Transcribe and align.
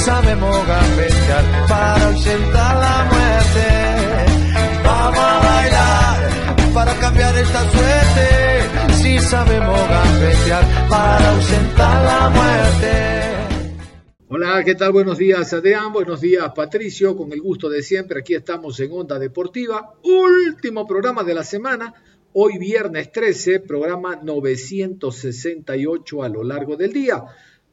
Sabemos 0.00 0.66
gambetear 0.66 1.44
para 1.68 2.06
ausentar 2.06 2.76
la 2.76 3.04
muerte. 3.12 3.68
Vamos 4.82 5.18
a 5.18 5.40
bailar 5.40 6.30
para 6.74 6.94
cambiar 6.98 7.36
esta 7.36 7.70
suerte. 7.70 8.28
Si 8.94 9.18
sabemos 9.18 9.78
gambetear 9.88 10.64
para 10.88 11.30
ausentar 11.30 12.04
la 12.04 12.30
muerte. 12.30 13.20
Hola, 14.28 14.64
¿qué 14.64 14.74
tal? 14.74 14.92
Buenos 14.92 15.18
días, 15.18 15.52
Adrián. 15.52 15.92
Buenos 15.92 16.20
días, 16.20 16.50
Patricio. 16.54 17.14
Con 17.16 17.32
el 17.32 17.42
gusto 17.42 17.68
de 17.68 17.82
siempre, 17.82 18.20
aquí 18.20 18.34
estamos 18.34 18.78
en 18.80 18.92
Onda 18.92 19.18
Deportiva. 19.18 19.94
Último 20.02 20.86
programa 20.86 21.24
de 21.24 21.34
la 21.34 21.44
semana. 21.44 21.92
Hoy 22.32 22.56
viernes 22.58 23.12
13, 23.12 23.60
programa 23.60 24.18
968 24.22 26.22
a 26.22 26.28
lo 26.28 26.42
largo 26.44 26.76
del 26.76 26.92
día. 26.92 27.24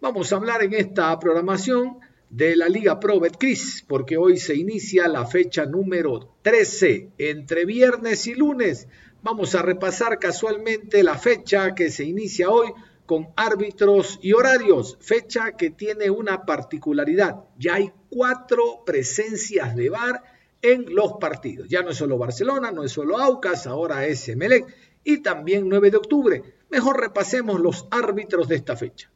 Vamos 0.02 0.34
a 0.34 0.36
hablar 0.36 0.64
en 0.64 0.74
esta 0.74 1.18
programación 1.20 2.00
de 2.30 2.56
la 2.56 2.68
Liga 2.68 3.00
Pro 3.00 3.20
Betcris, 3.20 3.84
porque 3.88 4.18
hoy 4.18 4.38
se 4.38 4.56
inicia 4.56 5.08
la 5.08 5.26
fecha 5.26 5.66
número 5.66 6.36
13, 6.42 7.10
entre 7.18 7.66
viernes 7.66 8.28
y 8.28 8.36
lunes. 8.36 8.88
Vamos 9.24 9.56
a 9.56 9.62
repasar 9.62 10.20
casualmente 10.20 11.04
la 11.04 11.18
fecha 11.18 11.74
que 11.74 11.90
se 11.90 12.04
inicia 12.04 12.50
hoy 12.50 12.72
con 13.06 13.30
árbitros 13.38 14.20
y 14.22 14.34
horarios, 14.34 14.98
fecha 15.00 15.54
que 15.54 15.70
tiene 15.70 16.10
una 16.10 16.46
particularidad. 16.46 17.46
Ya 17.58 17.76
hay 17.76 17.92
cuatro 18.10 18.84
presencias 18.86 19.76
de 19.76 19.90
VAR 19.90 20.24
en 20.62 20.94
los 20.94 21.14
partidos. 21.14 21.70
Ya 21.70 21.82
no 21.82 21.92
es 21.92 21.98
solo 21.98 22.18
Barcelona, 22.18 22.72
no 22.72 22.84
es 22.84 22.92
solo 22.92 23.18
Aucas, 23.18 23.66
ahora 23.66 24.06
es 24.06 24.28
Emelec 24.28 24.68
y 25.04 25.20
también 25.20 25.70
9 25.70 25.92
de 25.92 25.98
octubre. 25.98 26.44
Mejor 26.70 27.00
repasemos 27.00 27.62
los 27.62 27.88
árbitros 27.92 28.50
de 28.50 28.56
esta 28.56 28.76
fecha. 28.76 29.10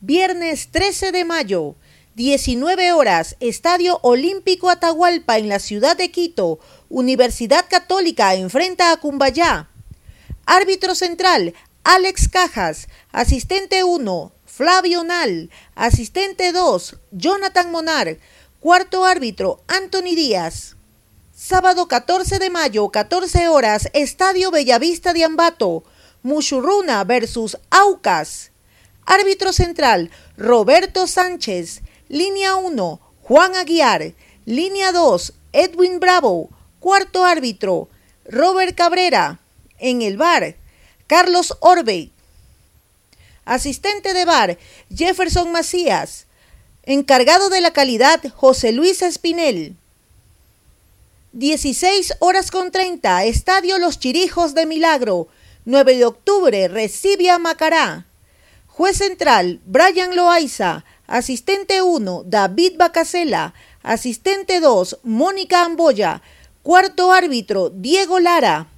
Viernes 0.00 0.70
13 0.70 1.10
de 1.10 1.24
mayo. 1.24 1.74
19 2.16 2.92
horas, 2.94 3.36
Estadio 3.40 3.98
Olímpico 4.00 4.70
Atahualpa 4.70 5.36
en 5.36 5.50
la 5.50 5.58
ciudad 5.58 5.98
de 5.98 6.10
Quito. 6.10 6.58
Universidad 6.88 7.66
Católica 7.68 8.34
enfrenta 8.34 8.90
a 8.90 8.96
Cumbayá. 8.96 9.68
Árbitro 10.46 10.94
central, 10.94 11.52
Alex 11.84 12.30
Cajas. 12.30 12.88
Asistente 13.12 13.84
1, 13.84 14.32
Flavio 14.46 15.04
Nal. 15.04 15.50
Asistente 15.74 16.52
2, 16.52 16.96
Jonathan 17.12 17.70
Monar. 17.70 18.16
Cuarto 18.60 19.04
árbitro, 19.04 19.62
Anthony 19.68 20.14
Díaz. 20.16 20.76
Sábado 21.34 21.86
14 21.86 22.38
de 22.38 22.48
mayo, 22.48 22.88
14 22.88 23.48
horas, 23.48 23.90
Estadio 23.92 24.50
Bellavista 24.50 25.12
de 25.12 25.22
Ambato. 25.22 25.84
Mushurruna 26.22 27.04
versus 27.04 27.58
Aucas. 27.68 28.52
Árbitro 29.04 29.52
central, 29.52 30.10
Roberto 30.38 31.06
Sánchez. 31.06 31.82
Línea 32.08 32.54
1, 32.54 33.00
Juan 33.22 33.56
Aguiar. 33.56 34.14
Línea 34.44 34.92
2, 34.92 35.32
Edwin 35.52 35.98
Bravo. 35.98 36.50
Cuarto 36.78 37.24
árbitro, 37.24 37.88
Robert 38.24 38.76
Cabrera. 38.76 39.40
En 39.78 40.02
el 40.02 40.16
bar, 40.16 40.54
Carlos 41.08 41.56
Orbe. 41.60 42.10
Asistente 43.44 44.14
de 44.14 44.24
bar, 44.24 44.58
Jefferson 44.94 45.50
Macías. 45.50 46.26
Encargado 46.84 47.48
de 47.48 47.60
la 47.60 47.72
calidad, 47.72 48.20
José 48.34 48.70
Luis 48.70 49.02
Espinel. 49.02 49.74
16 51.32 52.14
horas 52.20 52.50
con 52.52 52.70
30, 52.70 53.24
Estadio 53.24 53.78
Los 53.78 53.98
Chirijos 53.98 54.54
de 54.54 54.64
Milagro. 54.64 55.26
9 55.64 55.96
de 55.96 56.04
octubre, 56.04 56.68
recibe 56.68 57.30
a 57.30 57.38
Macará. 57.38 58.06
Juez 58.68 58.98
central, 58.98 59.60
Brian 59.66 60.14
Loaiza. 60.14 60.84
Asistente 61.06 61.82
1, 61.82 62.24
David 62.26 62.74
Bacasela. 62.76 63.54
Asistente 63.82 64.60
2, 64.60 64.98
Mónica 65.04 65.64
Amboya. 65.64 66.22
Cuarto 66.62 67.12
árbitro, 67.12 67.70
Diego 67.70 68.18
Lara. 68.18 68.68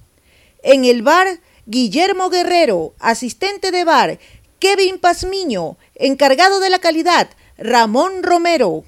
En 0.61 0.85
el 0.85 1.01
bar, 1.01 1.39
Guillermo 1.65 2.29
Guerrero. 2.29 2.93
Asistente 2.99 3.71
de 3.71 3.83
bar, 3.83 4.19
Kevin 4.59 4.99
Pazmiño. 4.99 5.77
Encargado 5.95 6.59
de 6.59 6.69
la 6.69 6.79
calidad, 6.79 7.29
Ramón 7.57 8.23
Romero. 8.23 8.83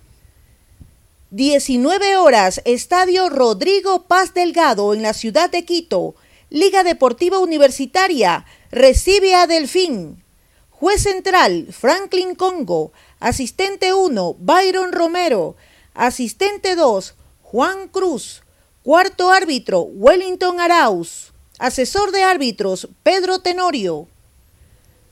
19 1.31 2.18
horas, 2.18 2.62
Estadio 2.66 3.30
Rodrigo 3.30 4.03
Paz 4.03 4.34
Delgado 4.34 4.94
en 4.94 5.01
la 5.01 5.13
ciudad 5.13 5.50
de 5.50 5.63
Quito. 5.63 6.13
Liga 6.50 6.84
Deportiva 6.84 7.40
Universitaria 7.40 8.46
recibe 8.69 9.34
a 9.34 9.47
Delfín. 9.47 10.24
Juez 10.69 11.03
central, 11.03 11.68
Franklin 11.72 12.35
Congo. 12.35 12.91
Asistente 13.22 13.94
1, 13.94 14.36
Byron 14.40 14.92
Romero. 14.92 15.56
Asistente 15.94 16.76
2, 16.76 17.14
Juan 17.44 17.88
Cruz. 17.88 18.42
Cuarto 18.82 19.30
árbitro, 19.30 19.82
Wellington 19.82 20.59
Arauz. 20.59 21.31
Asesor 21.60 22.12
de 22.12 22.24
árbitros, 22.24 22.90
Pedro 23.04 23.38
Tenorio. 23.38 24.08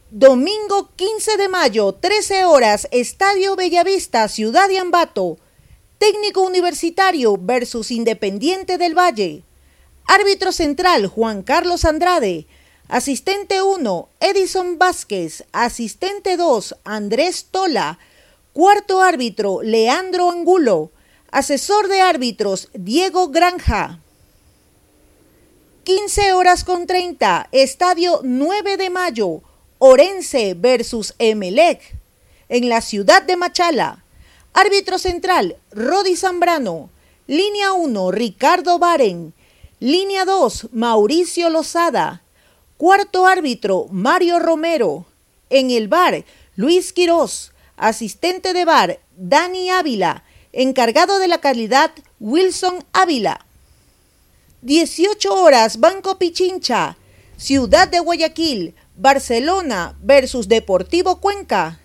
Domingo 0.10 0.90
15 0.96 1.38
de 1.38 1.50
mayo, 1.50 1.94
13 1.94 2.46
horas, 2.46 2.88
Estadio 2.90 3.56
Bellavista, 3.56 4.28
Ciudad 4.28 4.68
de 4.68 4.80
Ambato. 4.80 5.38
Técnico 6.00 6.42
Universitario 6.42 7.38
versus 7.40 7.92
Independiente 7.92 8.80
del 8.80 8.98
Valle. 8.98 9.44
Árbitro 10.08 10.52
central, 10.52 11.06
Juan 11.06 11.44
Carlos 11.44 11.86
Andrade. 11.86 12.48
Asistente 12.90 13.62
1, 13.62 14.10
Edison 14.20 14.80
Vázquez. 14.80 15.44
Asistente 15.52 16.38
2, 16.38 16.76
Andrés 16.84 17.46
Tola. 17.52 18.00
Cuarto 18.52 19.04
árbitro, 19.04 19.62
Leandro 19.62 20.32
Angulo. 20.32 20.90
Asesor 21.30 21.88
de 21.88 22.02
árbitros, 22.02 22.70
Diego 22.74 23.28
Granja. 23.28 24.00
15 25.84 26.34
horas 26.34 26.64
con 26.64 26.88
30, 26.88 27.50
Estadio 27.52 28.22
9 28.24 28.78
de 28.78 28.90
mayo, 28.90 29.44
Orense 29.78 30.56
versus 30.56 31.14
Emelec. 31.20 31.96
En 32.50 32.70
la 32.70 32.82
ciudad 32.82 33.22
de 33.22 33.38
Machala. 33.38 34.04
Árbitro 34.54 34.98
central, 34.98 35.58
Rodi 35.70 36.16
Zambrano. 36.16 36.90
Línea 37.28 37.72
1, 37.72 38.10
Ricardo 38.10 38.80
Baren. 38.80 39.36
Línea 39.80 40.26
2, 40.26 40.70
Mauricio 40.72 41.52
Lozada. 41.52 42.24
Cuarto 42.80 43.28
árbitro, 43.28 43.88
Mario 43.92 44.40
Romero. 44.40 45.06
En 45.50 45.70
el 45.70 45.90
bar, 45.90 46.24
Luis 46.56 46.94
Quirós. 46.94 47.52
Asistente 47.76 48.54
de 48.54 48.64
bar, 48.64 49.02
Dani 49.18 49.70
Ávila. 49.70 50.24
Encargado 50.54 51.20
de 51.20 51.28
la 51.28 51.40
calidad, 51.40 51.92
Wilson 52.22 52.86
Ávila. 52.94 53.46
18 54.62 55.34
horas, 55.36 55.82
Banco 55.82 56.18
Pichincha. 56.18 56.96
Ciudad 57.36 57.90
de 57.90 58.00
Guayaquil, 58.00 58.74
Barcelona 58.96 59.98
versus 60.02 60.48
Deportivo 60.48 61.20
Cuenca. 61.20 61.82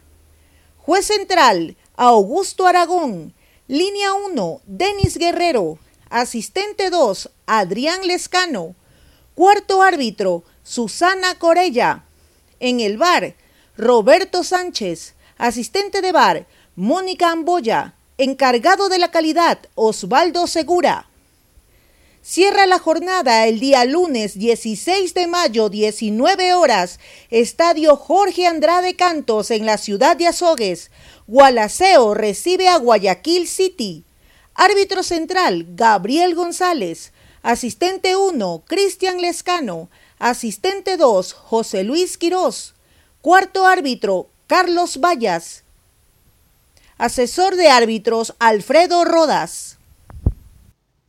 Juez 0.79 1.07
central, 1.07 1.77
Augusto 1.97 2.69
Aragón. 2.69 3.35
Línea 3.67 4.13
1, 4.13 4.61
Denis 4.65 5.19
Guerrero. 5.19 5.77
Asistente 6.09 6.89
2, 6.91 7.31
Adrián 7.47 8.07
Lescano. 8.07 8.77
Cuarto 9.35 9.83
árbitro, 9.83 10.45
Susana 10.65 11.39
Corella. 11.39 12.05
En 12.59 12.81
el 12.81 12.97
bar, 12.97 13.35
Roberto 13.77 14.43
Sánchez. 14.43 15.15
Asistente 15.37 16.01
de 16.01 16.11
bar, 16.11 16.47
Mónica 16.75 17.31
Amboya. 17.31 17.95
Encargado 18.17 18.89
de 18.89 18.99
la 18.99 19.11
calidad, 19.11 19.59
Osvaldo 19.75 20.47
Segura. 20.47 21.07
Cierra 22.23 22.65
la 22.65 22.79
jornada 22.79 23.47
el 23.47 23.61
día 23.61 23.85
lunes 23.85 24.39
16 24.39 25.13
de 25.13 25.27
mayo, 25.27 25.69
19 25.69 26.55
horas, 26.55 26.99
Estadio 27.29 27.97
Jorge 27.97 28.47
Andrade 28.47 28.97
Cantos 28.97 29.51
en 29.51 29.67
la 29.67 29.77
ciudad 29.77 30.17
de 30.17 30.29
Azogues. 30.29 30.91
Gualaceo 31.27 32.15
recibe 32.15 32.69
a 32.69 32.79
Guayaquil 32.79 33.47
City. 33.47 34.05
Árbitro 34.55 35.03
central, 35.03 35.67
Gabriel 35.75 36.35
González. 36.35 37.13
Asistente 37.43 38.17
1, 38.17 38.63
Cristian 38.67 39.21
Lescano. 39.21 39.91
Asistente 40.19 40.97
2, 40.97 41.33
José 41.33 41.85
Luis 41.85 42.17
Quirós. 42.17 42.75
Cuarto 43.21 43.67
árbitro, 43.67 44.29
Carlos 44.47 44.99
Vallas. 44.99 45.65
Asesor 46.99 47.57
de 47.57 47.69
árbitros, 47.69 48.35
Alfredo 48.39 49.05
Rodas. 49.05 49.79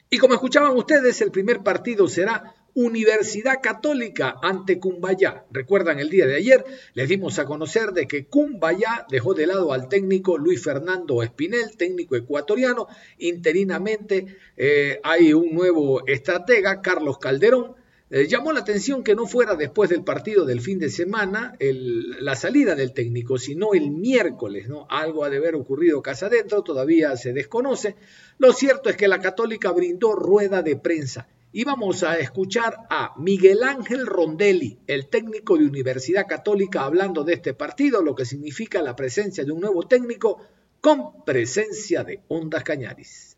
Y 0.09 0.17
como 0.17 0.33
escuchaban 0.33 0.75
ustedes, 0.77 1.21
el 1.21 1.31
primer 1.31 1.61
partido 1.61 2.07
será 2.07 2.55
Universidad 2.73 3.61
Católica 3.61 4.35
ante 4.41 4.79
Cumbayá. 4.79 5.45
Recuerdan 5.49 5.99
el 5.99 6.09
día 6.09 6.25
de 6.25 6.35
ayer, 6.35 6.65
les 6.93 7.07
dimos 7.07 7.39
a 7.39 7.45
conocer 7.45 7.91
de 7.91 8.05
que 8.05 8.25
Cumbayá 8.25 9.05
dejó 9.09 9.33
de 9.33 9.47
lado 9.47 9.71
al 9.71 9.87
técnico 9.87 10.37
Luis 10.37 10.61
Fernando 10.61 11.23
Espinel, 11.23 11.77
técnico 11.77 12.17
ecuatoriano. 12.17 12.87
Interinamente 13.17 14.37
eh, 14.57 14.99
hay 15.03 15.33
un 15.33 15.53
nuevo 15.53 16.05
estratega, 16.05 16.81
Carlos 16.81 17.17
Calderón. 17.17 17.75
Eh, 18.11 18.27
llamó 18.27 18.53
la 18.53 18.59
atención 18.59 19.03
que 19.03 19.15
no 19.15 19.25
fuera 19.25 19.55
después 19.55 19.89
del 19.89 20.03
partido 20.03 20.45
del 20.45 20.61
fin 20.61 20.77
de 20.77 20.89
semana 20.89 21.55
la 21.59 22.35
salida 22.35 22.75
del 22.75 22.93
técnico, 22.93 23.39
sino 23.39 23.73
el 23.73 23.89
miércoles, 23.89 24.67
¿no? 24.69 24.85
Algo 24.91 25.23
ha 25.23 25.29
de 25.31 25.37
haber 25.37 25.55
ocurrido 25.55 26.03
casa 26.03 26.27
adentro, 26.27 26.61
todavía 26.61 27.17
se 27.17 27.33
desconoce. 27.33 27.95
Lo 28.37 28.53
cierto 28.53 28.89
es 28.89 28.95
que 28.95 29.07
la 29.07 29.19
Católica 29.19 29.71
brindó 29.71 30.13
rueda 30.13 30.61
de 30.61 30.75
prensa 30.75 31.27
y 31.51 31.63
vamos 31.63 32.03
a 32.03 32.19
escuchar 32.19 32.75
a 32.89 33.13
Miguel 33.17 33.63
Ángel 33.63 34.05
Rondelli, 34.05 34.77
el 34.85 35.07
técnico 35.07 35.57
de 35.57 35.65
Universidad 35.65 36.27
Católica, 36.27 36.83
hablando 36.83 37.23
de 37.23 37.33
este 37.33 37.53
partido, 37.53 38.03
lo 38.03 38.13
que 38.13 38.25
significa 38.25 38.81
la 38.81 38.95
presencia 38.95 39.45
de 39.45 39.51
un 39.51 39.61
nuevo 39.61 39.87
técnico 39.87 40.41
con 40.79 41.23
presencia 41.23 42.03
de 42.03 42.19
Ondas 42.27 42.63
Cañaris. 42.63 43.35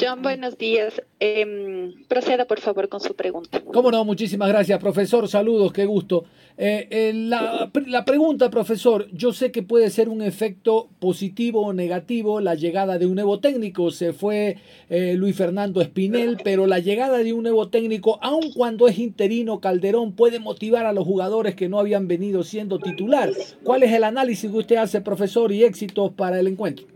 John, 0.00 0.22
buenos 0.22 0.58
días. 0.58 1.02
Eh, 1.20 1.94
proceda, 2.08 2.44
por 2.44 2.60
favor, 2.60 2.88
con 2.88 3.00
su 3.00 3.14
pregunta. 3.14 3.62
Cómo 3.72 3.90
no, 3.90 4.04
muchísimas 4.04 4.48
gracias, 4.48 4.78
profesor. 4.78 5.28
Saludos, 5.28 5.72
qué 5.72 5.86
gusto. 5.86 6.24
Eh, 6.58 6.88
eh, 6.90 7.12
la, 7.14 7.70
la, 7.86 8.04
pregunta, 8.04 8.48
profesor, 8.48 9.08
yo 9.12 9.32
sé 9.32 9.52
que 9.52 9.62
puede 9.62 9.90
ser 9.90 10.08
un 10.08 10.22
efecto 10.22 10.88
positivo 10.98 11.60
o 11.60 11.72
negativo 11.74 12.40
la 12.40 12.54
llegada 12.54 12.98
de 12.98 13.06
un 13.06 13.14
nuevo 13.14 13.40
técnico. 13.40 13.90
Se 13.90 14.12
fue 14.12 14.56
eh, 14.88 15.14
Luis 15.16 15.36
Fernando 15.36 15.82
Espinel, 15.82 16.38
pero 16.42 16.66
la 16.66 16.78
llegada 16.78 17.18
de 17.18 17.32
un 17.32 17.42
nuevo 17.42 17.68
técnico, 17.68 18.18
aun 18.22 18.52
cuando 18.52 18.88
es 18.88 18.98
interino 18.98 19.60
Calderón, 19.60 20.12
puede 20.12 20.38
motivar 20.38 20.86
a 20.86 20.92
los 20.92 21.04
jugadores 21.04 21.54
que 21.54 21.68
no 21.68 21.78
habían 21.78 22.08
venido 22.08 22.42
siendo 22.42 22.78
titular. 22.78 23.30
¿Cuál 23.62 23.82
es 23.82 23.92
el 23.92 24.04
análisis 24.04 24.50
que 24.50 24.56
usted 24.56 24.76
hace, 24.76 25.00
profesor, 25.02 25.52
y 25.52 25.64
éxitos 25.64 26.12
para 26.12 26.40
el 26.40 26.46
encuentro? 26.46 26.86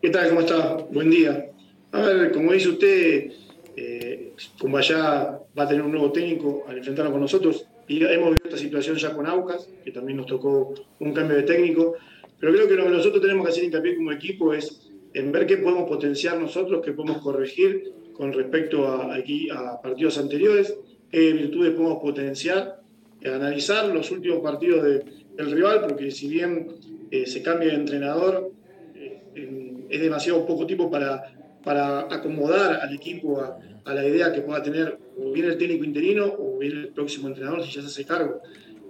¿Qué 0.00 0.10
tal? 0.10 0.28
¿Cómo 0.28 0.40
está? 0.40 0.76
Buen 0.90 1.10
día. 1.10 1.50
A 1.96 2.02
ver, 2.02 2.30
como 2.30 2.52
dice 2.52 2.68
usted, 2.68 3.32
eh, 3.74 4.32
como 4.58 4.76
allá 4.76 5.40
va 5.58 5.62
a 5.62 5.66
tener 5.66 5.82
un 5.82 5.92
nuevo 5.92 6.12
técnico 6.12 6.62
al 6.68 6.76
enfrentarnos 6.76 7.10
con 7.10 7.22
nosotros, 7.22 7.66
y 7.88 8.04
hemos 8.04 8.32
visto 8.32 8.48
esta 8.48 8.58
situación 8.58 8.96
ya 8.96 9.14
con 9.14 9.26
Aucas, 9.26 9.70
que 9.82 9.92
también 9.92 10.18
nos 10.18 10.26
tocó 10.26 10.74
un 11.00 11.14
cambio 11.14 11.38
de 11.38 11.44
técnico, 11.44 11.94
pero 12.38 12.52
creo 12.52 12.68
que 12.68 12.74
lo 12.74 12.84
que 12.84 12.90
nosotros 12.90 13.22
tenemos 13.22 13.46
que 13.46 13.52
hacer 13.52 13.64
hincapié 13.64 13.96
como 13.96 14.12
equipo 14.12 14.52
es 14.52 14.90
en 15.14 15.32
ver 15.32 15.46
qué 15.46 15.56
podemos 15.56 15.88
potenciar 15.88 16.38
nosotros, 16.38 16.84
qué 16.84 16.92
podemos 16.92 17.22
corregir 17.22 17.94
con 18.12 18.30
respecto 18.30 18.86
a, 18.86 19.14
aquí, 19.14 19.48
a 19.48 19.80
partidos 19.80 20.18
anteriores, 20.18 20.76
qué 21.10 21.32
virtudes 21.32 21.72
podemos 21.72 22.02
potenciar, 22.02 22.82
analizar 23.24 23.88
los 23.88 24.10
últimos 24.10 24.40
partidos 24.40 24.84
de, 24.84 25.02
del 25.34 25.50
rival, 25.50 25.86
porque 25.88 26.10
si 26.10 26.28
bien 26.28 26.68
eh, 27.10 27.24
se 27.24 27.40
cambia 27.40 27.70
de 27.70 27.76
entrenador, 27.76 28.52
eh, 28.94 29.86
es 29.88 30.00
demasiado 30.02 30.44
poco 30.44 30.66
tiempo 30.66 30.90
para 30.90 31.35
para 31.66 32.02
acomodar 32.14 32.78
al 32.80 32.94
equipo 32.94 33.40
a, 33.40 33.58
la 33.92 34.06
idea 34.06 34.32
que 34.32 34.40
pueda 34.40 34.62
tener 34.62 35.00
o 35.18 35.32
bien 35.32 35.46
el 35.46 35.58
técnico 35.58 35.84
interino 35.84 36.24
o 36.38 36.58
bien 36.58 36.78
el 36.78 36.88
próximo 36.90 37.26
entrenador 37.26 37.64
si 37.64 37.72
ya 37.72 37.80
se 37.82 37.88
hace 37.88 38.04
cargo. 38.04 38.40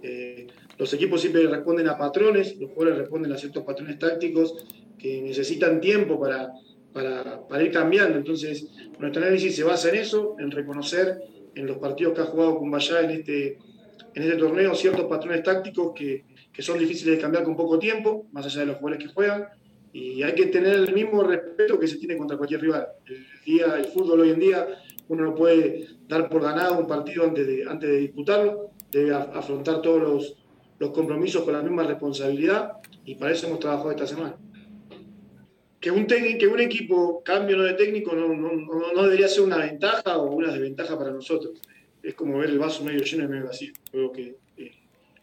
Eh, 0.02 0.46
los 0.76 0.92
equipos 0.92 1.22
siempre 1.22 1.46
responden 1.46 1.88
a 1.88 1.96
patrones, 1.96 2.54
los 2.58 2.70
jugadores 2.72 2.98
responden 2.98 3.32
a 3.32 3.38
ciertos 3.38 3.64
patrones 3.64 3.98
tácticos 3.98 4.66
que 4.98 5.22
necesitan 5.22 5.80
tiempo 5.80 6.20
para, 6.20 6.52
para, 6.92 7.62
ir 7.62 7.72
cambiando. 7.72 8.18
Entonces, 8.18 8.68
nuestro 8.98 9.22
análisis 9.22 9.56
se 9.56 9.64
basa 9.64 9.88
en 9.88 9.94
eso, 9.94 10.36
en 10.38 10.50
reconocer 10.50 11.16
en 11.54 11.66
los 11.66 11.78
partidos 11.78 12.12
que 12.12 12.20
ha 12.20 12.24
jugado 12.26 12.58
Cumbayá 12.58 13.00
en 13.00 13.10
este, 13.10 13.56
en 14.14 14.22
este 14.22 14.36
torneo 14.36 14.74
ciertos 14.74 15.06
patrones 15.06 15.42
tácticos 15.42 15.94
que, 15.94 16.26
que 16.52 16.60
son 16.60 16.78
difíciles 16.78 17.16
de 17.16 17.22
cambiar 17.22 17.42
con 17.42 17.56
poco 17.56 17.78
tiempo, 17.78 18.26
más 18.32 18.44
allá 18.44 18.60
de 18.60 18.66
los 18.66 18.76
jugadores 18.76 19.06
que 19.06 19.14
juegan 19.14 19.46
y 19.96 20.22
hay 20.22 20.34
que 20.34 20.46
tener 20.46 20.74
el 20.74 20.92
mismo 20.92 21.22
respeto 21.22 21.78
que 21.78 21.86
se 21.86 21.96
tiene 21.96 22.18
contra 22.18 22.36
cualquier 22.36 22.60
rival. 22.60 22.86
El, 23.06 23.24
día, 23.46 23.76
el 23.78 23.86
fútbol 23.86 24.20
hoy 24.20 24.30
en 24.30 24.40
día, 24.40 24.68
uno 25.08 25.24
no 25.24 25.34
puede 25.34 25.88
dar 26.06 26.28
por 26.28 26.42
ganado 26.42 26.78
un 26.78 26.86
partido 26.86 27.24
antes 27.24 27.46
de, 27.46 27.64
antes 27.64 27.88
de 27.88 27.96
disputarlo, 27.96 28.72
debe 28.92 29.14
afrontar 29.14 29.80
todos 29.80 30.02
los, 30.02 30.36
los 30.78 30.90
compromisos 30.90 31.44
con 31.44 31.54
la 31.54 31.62
misma 31.62 31.84
responsabilidad 31.84 32.72
y 33.06 33.14
para 33.14 33.32
eso 33.32 33.46
hemos 33.46 33.58
trabajado 33.58 33.90
esta 33.90 34.06
semana. 34.06 34.36
Que 35.80 35.90
un, 35.90 36.04
que 36.04 36.46
un 36.46 36.60
equipo 36.60 37.22
cambie 37.24 37.56
de 37.56 37.72
técnico 37.72 38.14
no, 38.14 38.28
no, 38.28 38.52
no, 38.52 39.02
debería 39.02 39.28
ser 39.28 39.44
una 39.44 39.56
ventaja 39.56 40.18
o 40.18 40.30
una 40.30 40.52
desventaja 40.52 40.98
para 40.98 41.10
nosotros. 41.10 41.58
Es 42.02 42.14
como 42.14 42.36
ver 42.36 42.50
el 42.50 42.58
vaso 42.58 42.84
medio 42.84 43.02
lleno 43.02 43.24
y 43.24 43.28
medio 43.28 43.46
vacío. 43.46 43.72
Creo 43.90 44.12
que 44.12 44.36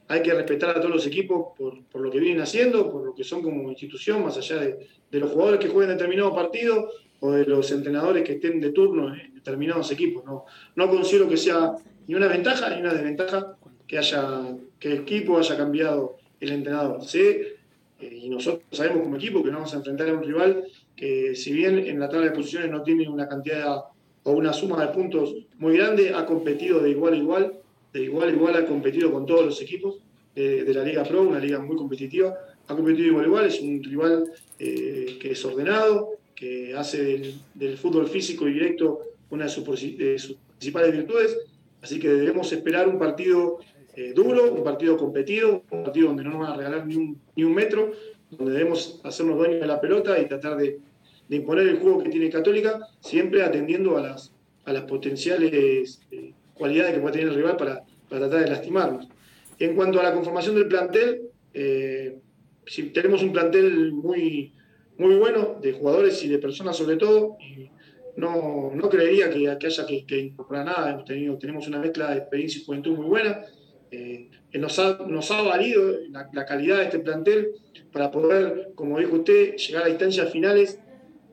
hay 0.08 0.22
que 0.22 0.34
respetar 0.34 0.72
a 0.72 0.76
todos 0.76 0.92
los 0.92 1.08
equipos 1.08 1.48
por, 1.58 2.02
lo 2.02 2.12
que 2.12 2.20
vienen 2.20 2.42
haciendo, 2.42 2.92
por 2.92 3.06
lo 3.06 3.16
que 3.16 3.24
son 3.24 3.42
como 3.42 3.70
institución, 3.70 4.24
más 4.24 4.38
allá 4.38 4.60
de, 4.60 4.88
los 5.12 5.32
jugadores 5.32 5.60
que 5.60 5.70
jueguen 5.70 5.96
determinado 5.96 6.34
partido 6.34 6.90
o 7.20 7.32
de 7.32 7.46
los 7.46 7.72
entrenadores 7.72 8.24
que 8.24 8.34
estén 8.34 8.60
de 8.60 8.72
turno 8.72 9.14
en 9.14 9.36
determinados 9.36 9.92
equipos. 9.92 10.26
No, 10.26 10.46
no 10.76 10.90
considero 10.90 11.30
que 11.30 11.38
sea 11.38 11.76
ni 12.08 12.16
una 12.16 12.28
ventaja 12.28 12.70
ni 12.70 12.82
una 12.82 12.94
desventaja 12.94 13.56
que, 13.88 13.98
haya, 13.98 14.58
que 14.80 14.88
el 14.90 14.94
equipo 15.00 15.38
haya 15.38 15.56
cambiado 15.56 16.18
el 16.40 16.52
entrenador. 16.52 17.04
Sé, 17.04 17.58
eh, 18.00 18.20
y 18.24 18.30
nosotros 18.30 18.64
sabemos 18.72 19.04
como 19.04 19.16
equipo 19.16 19.44
que 19.44 19.52
nos 19.52 19.60
vamos 19.60 19.74
a 19.74 19.78
enfrentar 19.78 20.10
a 20.10 20.14
un 20.14 20.24
rival 20.24 20.66
que 20.96 21.36
si 21.36 21.54
bien 21.54 21.80
en 21.80 22.00
la 22.00 22.10
tabla 22.10 22.28
de 22.28 22.32
posiciones 22.32 22.72
no 22.72 22.84
tiene 22.84 23.08
una 23.08 23.28
cantidad 23.28 23.84
o 24.24 24.32
una 24.32 24.54
suma 24.54 24.86
de 24.86 24.94
puntos 24.94 25.36
muy 25.58 25.78
grande, 25.78 26.14
ha 26.14 26.26
competido 26.26 26.82
de 26.82 26.92
igual 26.92 27.14
a 27.14 27.18
igual 27.18 27.54
de 27.94 28.04
igual 28.04 28.30
a 28.30 28.31
igual 28.31 28.56
ha 28.56 28.66
competido 28.66 29.12
con 29.12 29.25
todos 29.25 29.45
los 29.45 29.62
equipos 29.62 30.00
de, 30.36 30.74
la 30.74 30.84
Liga 30.84 31.04
Pro, 31.04 31.22
una 31.22 31.40
liga 31.40 31.60
muy 31.60 31.75
competitiva. 31.78 32.36
Ha 32.68 32.75
competido 32.75 33.07
igual 33.07 33.24
a 33.24 33.28
igual, 33.28 33.45
es 33.45 33.62
un 33.62 33.84
rival 33.84 34.31
eh, 34.57 35.18
que 35.22 35.31
es 35.31 35.45
ordenado, 35.45 36.18
que 36.36 36.74
hace 36.75 37.36
del, 37.54 37.77
fútbol 37.77 38.08
físico 38.08 38.48
y 38.48 38.53
directo 38.53 39.01
una 39.29 39.46
de 39.46 39.50
sus, 39.51 39.63
principales 39.63 40.91
virtudes. 40.91 41.38
Así 41.82 42.00
que 42.00 42.10
debemos 42.10 42.51
esperar 42.51 42.88
un 42.88 42.98
partido 42.98 43.60
eh, 43.96 44.13
duro, 44.15 44.51
un 44.51 44.63
partido 44.63 44.98
competido, 44.98 45.63
un 45.70 45.84
partido 45.84 46.08
donde 46.08 46.24
no 46.24 46.32
nos 46.32 46.39
van 46.39 46.53
a 46.53 46.58
regalar 46.58 46.88
ni 46.88 46.96
un, 46.96 47.22
ni 47.36 47.44
un 47.44 47.53
metro, 47.53 47.91
donde 48.32 48.53
debemos 48.53 49.01
hacernos 49.03 49.38
dueños 49.38 49.62
de 49.62 49.68
la 49.68 49.79
pelota 49.79 50.20
y 50.20 50.27
tratar 50.27 50.58
de, 50.58 50.79
imponer 51.29 51.68
el 51.68 51.79
juego 51.79 52.03
que 52.03 52.10
tiene 52.10 52.29
Católica, 52.29 52.79
siempre 53.00 53.41
atendiendo 53.41 53.98
a 53.98 54.01
las, 54.01 54.32
a 54.65 54.74
las 54.74 54.84
potenciales 54.84 56.00
eh, 56.12 56.34
cualidades 56.63 56.93
que 56.93 57.01
puede 57.01 57.15
tener 57.15 57.27
el 57.27 57.36
rival 57.36 57.58
para, 57.58 57.84
para 58.08 58.22
tratar 58.22 58.39
de 58.46 58.50
lastimarnos. 58.50 59.10
En 59.60 59.75
cuanto 59.75 60.00
a 60.00 60.03
la 60.03 60.13
conformación 60.13 60.55
del 60.55 60.70
plantel, 60.70 61.24
eh, 61.53 62.20
si 62.65 62.84
tenemos 62.84 63.22
un 63.22 63.34
plantel 63.34 63.91
muy, 63.91 64.53
muy 64.98 65.15
bueno, 65.15 65.60
de 65.62 65.74
jugadores 65.74 66.24
y 66.24 66.29
de 66.29 66.38
personas 66.38 66.77
sobre 66.77 66.96
todo, 66.96 67.36
y 67.41 67.70
no, 68.15 68.72
no 68.74 68.89
creería 68.89 69.29
que, 69.29 69.50
haya 69.50 69.86
que, 69.86 70.20
incorporar 70.20 70.65
nada. 70.65 70.91
Hemos 70.91 71.03
tenido, 71.03 71.38
tenemos 71.38 71.67
una 71.67 71.79
mezcla 71.79 72.12
de 72.12 72.20
experiencia 72.20 72.62
y 72.62 72.63
juventud 72.63 72.96
muy 72.96 73.08
buena. 73.08 73.41
Eh, 73.91 74.29
nos, 74.53 74.79
ha, 74.79 75.00
nos 75.05 75.29
ha 75.32 75.41
valido 75.41 75.98
la, 76.12 76.29
la, 76.32 76.46
calidad 76.46 76.77
de 76.77 76.84
este 76.86 77.00
plantel 77.00 77.51
para 77.91 78.10
poder, 78.10 78.72
como 78.74 79.00
dijo 79.00 79.17
usted, 79.17 79.58
llegar 79.58 79.84
a 79.84 79.89
instancias 79.89 80.32
finales 80.32 80.79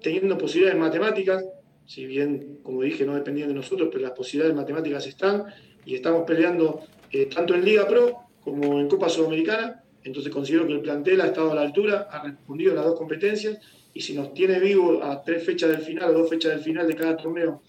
teniendo 0.02 0.36
posibilidades 0.36 0.80
matemáticas 0.80 1.44
si 1.90 2.06
bien, 2.06 2.60
como 2.62 2.82
dije, 2.82 3.04
no 3.04 3.16
dependían 3.16 3.48
de 3.48 3.54
nosotros, 3.54 3.88
pero 3.90 4.04
las 4.04 4.12
posibilidades 4.12 4.54
matemáticas 4.54 5.08
están 5.08 5.46
y 5.84 5.96
estamos 5.96 6.22
peleando 6.24 6.82
eh, 7.10 7.26
tanto 7.26 7.52
en 7.52 7.64
Liga 7.64 7.88
Pro 7.88 8.16
como 8.44 8.78
en 8.78 8.86
Copa 8.86 9.08
Sudamericana. 9.08 9.82
Entonces 10.04 10.32
considero 10.32 10.68
que 10.68 10.74
el 10.74 10.82
plantel 10.82 11.20
ha 11.20 11.26
estado 11.26 11.50
a 11.50 11.54
la 11.56 11.62
altura, 11.62 12.06
ha 12.08 12.22
respondido 12.22 12.70
a 12.70 12.74
las 12.76 12.84
dos 12.84 12.96
competencias 12.96 13.58
y 13.92 14.02
si 14.02 14.14
nos 14.14 14.32
tiene 14.32 14.60
vivo 14.60 15.02
a 15.02 15.20
tres 15.24 15.44
fechas 15.44 15.68
del 15.68 15.80
final 15.80 16.10
o 16.10 16.20
dos 16.20 16.30
fechas 16.30 16.52
del 16.52 16.60
final 16.60 16.86
de 16.86 16.94
cada 16.94 17.16
torneo 17.16 17.60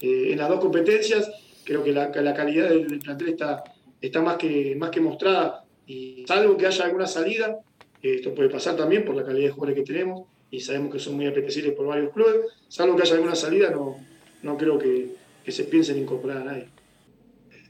eh, 0.00 0.28
en 0.30 0.38
las 0.38 0.48
dos 0.48 0.60
competencias, 0.60 1.28
creo 1.64 1.82
que 1.82 1.90
la, 1.90 2.12
calidad 2.12 2.68
del, 2.68 3.00
plantel 3.00 3.30
está, 3.30 3.64
está 4.00 4.22
más, 4.22 4.36
que, 4.36 4.76
más 4.76 4.90
que 4.90 5.00
mostrada 5.00 5.64
y 5.84 6.24
salvo 6.28 6.56
que 6.56 6.68
haya 6.68 6.84
alguna 6.84 7.08
salida, 7.08 7.58
esto 8.00 8.32
puede 8.36 8.50
pasar 8.50 8.76
también 8.76 9.04
por 9.04 9.16
la 9.16 9.24
calidad 9.24 9.46
de 9.46 9.50
jugadores 9.50 9.82
que 9.82 9.92
tenemos, 9.92 10.28
y 10.54 10.60
sabemos 10.60 10.92
que 10.92 11.00
son 11.00 11.16
muy 11.16 11.26
apetecibles 11.26 11.74
por 11.74 11.86
varios 11.86 12.12
clubes. 12.12 12.36
Salvo 12.68 12.94
que 12.94 13.02
haya 13.02 13.14
alguna 13.14 13.34
salida, 13.34 13.70
no, 13.70 13.96
no 14.42 14.56
creo 14.56 14.78
que, 14.78 15.16
se 15.48 15.64
piense 15.64 15.92
en 15.92 15.98
incorporar 15.98 16.38
a 16.38 16.44
nadie. 16.44 16.68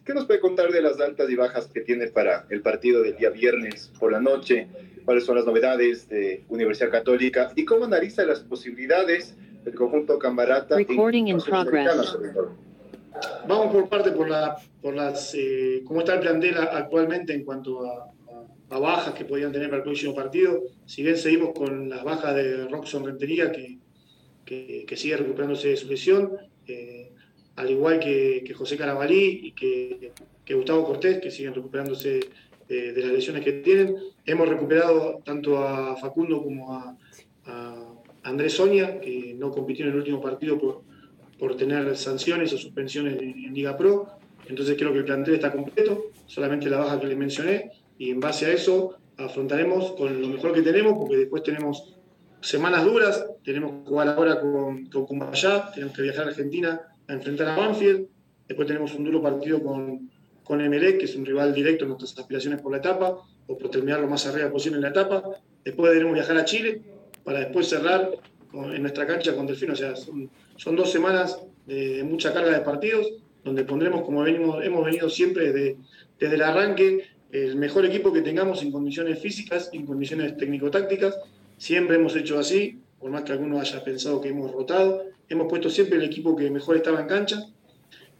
¿Qué 0.04 0.12
nos 0.12 0.26
puede 0.26 0.38
contar 0.38 0.70
de 0.70 0.82
las 0.82 1.00
altas 1.00 1.30
y 1.30 1.34
bajas 1.34 1.66
que 1.68 1.80
tiene 1.80 2.08
para 2.08 2.46
el 2.50 2.60
partido 2.60 3.02
del 3.02 3.16
día 3.16 3.30
viernes 3.30 3.90
por 3.98 4.12
la 4.12 4.20
noche? 4.20 4.68
¿Cuáles 5.06 5.24
son 5.24 5.36
las 5.36 5.46
novedades 5.46 6.08
de 6.10 6.44
Universidad 6.48 6.90
Católica? 6.90 7.52
¿Y 7.56 7.64
cómo 7.64 7.86
analiza 7.86 8.24
las 8.24 8.40
posibilidades 8.40 9.34
del 9.64 9.74
conjunto 9.74 10.18
Cambarata? 10.18 10.76
Recording 10.76 11.28
in 11.28 11.38
progress. 11.38 12.18
Vamos 13.48 13.72
por 13.72 13.88
parte 13.88 14.10
por, 14.12 14.28
la, 14.28 14.56
por 14.82 14.94
las, 14.94 15.34
eh, 15.34 15.82
cómo 15.86 16.00
está 16.00 16.14
el 16.14 16.20
plantel 16.20 16.56
actualmente 16.58 17.32
en 17.32 17.44
cuanto 17.44 17.86
a, 17.86 18.13
a, 18.70 18.78
bajas 18.78 19.14
que 19.14 19.24
podían 19.24 19.52
tener 19.52 19.68
para 19.68 19.78
el 19.78 19.84
próximo 19.84 20.14
partido. 20.14 20.62
Si 20.86 21.02
bien 21.02 21.16
seguimos 21.16 21.52
con 21.54 21.88
las 21.88 22.04
bajas 22.04 22.34
de 22.34 22.68
Roxon 22.68 23.04
Rentería, 23.04 23.52
que, 23.52 23.78
que, 24.44 24.84
que, 24.86 24.96
sigue 24.96 25.16
recuperándose 25.16 25.68
de 25.68 25.76
su 25.76 25.88
lesión, 25.88 26.32
eh, 26.66 27.12
al 27.56 27.70
igual 27.70 28.00
que, 28.00 28.42
que, 28.46 28.54
José 28.54 28.76
Carabalí 28.76 29.40
y 29.44 29.52
que, 29.52 30.12
que, 30.44 30.54
Gustavo 30.54 30.84
Cortés, 30.84 31.20
que 31.20 31.30
siguen 31.30 31.54
recuperándose 31.54 32.20
de, 32.68 32.92
de, 32.92 33.02
las 33.02 33.12
lesiones 33.12 33.44
que 33.44 33.52
tienen. 33.52 33.96
Hemos 34.26 34.48
recuperado 34.48 35.22
tanto 35.24 35.58
a 35.58 35.96
Facundo 35.96 36.42
como 36.42 36.72
a, 36.72 36.96
a 37.46 37.94
Andrés 38.22 38.54
Sonia, 38.54 39.00
que 39.00 39.34
no 39.34 39.50
compitió 39.50 39.84
en 39.84 39.92
el 39.92 39.98
último 39.98 40.20
partido 40.20 40.58
por 40.58 40.82
por 41.38 41.56
tener 41.56 41.96
sanciones 41.96 42.52
o 42.52 42.58
suspensiones 42.58 43.20
en, 43.20 43.54
Liga 43.54 43.76
Pro. 43.76 44.08
Entonces 44.46 44.76
creo 44.78 44.92
que 44.92 44.98
el 44.98 45.04
plantel 45.04 45.34
está 45.34 45.52
completo, 45.52 46.10
solamente 46.26 46.68
la 46.68 46.78
baja 46.78 47.00
que 47.00 47.06
les 47.06 47.16
mencioné, 47.16 47.70
y 47.98 48.10
en 48.10 48.20
base 48.20 48.46
a 48.46 48.52
eso 48.52 48.96
afrontaremos 49.16 49.92
con 49.92 50.20
lo 50.20 50.28
mejor 50.28 50.52
que 50.52 50.62
tenemos, 50.62 50.94
porque 50.98 51.16
después 51.16 51.42
tenemos 51.42 51.94
semanas 52.40 52.84
duras, 52.84 53.26
tenemos 53.44 53.84
que 53.84 53.88
jugar 53.88 54.08
ahora 54.08 54.40
con, 54.40 54.86
con 54.86 55.06
Cumbayá, 55.06 55.70
tenemos 55.72 55.94
que 55.96 56.02
viajar 56.02 56.26
a 56.26 56.28
Argentina 56.28 56.80
a 57.06 57.12
enfrentar 57.12 57.48
a 57.48 57.56
Banfield, 57.56 58.06
después 58.48 58.66
tenemos 58.66 58.94
un 58.94 59.04
duro 59.04 59.22
partido 59.22 59.62
con, 59.62 60.10
con 60.42 60.60
Emelec, 60.60 60.98
que 60.98 61.04
es 61.04 61.16
un 61.16 61.24
rival 61.24 61.54
directo 61.54 61.84
en 61.84 61.90
nuestras 61.90 62.18
aspiraciones 62.18 62.60
por 62.60 62.72
la 62.72 62.78
etapa, 62.78 63.16
o 63.46 63.58
por 63.58 63.70
terminar 63.70 64.00
lo 64.00 64.08
más 64.08 64.26
arriba 64.26 64.50
posible 64.50 64.76
en 64.76 64.82
la 64.82 64.88
etapa, 64.88 65.22
después 65.64 65.92
debemos 65.92 66.14
viajar 66.14 66.36
a 66.36 66.44
Chile, 66.44 66.82
para 67.22 67.40
después 67.40 67.68
cerrar 67.68 68.10
en 68.52 68.82
nuestra 68.82 69.06
cancha 69.06 69.34
con 69.34 69.46
Delfino, 69.46 69.72
o 69.72 69.76
sea, 69.76 69.96
son 69.96 70.28
son 70.56 70.76
dos 70.76 70.90
semanas 70.90 71.38
de, 71.66 72.04
mucha 72.04 72.32
carga 72.32 72.52
de 72.52 72.64
partidos, 72.64 73.12
donde 73.44 73.64
pondremos, 73.64 74.02
como 74.02 74.22
venimos, 74.22 74.64
hemos 74.64 74.84
venido 74.84 75.08
siempre 75.10 75.52
desde, 75.52 75.76
desde 76.18 76.34
el 76.34 76.42
arranque, 76.42 77.04
el 77.34 77.56
mejor 77.56 77.84
equipo 77.84 78.12
que 78.12 78.22
tengamos 78.22 78.62
en 78.62 78.70
condiciones 78.70 79.18
físicas 79.18 79.70
en 79.72 79.84
condiciones 79.84 80.36
técnico-tácticas. 80.36 81.18
Siempre 81.56 81.96
hemos 81.96 82.14
hecho 82.14 82.38
así, 82.38 82.78
por 83.00 83.10
más 83.10 83.22
que 83.24 83.32
alguno 83.32 83.60
haya 83.60 83.82
pensado 83.82 84.20
que 84.20 84.28
hemos 84.28 84.52
rotado. 84.52 85.02
Hemos 85.28 85.48
puesto 85.48 85.68
siempre 85.68 85.98
el 85.98 86.04
equipo 86.04 86.36
que 86.36 86.48
mejor 86.50 86.76
estaba 86.76 87.00
en 87.00 87.06
cancha. 87.08 87.44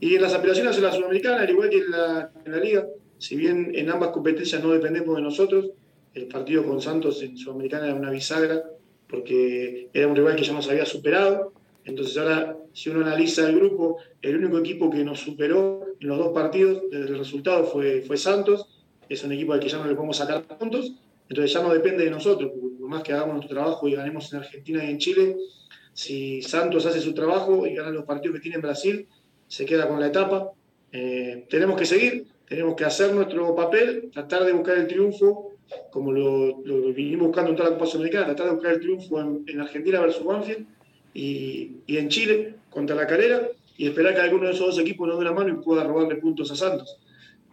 Y 0.01 0.17
en 0.17 0.23
las 0.23 0.35
aspiraciones 0.35 0.77
a 0.79 0.81
la 0.81 0.93
Sudamericana, 0.93 1.43
al 1.43 1.51
igual 1.51 1.71
que 1.71 1.79
en 1.79 1.91
la, 1.91 2.33
en 2.45 2.53
la 2.53 2.59
Liga, 2.59 2.87
si 3.19 3.37
bien 3.37 3.71
en 3.75 3.89
ambas 3.89 4.11
competencias 4.11 4.63
no 4.63 4.73
dependemos 4.73 5.15
de 5.15 5.23
nosotros, 5.23 5.71
el 6.13 6.27
partido 6.27 6.65
con 6.65 6.83
Santos 6.83 7.23
en 7.23 7.37
Sudamericana 7.37 7.87
era 7.87 7.95
una 7.95 8.11
bisagra, 8.11 8.65
porque 9.09 9.89
era 9.93 10.09
un 10.09 10.17
rival 10.17 10.35
que 10.35 10.43
ya 10.43 10.53
nos 10.53 10.69
había 10.69 10.85
superado 10.85 11.53
entonces 11.85 12.17
ahora, 12.17 12.57
si 12.73 12.91
uno 12.91 13.05
analiza 13.05 13.49
el 13.49 13.57
grupo, 13.57 13.99
el 14.23 14.37
único 14.37 14.59
equipo 14.59 14.91
que 14.91 15.05
nos 15.05 15.21
superó 15.21 15.85
en 16.01 16.09
los 16.09 16.19
dos 16.19 16.33
partidos 16.33 16.83
desde 16.91 17.09
el 17.09 17.19
resultado 17.19 17.65
fue, 17.65 18.03
fue 18.03 18.17
Santos, 18.17 18.84
es 19.09 19.23
un 19.25 19.33
equipo 19.33 19.53
al 19.53 19.61
que 19.61 19.69
ya 19.69 19.79
no 19.79 19.87
le 19.87 19.95
podemos 19.95 20.17
sacar 20.17 20.43
puntos, 20.43 20.93
entonces 21.29 21.53
ya 21.53 21.63
no 21.63 21.73
depende 21.73 22.05
de 22.05 22.11
nosotros, 22.11 22.51
por 22.53 22.89
más 22.89 23.03
que 23.03 23.13
hagamos 23.13 23.35
nuestro 23.35 23.57
trabajo 23.57 23.89
y 23.89 23.95
ganemos 23.95 24.33
en 24.33 24.41
Argentina 24.41 24.85
y 24.85 24.91
en 24.91 24.99
Chile, 24.99 25.37
si 25.93 26.43
Santos 26.43 26.85
hace 26.87 27.01
su 27.01 27.15
trabajo 27.15 27.67
y 27.67 27.75
gana 27.75 27.91
los 27.91 28.05
partidos 28.05 28.37
que 28.37 28.43
tiene 28.43 28.57
en 28.57 28.63
Brasil, 28.63 29.07
se 29.47 29.65
queda 29.65 29.89
con 29.89 30.01
la 30.01 30.09
etapa. 30.09 30.51
Eh, 30.93 31.47
tenemos 31.49 31.79
que 31.79 31.87
seguir, 31.87 32.27
tenemos 32.49 32.75
que 32.75 32.85
hacer 32.85 33.15
nuestro 33.15 33.55
papel, 33.55 34.11
tratar 34.13 34.45
de 34.45 34.53
buscar 34.53 34.77
el 34.77 34.87
triunfo, 34.87 35.53
como 35.91 36.13
lo, 36.13 36.63
lo 36.65 36.93
vinimos 36.93 37.29
buscando 37.29 37.51
en 37.51 37.57
toda 37.57 37.71
la 37.71 37.77
Copa 37.77 37.87
Sudamericana, 37.87 38.27
tratar 38.27 38.47
de 38.47 38.53
buscar 38.53 38.73
el 38.73 38.81
triunfo 38.81 39.21
en, 39.21 39.45
en 39.47 39.61
Argentina 39.61 40.01
versus 40.01 40.25
Banfield 40.25 40.67
y, 41.15 41.77
y, 41.87 41.97
en 41.97 42.09
Chile 42.09 42.55
contra 42.71 42.95
la 42.95 43.07
carrera 43.07 43.49
y 43.77 43.87
esperar 43.87 44.15
que 44.15 44.21
alguno 44.21 44.47
de 44.47 44.53
esos 44.53 44.67
dos 44.67 44.79
equipos 44.79 45.09
nos 45.09 45.19
dé 45.19 45.25
la 45.25 45.33
mano 45.33 45.49
y 45.49 45.65
pueda 45.65 45.85
robarle 45.85 46.17
puntos 46.17 46.51
a 46.51 46.57
Santos. 46.57 46.99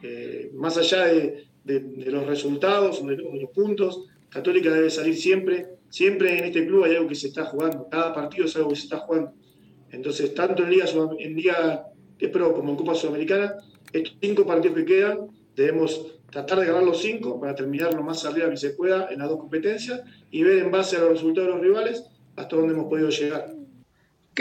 Eh, 0.02 0.52
más 0.54 0.78
allá 0.78 1.06
de, 1.06 1.46
los 1.66 2.26
resultados 2.26 3.06
de, 3.06 3.16
de, 3.16 3.42
los 3.42 3.52
puntos, 3.52 4.06
Católica 4.30 4.72
debe 4.72 4.90
salir 4.90 5.16
siempre, 5.16 5.68
siempre 5.90 6.38
en 6.40 6.46
este 6.46 6.66
club 6.66 6.86
hay 6.86 6.96
algo 6.96 7.08
que 7.08 7.16
se 7.16 7.28
está 7.28 7.46
jugando, 7.46 7.88
cada 7.90 8.14
partido 8.14 8.46
es 8.46 8.56
algo 8.56 8.70
que 8.70 8.76
se 8.76 8.84
está 8.84 9.00
jugando. 9.00 9.34
Entonces, 9.92 10.34
tanto 10.34 10.64
en 10.64 10.70
Liga, 10.70 10.86
en 11.20 11.36
Liga 11.36 11.86
de 12.18 12.30
Pro 12.30 12.54
como 12.54 12.72
en 12.72 12.78
Copa 12.78 12.96
Sudamericana, 12.96 13.56
estos 13.92 14.18
cinco 14.22 14.46
partidos 14.46 14.78
que 14.78 14.86
quedan, 14.86 15.28
debemos 15.56 16.20
tratar 16.32 16.60
de 16.60 16.66
ganar 16.68 16.84
los 16.84 17.02
cinco 17.02 17.40
para 17.40 17.54
terminar 17.54 17.94
lo 17.94 18.04
más 18.04 18.24
arriba 18.26 18.50
que 18.50 18.58
se 18.58 18.72
pueda 18.72 19.10
en 19.12 19.20
las 19.20 19.30
dos 19.30 19.40
competencias 19.40 20.02
y 20.32 20.44
ver 20.44 20.60
en 20.60 20.72
base 20.72 20.96
a 20.96 21.02
los 21.02 21.10
resultados 21.10 21.50
de 21.50 21.54
los 21.56 21.62
rivales 21.62 22.06
hasta 22.38 22.56
dónde 22.56 22.74
hemos 22.74 22.88
podido 22.88 23.10
llegar. 23.10 23.54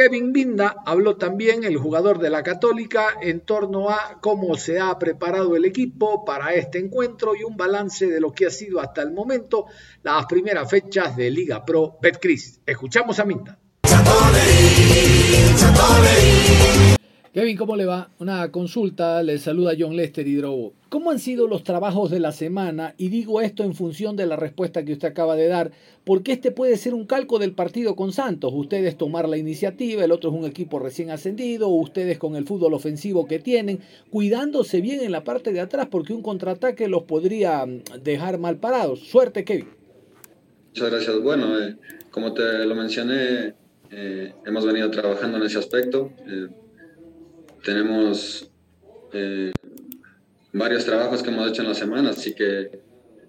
Kevin 0.02 0.32
Binda 0.32 0.76
habló 0.86 1.18
también, 1.18 1.62
el 1.62 1.76
jugador 1.76 2.20
de 2.20 2.30
la 2.30 2.42
Católica, 2.42 3.18
en 3.20 3.40
torno 3.40 3.90
a 3.90 4.18
cómo 4.22 4.56
se 4.56 4.80
ha 4.80 4.98
preparado 4.98 5.56
el 5.56 5.66
equipo 5.66 6.24
para 6.24 6.54
este 6.54 6.78
encuentro 6.78 7.36
y 7.36 7.44
un 7.44 7.54
balance 7.58 8.06
de 8.06 8.18
lo 8.18 8.32
que 8.32 8.46
ha 8.46 8.50
sido 8.50 8.80
hasta 8.80 9.02
el 9.02 9.12
momento 9.12 9.66
las 10.02 10.24
primeras 10.24 10.70
fechas 10.70 11.18
de 11.18 11.30
Liga 11.30 11.66
Pro 11.66 11.98
Betcris. 12.00 12.62
Escuchamos 12.64 13.18
a 13.18 13.26
Minda. 13.26 13.58
Kevin, 17.32 17.56
¿cómo 17.56 17.76
le 17.76 17.86
va? 17.86 18.10
Una 18.18 18.50
consulta, 18.50 19.22
le 19.22 19.38
saluda 19.38 19.76
John 19.78 19.94
Lester 19.94 20.26
Hidrobo. 20.26 20.72
¿Cómo 20.88 21.12
han 21.12 21.20
sido 21.20 21.46
los 21.46 21.62
trabajos 21.62 22.10
de 22.10 22.18
la 22.18 22.32
semana? 22.32 22.96
Y 22.98 23.08
digo 23.08 23.40
esto 23.40 23.62
en 23.62 23.74
función 23.74 24.16
de 24.16 24.26
la 24.26 24.34
respuesta 24.34 24.84
que 24.84 24.94
usted 24.94 25.06
acaba 25.06 25.36
de 25.36 25.46
dar, 25.46 25.70
porque 26.02 26.32
este 26.32 26.50
puede 26.50 26.76
ser 26.76 26.92
un 26.92 27.06
calco 27.06 27.38
del 27.38 27.52
partido 27.52 27.94
con 27.94 28.12
Santos. 28.12 28.50
Ustedes 28.52 28.98
tomar 28.98 29.28
la 29.28 29.36
iniciativa, 29.36 30.04
el 30.04 30.10
otro 30.10 30.30
es 30.30 30.36
un 30.36 30.44
equipo 30.44 30.80
recién 30.80 31.12
ascendido, 31.12 31.68
ustedes 31.68 32.18
con 32.18 32.34
el 32.34 32.46
fútbol 32.46 32.74
ofensivo 32.74 33.28
que 33.28 33.38
tienen, 33.38 33.78
cuidándose 34.10 34.80
bien 34.80 35.00
en 35.00 35.12
la 35.12 35.22
parte 35.22 35.52
de 35.52 35.60
atrás, 35.60 35.86
porque 35.88 36.12
un 36.12 36.22
contraataque 36.22 36.88
los 36.88 37.04
podría 37.04 37.64
mm, 37.64 38.02
dejar 38.02 38.38
mal 38.38 38.56
parados. 38.56 38.98
Suerte, 39.08 39.44
Kevin. 39.44 39.68
Muchas 40.70 40.90
gracias. 40.90 41.22
Bueno, 41.22 41.60
eh, 41.60 41.76
como 42.10 42.34
te 42.34 42.64
lo 42.64 42.74
mencioné, 42.74 43.54
eh, 43.92 44.34
hemos 44.44 44.66
venido 44.66 44.90
trabajando 44.90 45.38
en 45.38 45.44
ese 45.44 45.58
aspecto. 45.60 46.10
Eh, 46.26 46.48
tenemos 47.64 48.50
eh, 49.12 49.52
varios 50.52 50.84
trabajos 50.84 51.22
que 51.22 51.30
hemos 51.30 51.48
hecho 51.48 51.62
en 51.62 51.68
la 51.68 51.74
semana, 51.74 52.10
así 52.10 52.34
que 52.34 52.80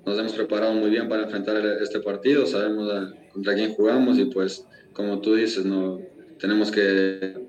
nos 0.06 0.18
hemos 0.18 0.34
preparado 0.34 0.74
muy 0.74 0.90
bien 0.90 1.08
para 1.08 1.24
enfrentar 1.24 1.58
este 1.82 2.00
partido, 2.00 2.46
sabemos 2.46 2.92
a, 2.92 3.14
contra 3.32 3.54
quién 3.54 3.74
jugamos 3.74 4.18
y 4.18 4.26
pues 4.26 4.66
como 4.94 5.22
tú 5.22 5.36
dices, 5.36 5.66
no, 5.66 6.00
tenemos 6.40 6.72
que 6.72 7.48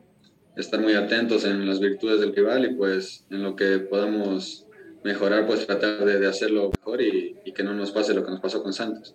estar 0.56 0.80
muy 0.80 0.94
atentos 0.94 1.44
en 1.44 1.66
las 1.66 1.80
virtudes 1.80 2.20
del 2.20 2.34
rival 2.34 2.64
y 2.64 2.74
pues 2.74 3.24
en 3.30 3.42
lo 3.42 3.56
que 3.56 3.78
podamos 3.78 4.66
mejorar, 5.02 5.46
pues 5.46 5.66
tratar 5.66 6.04
de, 6.04 6.26
hacerlo 6.26 6.70
mejor 6.78 7.02
y 7.02 7.52
que 7.54 7.62
no 7.62 7.74
nos 7.74 7.90
pase 7.90 8.14
lo 8.14 8.24
que 8.24 8.30
nos 8.30 8.40
pasó 8.40 8.62
con 8.62 8.72
Santos. 8.72 9.14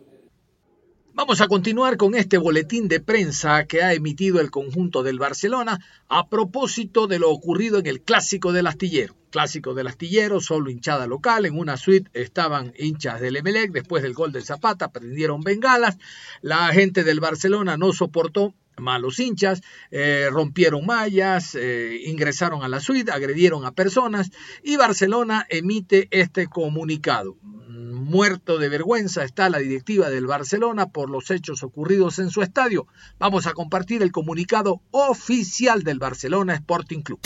Vamos 1.18 1.42
a 1.42 1.48
continuar 1.48 1.98
con 1.98 2.14
este 2.14 2.38
boletín 2.38 2.88
de 2.88 3.00
prensa 3.00 3.66
que 3.66 3.82
ha 3.82 3.92
emitido 3.96 4.40
el 4.40 4.52
conjunto 4.52 5.02
del 5.02 5.18
Barcelona 5.18 5.80
a 6.08 6.30
propósito 6.30 7.08
de 7.08 7.18
lo 7.18 7.32
ocurrido 7.32 7.80
en 7.80 7.88
el 7.88 8.02
Clásico 8.02 8.54
del 8.54 8.68
Astillero. 8.68 9.16
Clásico 9.32 9.74
del 9.74 9.88
Astillero, 9.88 10.42
solo 10.42 10.70
hinchada 10.70 11.08
local, 11.08 11.48
en 11.48 11.58
una 11.58 11.76
suite 11.76 12.12
estaban 12.14 12.72
hinchas 12.78 13.20
del 13.20 13.36
Emelec, 13.36 13.72
después 13.72 14.04
del 14.04 14.14
gol 14.14 14.32
del 14.32 14.46
Zapata 14.46 14.92
prendieron 14.92 15.42
bengalas, 15.42 15.98
la 16.44 16.68
gente 16.68 17.04
del 17.04 17.20
Barcelona 17.20 17.78
no 17.78 17.94
soportó 17.94 18.54
malos 18.77 19.19
hinchas, 19.19 19.62
eh, 19.91 20.27
rompieron 20.31 20.86
mallas, 20.86 21.55
eh, 21.55 22.01
ingresaron 22.05 22.63
a 22.63 22.67
la 22.67 22.79
suite, 22.79 23.12
agredieron 23.12 23.65
a 23.65 23.72
personas 23.72 24.31
y 24.63 24.77
Barcelona 24.77 25.46
emite 25.50 26.07
este 26.12 26.48
comunicado 26.48 27.38
muerto 28.07 28.57
de 28.57 28.69
vergüenza 28.69 29.24
está 29.24 29.50
la 29.50 29.60
directiva 29.60 30.10
del 30.10 30.27
Barcelona 30.27 30.88
por 30.88 31.10
los 31.10 31.29
hechos 31.29 31.63
ocurridos 31.63 32.19
en 32.19 32.29
su 32.29 32.41
estadio. 32.41 32.88
Vamos 33.19 33.46
a 33.48 33.53
compartir 33.53 34.01
el 34.01 34.12
comunicado 34.12 34.81
oficial 34.91 35.84
del 35.84 36.00
Barcelona 36.00 36.55
Sporting 36.55 37.01
Club. 37.01 37.19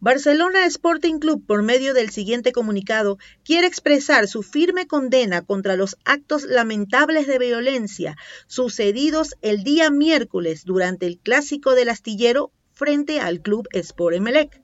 Barcelona 0.00 0.64
Sporting 0.66 1.18
Club, 1.18 1.44
por 1.44 1.64
medio 1.64 1.92
del 1.92 2.10
siguiente 2.10 2.52
comunicado, 2.52 3.18
quiere 3.42 3.66
expresar 3.66 4.28
su 4.28 4.44
firme 4.44 4.86
condena 4.86 5.42
contra 5.42 5.74
los 5.74 5.96
actos 6.04 6.44
lamentables 6.44 7.26
de 7.26 7.40
violencia 7.40 8.16
sucedidos 8.46 9.34
el 9.42 9.64
día 9.64 9.90
miércoles 9.90 10.64
durante 10.64 11.06
el 11.06 11.18
clásico 11.18 11.74
del 11.74 11.88
astillero 11.88 12.52
frente 12.74 13.18
al 13.18 13.40
club 13.40 13.66
Sport 13.72 14.14
Emelec 14.14 14.62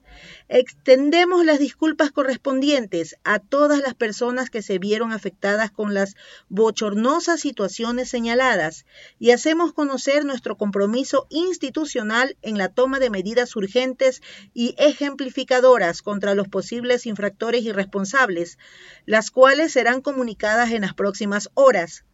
Extendemos 0.48 1.44
las 1.44 1.58
disculpas 1.58 2.10
correspondientes 2.10 3.16
a 3.24 3.38
todas 3.38 3.80
las 3.80 3.94
personas 3.94 4.50
que 4.50 4.62
se 4.62 4.78
vieron 4.78 5.12
afectadas 5.12 5.70
con 5.70 5.94
las 5.94 6.16
bochornosas 6.48 7.40
situaciones 7.40 8.08
señaladas 8.08 8.84
y 9.18 9.30
hacemos 9.30 9.72
conocer 9.72 10.24
nuestro 10.24 10.56
compromiso 10.56 11.26
institucional 11.30 12.36
en 12.42 12.58
la 12.58 12.68
toma 12.68 12.98
de 12.98 13.10
medidas 13.10 13.56
urgentes 13.56 14.22
y 14.52 14.74
ejemplificadoras 14.78 16.02
contra 16.02 16.34
los 16.34 16.48
posibles 16.48 17.06
infractores 17.06 17.62
y 17.62 17.72
responsables, 17.72 18.58
las 19.06 19.30
cuales 19.30 19.72
serán 19.72 20.00
comunicadas 20.00 20.72
en 20.72 20.82
las 20.82 20.94
próximas 20.94 21.48
horas. 21.54 22.04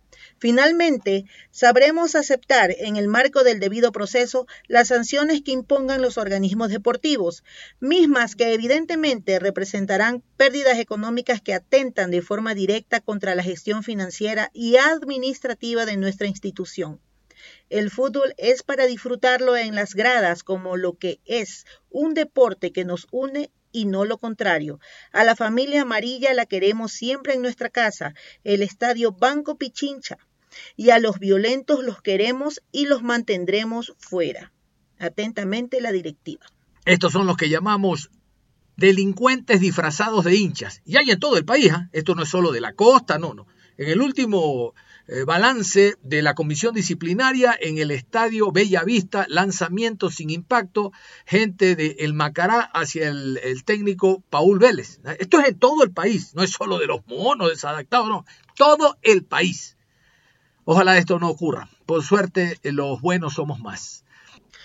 Finalmente, 0.40 1.26
sabremos 1.50 2.14
aceptar 2.14 2.74
en 2.78 2.96
el 2.96 3.08
marco 3.08 3.44
del 3.44 3.60
debido 3.60 3.92
proceso 3.92 4.46
las 4.68 4.88
sanciones 4.88 5.42
que 5.42 5.52
impongan 5.52 6.00
los 6.00 6.16
organismos 6.16 6.70
deportivos, 6.70 7.44
mismas 7.78 8.36
que 8.36 8.54
evidentemente 8.54 9.38
representarán 9.38 10.22
pérdidas 10.38 10.78
económicas 10.78 11.42
que 11.42 11.52
atentan 11.52 12.10
de 12.10 12.22
forma 12.22 12.54
directa 12.54 13.00
contra 13.00 13.34
la 13.34 13.42
gestión 13.42 13.82
financiera 13.82 14.50
y 14.54 14.76
administrativa 14.76 15.84
de 15.84 15.98
nuestra 15.98 16.26
institución. 16.26 17.02
El 17.68 17.90
fútbol 17.90 18.32
es 18.38 18.62
para 18.62 18.86
disfrutarlo 18.86 19.58
en 19.58 19.74
las 19.74 19.94
gradas 19.94 20.42
como 20.42 20.78
lo 20.78 20.96
que 20.96 21.20
es, 21.26 21.66
un 21.90 22.14
deporte 22.14 22.72
que 22.72 22.86
nos 22.86 23.06
une 23.10 23.50
y 23.72 23.84
no 23.84 24.06
lo 24.06 24.16
contrario. 24.16 24.80
A 25.12 25.22
la 25.22 25.36
familia 25.36 25.82
amarilla 25.82 26.32
la 26.32 26.46
queremos 26.46 26.92
siempre 26.92 27.34
en 27.34 27.42
nuestra 27.42 27.68
casa, 27.68 28.14
el 28.42 28.62
estadio 28.62 29.12
Banco 29.12 29.56
Pichincha, 29.56 30.16
y 30.76 30.90
a 30.90 30.98
los 30.98 31.18
violentos 31.18 31.84
los 31.84 32.02
queremos 32.02 32.62
y 32.72 32.86
los 32.86 33.02
mantendremos 33.02 33.94
fuera. 33.98 34.52
Atentamente 34.98 35.80
la 35.80 35.92
directiva. 35.92 36.46
Estos 36.84 37.12
son 37.12 37.26
los 37.26 37.36
que 37.36 37.48
llamamos 37.48 38.10
delincuentes 38.76 39.60
disfrazados 39.60 40.24
de 40.24 40.36
hinchas. 40.36 40.82
Y 40.84 40.96
hay 40.96 41.10
en 41.10 41.20
todo 41.20 41.36
el 41.36 41.44
país, 41.44 41.70
¿ah? 41.72 41.88
esto 41.92 42.14
no 42.14 42.22
es 42.22 42.28
solo 42.28 42.50
de 42.50 42.60
la 42.60 42.72
costa, 42.72 43.18
no, 43.18 43.34
no. 43.34 43.46
En 43.76 43.88
el 43.88 44.00
último 44.00 44.74
eh, 45.06 45.24
balance 45.24 45.96
de 46.02 46.22
la 46.22 46.34
comisión 46.34 46.74
disciplinaria 46.74 47.56
en 47.60 47.78
el 47.78 47.90
estadio 47.90 48.52
Bella 48.52 48.84
Vista, 48.84 49.26
lanzamiento 49.28 50.10
sin 50.10 50.30
impacto, 50.30 50.92
gente 51.26 51.76
de 51.76 51.96
El 52.00 52.14
Macará 52.14 52.60
hacia 52.60 53.08
el, 53.08 53.38
el, 53.42 53.64
técnico 53.64 54.22
Paul 54.30 54.58
Vélez. 54.58 55.00
Esto 55.18 55.40
es 55.40 55.48
en 55.48 55.58
todo 55.58 55.82
el 55.82 55.92
país, 55.92 56.34
no 56.34 56.42
es 56.42 56.50
solo 56.50 56.78
de 56.78 56.86
los 56.86 57.06
monos 57.06 57.50
desadaptados, 57.50 58.08
no, 58.08 58.24
todo 58.56 58.98
el 59.02 59.24
país. 59.24 59.76
Ojalá 60.72 60.98
esto 60.98 61.18
no 61.18 61.28
ocurra. 61.28 61.68
Por 61.84 62.04
suerte, 62.04 62.60
los 62.62 63.00
buenos 63.00 63.34
somos 63.34 63.58
más. 63.58 64.04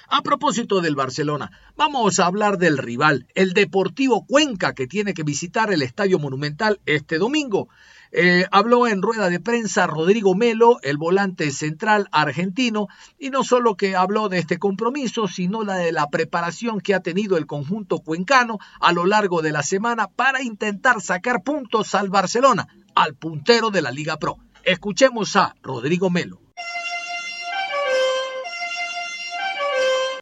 A 0.08 0.22
propósito 0.22 0.80
del 0.80 0.96
Barcelona, 0.96 1.50
vamos 1.76 2.20
a 2.20 2.28
hablar 2.28 2.60
del 2.60 2.78
rival, 2.78 3.26
el 3.34 3.54
Deportivo 3.54 4.24
Cuenca, 4.24 4.76
que 4.76 4.86
tiene 4.86 5.16
que 5.16 5.24
visitar 5.24 5.74
el 5.74 5.82
Estadio 5.82 6.20
Monumental 6.20 6.80
este 6.86 7.18
domingo. 7.18 7.70
Eh, 8.12 8.46
habló 8.52 8.86
en 8.86 9.02
rueda 9.02 9.32
de 9.32 9.40
prensa 9.40 9.88
Rodrigo 9.88 10.36
Melo, 10.36 10.78
el 10.84 10.98
volante 10.98 11.50
central 11.50 12.08
argentino, 12.12 12.88
y 13.18 13.32
no 13.32 13.44
solo 13.44 13.74
que 13.74 13.96
habló 13.96 14.30
de 14.30 14.38
este 14.38 14.60
compromiso, 14.60 15.28
sino 15.28 15.64
la 15.64 15.78
de 15.78 15.92
la 15.92 16.12
preparación 16.12 16.82
que 16.82 16.94
ha 16.94 17.00
tenido 17.00 17.36
el 17.36 17.48
conjunto 17.48 17.98
cuencano 17.98 18.60
a 18.80 18.94
lo 18.94 19.08
largo 19.08 19.42
de 19.42 19.52
la 19.52 19.64
semana 19.64 20.08
para 20.08 20.44
intentar 20.44 21.02
sacar 21.02 21.42
puntos 21.42 21.96
al 21.96 22.12
Barcelona, 22.12 22.68
al 22.94 23.16
puntero 23.16 23.72
de 23.72 23.82
la 23.82 23.90
Liga 23.90 24.18
Pro. 24.20 24.45
Escuchemos 24.66 25.36
a 25.36 25.56
Rodrigo 25.62 26.10
Melo. 26.10 26.42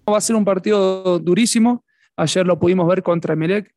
Va 0.08 0.18
a 0.18 0.22
ser 0.22 0.36
un 0.36 0.44
partido 0.44 1.18
durísimo. 1.20 1.86
Ayer 2.18 2.46
lo 2.46 2.60
pudimos 2.60 2.86
ver 2.88 3.02
contra 3.04 3.36
Emelec. 3.36 3.74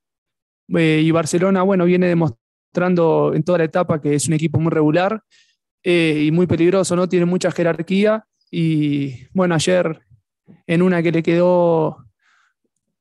Eh, 0.76 1.02
y 1.04 1.11
Barcelona, 1.12 1.62
bueno, 1.62 1.85
viene 1.85 2.08
demostrando 2.08 3.32
en 3.32 3.44
toda 3.44 3.58
la 3.58 3.64
etapa 3.64 4.00
que 4.00 4.16
es 4.16 4.26
un 4.26 4.35
equipo 4.35 4.58
muy 4.58 4.73
regular 4.73 5.23
eh, 5.85 6.25
y 6.26 6.32
muy 6.32 6.49
peligroso, 6.49 6.96
¿no? 6.96 7.08
Tiene 7.08 7.26
mucha 7.26 7.52
jerarquía. 7.52 8.26
Y 8.50 9.28
bueno, 9.32 9.54
ayer 9.54 10.00
en 10.66 10.82
una 10.82 11.00
que 11.00 11.12
le 11.12 11.23
quedó, 11.23 12.04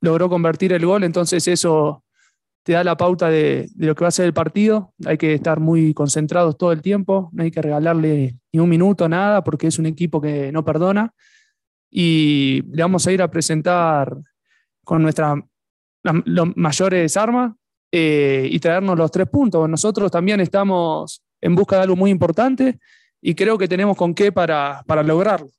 logró 0.02 0.30
convertir 0.30 0.72
el 0.72 0.86
gol, 0.86 1.04
entonces 1.04 1.48
eso 1.48 2.05
te 2.66 2.74
da 2.74 2.84
la 2.84 2.98
pauta 2.98 3.30
de, 3.30 3.70
lo 3.76 3.94
que 3.94 4.04
va 4.04 4.08
a 4.08 4.12
ser 4.12 4.26
el 4.26 4.34
partido. 4.34 4.92
Hay 5.06 5.20
que 5.20 5.36
estar 5.36 5.60
muy 5.60 5.94
concentrados 5.94 6.58
todo 6.58 6.72
el 6.72 6.82
tiempo, 6.82 7.30
no 7.32 7.44
hay 7.44 7.52
que 7.52 7.62
regalarle 7.62 8.40
ni 8.52 8.60
un 8.60 8.68
minuto, 8.68 9.08
nada, 9.08 9.44
porque 9.44 9.68
es 9.68 9.78
un 9.78 9.86
equipo 9.86 10.20
que 10.20 10.52
no 10.52 10.66
perdona. 10.66 11.14
Y 11.92 12.64
le 12.72 12.82
vamos 12.82 13.06
a 13.06 13.12
ir 13.12 13.22
a 13.22 13.30
presentar 13.30 14.18
con 14.84 15.04
nuestras 15.04 15.38
mayores 16.56 17.16
armas 17.18 17.54
eh, 17.92 18.50
y 18.52 18.60
traernos 18.60 18.98
los 18.98 19.12
tres 19.12 19.30
puntos. 19.30 19.70
Nosotros 19.70 20.12
también 20.12 20.40
estamos 20.40 21.22
en 21.42 21.54
busca 21.54 21.76
de 21.76 21.84
algo 21.84 21.96
muy 21.96 22.10
importante 22.10 22.80
y 23.22 23.36
creo 23.36 23.60
que 23.60 23.68
tenemos 23.68 23.96
con 23.96 24.16
qué 24.16 24.32
para, 24.32 24.84
para 24.88 25.04
lograrlo. 25.04 25.50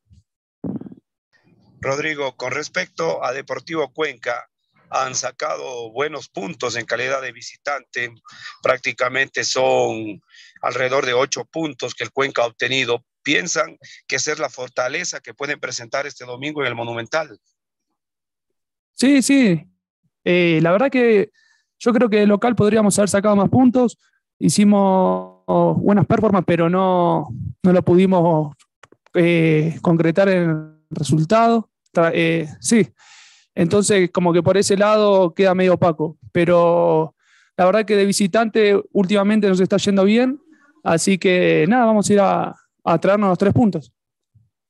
Rodrigo, 1.80 2.36
con 2.36 2.50
respecto 2.50 3.24
a 3.24 3.32
Deportivo 3.32 3.92
Cuenca, 3.92 4.50
han 4.90 5.14
sacado 5.14 5.90
buenos 5.90 6.28
puntos 6.28 6.76
en 6.76 6.86
calidad 6.86 7.22
de 7.22 7.32
visitante. 7.32 8.12
Prácticamente 8.62 9.44
son 9.44 10.20
alrededor 10.62 11.06
de 11.06 11.14
ocho 11.14 11.44
puntos 11.44 11.94
que 11.94 12.04
el 12.04 12.12
Cuenca 12.12 12.42
ha 12.42 12.46
obtenido. 12.46 13.04
¿Piensan 13.22 13.78
que 14.06 14.16
esa 14.16 14.32
es 14.32 14.38
la 14.38 14.48
fortaleza 14.48 15.20
que 15.20 15.34
pueden 15.34 15.58
presentar 15.58 16.06
este 16.06 16.24
domingo 16.24 16.62
en 16.62 16.68
el 16.68 16.74
Monumental? 16.74 17.38
Sí, 18.94 19.20
sí. 19.22 19.66
Eh, 20.24 20.60
la 20.62 20.72
verdad 20.72 20.90
que 20.90 21.30
yo 21.78 21.92
creo 21.92 22.08
que 22.08 22.22
el 22.22 22.28
local 22.28 22.54
podríamos 22.56 22.98
haber 22.98 23.08
sacado 23.08 23.36
más 23.36 23.48
puntos. 23.48 23.98
Hicimos 24.38 25.44
buenas 25.46 26.06
performances, 26.06 26.46
pero 26.46 26.68
no, 26.68 27.28
no 27.62 27.72
lo 27.72 27.82
pudimos 27.82 28.54
eh, 29.14 29.78
concretar 29.82 30.28
en 30.28 30.50
el 30.50 30.76
resultado. 30.90 31.70
Eh, 32.12 32.48
sí, 32.60 32.88
entonces, 33.56 34.10
como 34.12 34.34
que 34.34 34.42
por 34.42 34.58
ese 34.58 34.76
lado 34.76 35.34
queda 35.34 35.54
medio 35.54 35.74
opaco. 35.74 36.18
Pero 36.30 37.16
la 37.56 37.64
verdad 37.64 37.86
que 37.86 37.96
de 37.96 38.04
visitante 38.04 38.78
últimamente 38.92 39.48
nos 39.48 39.58
está 39.60 39.78
yendo 39.78 40.04
bien. 40.04 40.38
Así 40.84 41.16
que 41.16 41.64
nada, 41.66 41.86
vamos 41.86 42.08
a 42.08 42.12
ir 42.12 42.20
a, 42.20 42.54
traernos 43.00 43.30
los 43.30 43.38
tres 43.38 43.54
puntos. 43.54 43.90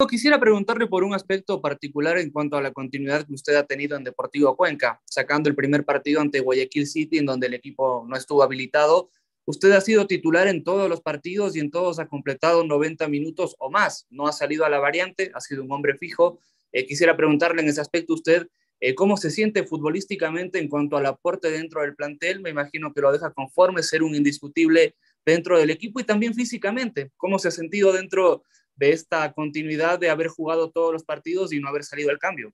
Quisiera 0.09 0.39
preguntarle 0.39 0.87
por 0.87 1.03
un 1.03 1.15
aspecto 1.15 1.61
particular 1.61 2.17
en 2.19 2.31
cuanto 2.31 2.57
a 2.57 2.63
la 2.63 2.71
continuidad 2.71 3.27
que 3.27 3.35
usted 3.35 3.57
ha 3.57 3.65
tenido 3.65 3.97
en 3.97 4.05
Deportivo 4.05 4.57
Cuenca, 4.57 5.01
sacando 5.05 5.49
el 5.49 5.57
primer 5.57 5.85
partido 5.85 6.21
ante 6.21 6.41
Guayaquil 6.41 6.87
City, 6.87 7.19
en 7.19 7.27
donde 7.27 7.49
el 7.49 7.55
equipo 7.55 8.07
no 8.07 8.17
estuvo 8.17 8.43
habilitado. 8.45 9.11
Usted 9.47 9.73
ha 9.73 9.81
sido 9.81 10.07
titular 10.07 10.47
en 10.47 10.63
todos 10.63 10.89
los 10.89 11.01
partidos 11.01 11.57
y 11.57 11.61
en 11.61 11.73
todos 11.73 11.99
ha 11.99 12.07
completado 12.07 12.65
90 12.65 13.09
minutos 13.09 13.57
o 13.59 13.69
más. 13.69 14.07
No 14.11 14.29
ha 14.29 14.33
salido 14.33 14.65
a 14.65 14.69
la 14.69 14.79
variante, 14.79 15.33
ha 15.35 15.41
sido 15.41 15.65
un 15.65 15.73
hombre 15.73 15.97
fijo. 15.97 16.39
Eh, 16.71 16.87
quisiera 16.87 17.17
preguntarle 17.17 17.63
en 17.63 17.69
ese 17.69 17.81
aspecto 17.81 18.15
usted 18.15 18.49
eh, 18.79 18.95
¿Cómo 18.95 19.17
se 19.17 19.31
siente 19.31 19.65
futbolísticamente 19.65 20.59
en 20.59 20.69
cuanto 20.69 20.97
al 20.97 21.07
aporte 21.07 21.51
dentro 21.51 21.81
del 21.81 21.95
plantel? 21.95 22.41
Me 22.41 22.51
imagino 22.51 22.93
que 22.93 23.01
lo 23.01 23.11
deja 23.11 23.33
conforme, 23.33 23.83
ser 23.83 24.03
un 24.03 24.15
indiscutible 24.15 24.95
dentro 25.25 25.59
del 25.59 25.71
equipo 25.71 25.99
y 25.99 26.05
también 26.05 26.35
físicamente. 26.35 27.11
¿Cómo 27.17 27.39
se 27.39 27.49
ha 27.49 27.53
sentido 27.53 27.93
dentro 27.93 28.43
de 28.75 28.93
esta 28.93 29.33
continuidad 29.33 29.99
de 29.99 30.11
haber 30.11 30.29
jugado 30.29 30.71
todos 30.71 30.93
los 30.93 31.05
partidos 31.05 31.53
y 31.53 31.61
no 31.61 31.69
haber 31.69 31.85
salido 31.85 32.11
al 32.11 32.19
cambio? 32.19 32.53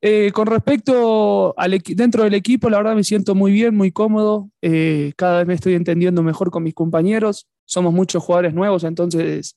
Eh, 0.00 0.30
con 0.32 0.46
respecto 0.46 1.54
al 1.58 1.78
dentro 1.78 2.22
del 2.22 2.34
equipo, 2.34 2.70
la 2.70 2.78
verdad 2.78 2.94
me 2.94 3.04
siento 3.04 3.34
muy 3.34 3.52
bien, 3.52 3.74
muy 3.74 3.92
cómodo. 3.92 4.48
Eh, 4.62 5.12
cada 5.16 5.38
vez 5.38 5.46
me 5.46 5.54
estoy 5.54 5.74
entendiendo 5.74 6.22
mejor 6.22 6.50
con 6.50 6.62
mis 6.62 6.74
compañeros. 6.74 7.46
Somos 7.66 7.92
muchos 7.92 8.22
jugadores 8.22 8.54
nuevos, 8.54 8.84
entonces 8.84 9.56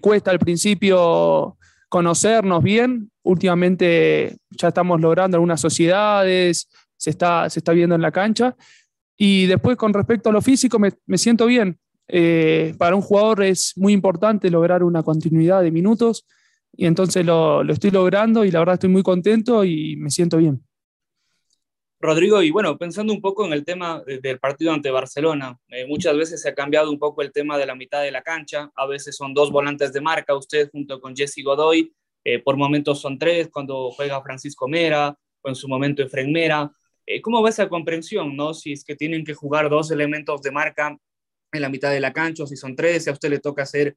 cuesta 0.00 0.30
al 0.30 0.38
principio 0.38 1.58
conocernos 1.88 2.62
bien. 2.62 3.10
Últimamente 3.22 4.36
ya 4.50 4.68
estamos 4.68 5.00
logrando 5.00 5.36
algunas 5.36 5.60
sociedades, 5.60 6.68
se 6.96 7.10
está, 7.10 7.48
se 7.50 7.60
está 7.60 7.72
viendo 7.72 7.94
en 7.94 8.02
la 8.02 8.12
cancha. 8.12 8.56
Y 9.16 9.46
después 9.46 9.76
con 9.76 9.94
respecto 9.94 10.30
a 10.30 10.32
lo 10.32 10.42
físico, 10.42 10.78
me, 10.78 11.18
siento 11.18 11.46
bien. 11.46 11.78
Eh, 12.08 12.74
para 12.78 12.94
un 12.94 13.02
jugador 13.02 13.42
es 13.42 13.72
muy 13.76 13.92
importante 13.92 14.50
lograr 14.50 14.84
una 14.84 15.02
continuidad 15.02 15.62
de 15.62 15.72
minutos 15.72 16.24
y 16.72 16.86
entonces 16.86 17.26
lo, 17.26 17.64
lo 17.64 17.72
estoy 17.72 17.90
logrando 17.90 18.44
y 18.44 18.50
la 18.50 18.60
verdad 18.60 18.74
estoy 18.74 18.90
muy 18.90 19.02
contento 19.02 19.64
y 19.64 19.96
me 19.96 20.10
siento 20.10 20.36
bien. 20.36 20.65
Rodrigo, 22.06 22.42
y 22.42 22.50
bueno, 22.50 22.78
pensando 22.78 23.12
un 23.12 23.20
poco 23.20 23.44
en 23.44 23.52
el 23.52 23.64
tema 23.64 24.02
del 24.06 24.38
partido 24.38 24.72
ante 24.72 24.90
Barcelona, 24.90 25.58
eh, 25.68 25.86
muchas 25.86 26.16
veces 26.16 26.40
se 26.40 26.48
ha 26.48 26.54
cambiado 26.54 26.90
un 26.90 26.98
poco 26.98 27.20
el 27.20 27.32
tema 27.32 27.58
de 27.58 27.66
la 27.66 27.74
mitad 27.74 28.02
de 28.02 28.10
la 28.10 28.22
cancha, 28.22 28.70
a 28.74 28.86
veces 28.86 29.16
son 29.16 29.34
dos 29.34 29.50
volantes 29.50 29.92
de 29.92 30.00
marca, 30.00 30.34
usted 30.34 30.70
junto 30.70 31.00
con 31.00 31.14
Jesse 31.14 31.42
Godoy, 31.44 31.92
eh, 32.24 32.38
por 32.38 32.56
momentos 32.56 33.00
son 33.00 33.18
tres, 33.18 33.50
cuando 33.52 33.90
juega 33.90 34.22
Francisco 34.22 34.68
Mera, 34.68 35.18
o 35.42 35.48
en 35.48 35.54
su 35.54 35.68
momento 35.68 36.02
Efren 36.02 36.32
Mera. 36.32 36.70
Eh, 37.04 37.20
¿Cómo 37.20 37.42
va 37.42 37.50
esa 37.50 37.68
comprensión, 37.68 38.36
no? 38.36 38.54
Si 38.54 38.72
es 38.72 38.84
que 38.84 38.96
tienen 38.96 39.24
que 39.24 39.34
jugar 39.34 39.68
dos 39.68 39.90
elementos 39.90 40.40
de 40.42 40.50
marca 40.52 40.96
en 41.52 41.60
la 41.60 41.68
mitad 41.68 41.90
de 41.90 42.00
la 42.00 42.12
cancha, 42.12 42.44
o 42.44 42.46
si 42.46 42.56
son 42.56 42.74
tres, 42.74 43.04
si 43.04 43.10
a 43.10 43.12
usted 43.12 43.30
le 43.30 43.40
toca 43.40 43.62
hacer 43.62 43.96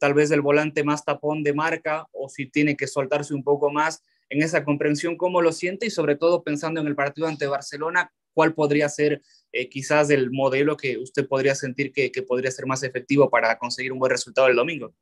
tal 0.00 0.12
vez 0.12 0.32
el 0.32 0.40
volante 0.40 0.82
más 0.82 1.04
tapón 1.04 1.44
de 1.44 1.54
marca, 1.54 2.06
o 2.12 2.28
si 2.28 2.46
tiene 2.46 2.76
que 2.76 2.88
soltarse 2.88 3.32
un 3.32 3.44
poco 3.44 3.70
más 3.70 4.02
en 4.30 4.42
esa 4.42 4.64
comprensión, 4.64 5.16
¿cómo 5.16 5.42
lo 5.42 5.52
siente? 5.52 5.86
Y 5.86 5.90
sobre 5.90 6.16
todo 6.16 6.42
pensando 6.42 6.80
en 6.80 6.86
el 6.86 6.94
partido 6.94 7.26
ante 7.26 7.46
Barcelona, 7.46 8.12
¿cuál 8.32 8.54
podría 8.54 8.88
ser 8.88 9.22
eh, 9.52 9.68
quizás 9.68 10.10
el 10.10 10.30
modelo 10.30 10.76
que 10.76 10.98
usted 10.98 11.26
podría 11.26 11.54
sentir 11.54 11.92
que, 11.92 12.12
que 12.12 12.22
podría 12.22 12.50
ser 12.50 12.66
más 12.66 12.82
efectivo 12.82 13.30
para 13.30 13.58
conseguir 13.58 13.92
un 13.92 13.98
buen 13.98 14.10
resultado 14.10 14.48
el 14.48 14.56
domingo? 14.56 14.92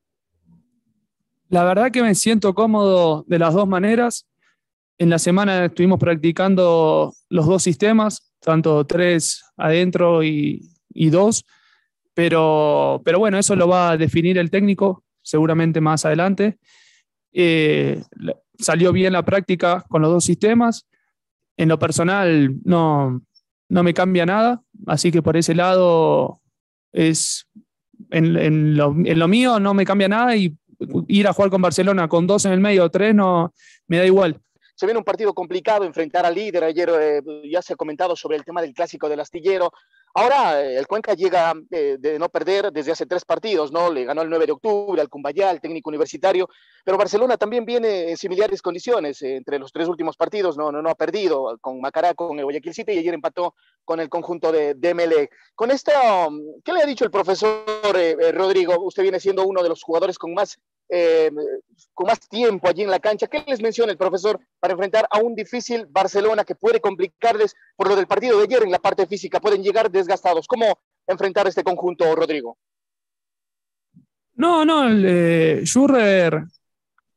La 1.49 1.65
verdad 1.65 1.91
que 1.91 2.03
me 2.03 2.15
siento 2.15 2.55
cómodo 2.55 3.25
de 3.29 3.39
las 3.39 3.55
dos 3.55 3.69
maneras. 3.69 4.27
En 4.99 5.11
la 5.11 5.19
semana 5.19 5.67
estuvimos 5.67 5.99
practicando 5.99 7.13
los 7.29 7.47
dos 7.47 7.63
sistemas, 7.63 8.33
tanto 8.41 8.87
tres 8.87 9.45
adentro 9.57 10.25
y, 10.25 10.69
y 10.93 11.11
dos, 11.11 11.45
pero, 12.15 13.03
pero 13.05 13.19
bueno, 13.19 13.39
eso 13.39 13.55
lo 13.55 13.69
va 13.69 13.91
a 13.91 13.97
definir 13.97 14.39
el 14.39 14.51
técnico 14.51 15.05
seguramente 15.23 15.81
más 15.81 16.05
adelante. 16.05 16.59
Eh, 17.39 18.03
salió 18.59 18.93
bien 18.93 19.13
la 19.13 19.23
práctica 19.23 19.85
con 19.91 20.01
los 20.01 20.11
dos 20.11 20.25
sistemas. 20.25 20.87
En 21.59 21.69
lo 21.69 21.79
personal 21.79 22.57
no, 22.65 23.23
no 23.69 23.83
me 23.83 23.93
cambia 23.93 24.25
nada, 24.25 24.63
así 24.87 25.13
que 25.13 25.21
por 25.21 25.37
ese 25.37 25.55
lado 25.55 26.41
es 26.93 27.47
en, 28.11 28.37
en, 28.37 28.77
lo, 28.77 28.95
en, 29.05 29.19
lo, 29.19 29.29
mío 29.29 29.61
no 29.61 29.75
me 29.75 29.85
cambia 29.85 30.09
nada 30.09 30.35
y 30.35 30.57
ir 31.09 31.27
a 31.29 31.33
jugar 31.35 31.51
con 31.51 31.61
Barcelona 31.61 32.09
con 32.09 32.27
dos 32.27 32.45
en 32.47 32.53
el 32.53 32.61
medio 32.61 32.85
o 32.85 32.91
tres 32.91 33.15
no 33.15 33.53
me 33.87 33.99
da 33.99 34.07
igual. 34.07 34.41
Se 34.77 34.85
viene 34.85 34.99
un 34.99 35.05
partido 35.05 35.33
complicado, 35.33 35.85
enfrentar 35.85 36.27
al 36.27 36.35
líder. 36.35 36.63
Ayer 36.63 36.91
eh, 37.01 37.23
ya 37.51 37.63
se 37.63 37.73
ha 37.73 37.77
comentado 37.77 38.15
sobre 38.15 38.37
el 38.37 38.45
tema 38.45 38.61
del 38.61 38.75
clásico 38.75 39.09
del 39.09 39.21
astillero. 39.21 39.73
Ahora 40.13 40.63
eh, 40.63 40.77
el 40.77 40.87
Cuenca 40.87 41.15
llega 41.15 41.55
eh, 41.71 41.97
de 41.99 42.19
no 42.19 42.29
perder 42.29 42.71
desde 42.71 42.93
hace 42.93 43.07
tres 43.07 43.25
partidos, 43.25 43.73
¿no? 43.73 43.91
Le 43.91 44.05
ganó 44.05 44.21
el 44.21 44.29
9 44.29 44.45
de 44.45 44.53
octubre 44.53 45.01
al 45.01 45.09
Cumbayá, 45.09 45.49
al 45.49 45.63
técnico 45.63 45.89
universitario, 45.89 46.51
pero 46.85 46.99
Barcelona 46.99 47.39
también 47.39 47.65
viene 47.65 48.11
en 48.11 48.19
similares 48.19 48.61
condiciones 48.61 49.23
entre 49.23 49.59
los 49.59 49.73
tres 49.73 49.89
últimos 49.89 50.15
partidos, 50.19 50.59
no, 50.59 50.71
no, 50.71 50.83
no 50.83 50.91
ha 50.91 50.95
perdido 50.95 51.57
con 51.63 51.81
Macará, 51.81 52.13
con 52.13 52.39
el 52.39 52.45
Guayaquil 52.45 52.75
City 52.75 52.93
y 52.93 52.99
ayer 52.99 53.15
empató 53.15 53.55
con 53.83 53.99
el 53.99 54.11
conjunto 54.11 54.53
de, 54.53 54.75
de 54.75 54.93
MLE. 54.93 55.31
Con 55.55 55.71
esta, 55.71 56.29
um, 56.29 56.39
¿qué 56.63 56.75
le 56.75 56.83
ha 56.83 56.87
dicho 56.87 57.05
el 57.05 57.11
profesor 57.11 57.65
Rodrigo? 58.35 58.75
Usted 58.85 59.03
viene 59.03 59.21
siendo 59.21 59.47
uno 59.47 59.63
de 59.63 59.71
los 59.71 59.83
jugadores 59.83 60.19
con 60.19 60.35
más 60.35 60.59
eh, 60.89 61.31
con 61.93 62.07
más 62.07 62.21
tiempo 62.29 62.69
allí 62.69 62.83
en 62.83 62.91
la 62.91 63.01
cancha. 63.01 63.27
¿Qué 63.27 63.43
les 63.47 63.61
menciona 63.61 63.93
el 63.93 63.99
profesor 63.99 64.39
para 64.61 64.73
enfrentar 64.73 65.07
a 65.11 65.19
un 65.19 65.35
difícil 65.35 65.87
Barcelona 65.87 66.45
que 66.45 66.55
puede 66.55 66.81
complicarles 66.81 67.55
por 67.77 67.89
lo 67.89 67.97
del 67.97 68.07
partido 68.07 68.39
de 68.39 68.45
ayer 68.45 68.63
en 68.63 68.71
la 68.71 68.79
parte 68.79 69.07
física? 69.07 69.41
Pueden 69.41 69.63
llegar 69.63 69.91
desgastados. 69.91 70.47
¿Cómo 70.47 70.79
enfrentar 71.07 71.47
este 71.47 71.65
conjunto, 71.65 72.15
Rodrigo? 72.15 72.59
No, 74.35 74.65
no, 74.65 74.89
eh, 74.91 75.63
Schurrer 75.65 76.45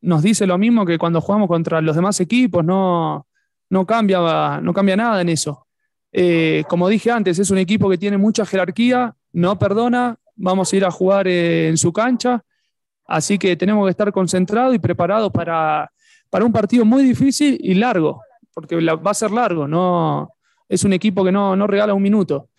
nos 0.02 0.24
dice 0.24 0.48
lo 0.48 0.58
mismo 0.58 0.86
que 0.86 0.98
cuando 0.98 1.20
jugamos 1.20 1.50
contra 1.50 1.82
los 1.82 1.96
demás 1.96 2.20
equipos, 2.22 2.64
no, 2.64 3.28
no, 3.70 3.86
cambia, 3.86 4.62
no 4.62 4.74
cambia 4.74 4.96
nada 4.96 5.22
en 5.22 5.30
eso. 5.30 5.68
Eh, 6.12 6.64
como 6.70 6.88
dije 6.88 7.12
antes, 7.12 7.38
es 7.38 7.52
un 7.52 7.58
equipo 7.58 7.90
que 7.90 7.98
tiene 7.98 8.18
mucha 8.18 8.46
jerarquía, 8.46 9.16
no 9.34 9.60
perdona, 9.60 10.18
vamos 10.36 10.72
a 10.72 10.76
ir 10.76 10.86
a 10.86 10.92
jugar 10.92 11.28
eh, 11.28 11.68
en 11.68 11.78
su 11.78 11.92
cancha 11.92 12.44
Así 13.10 13.40
que 13.40 13.56
tenemos 13.56 13.88
que 13.88 13.92
estar 13.92 14.12
concentrados 14.12 14.76
y 14.76 14.80
preparados 14.80 15.32
para, 15.32 15.92
para 16.30 16.46
un 16.46 16.52
partido 16.52 16.86
muy 16.86 17.02
difícil 17.02 17.58
y 17.60 17.74
largo, 17.74 18.22
porque 18.54 18.76
va 18.76 19.12
a 19.12 19.16
ser 19.16 19.32
largo, 19.32 19.68
no, 19.68 20.30
es 20.68 20.84
un 20.84 20.94
equipo 20.94 21.26
que 21.26 21.32
no, 21.32 21.56
no 21.56 21.66
regala 21.66 21.96
un 21.96 22.04
minuto. 22.04 22.50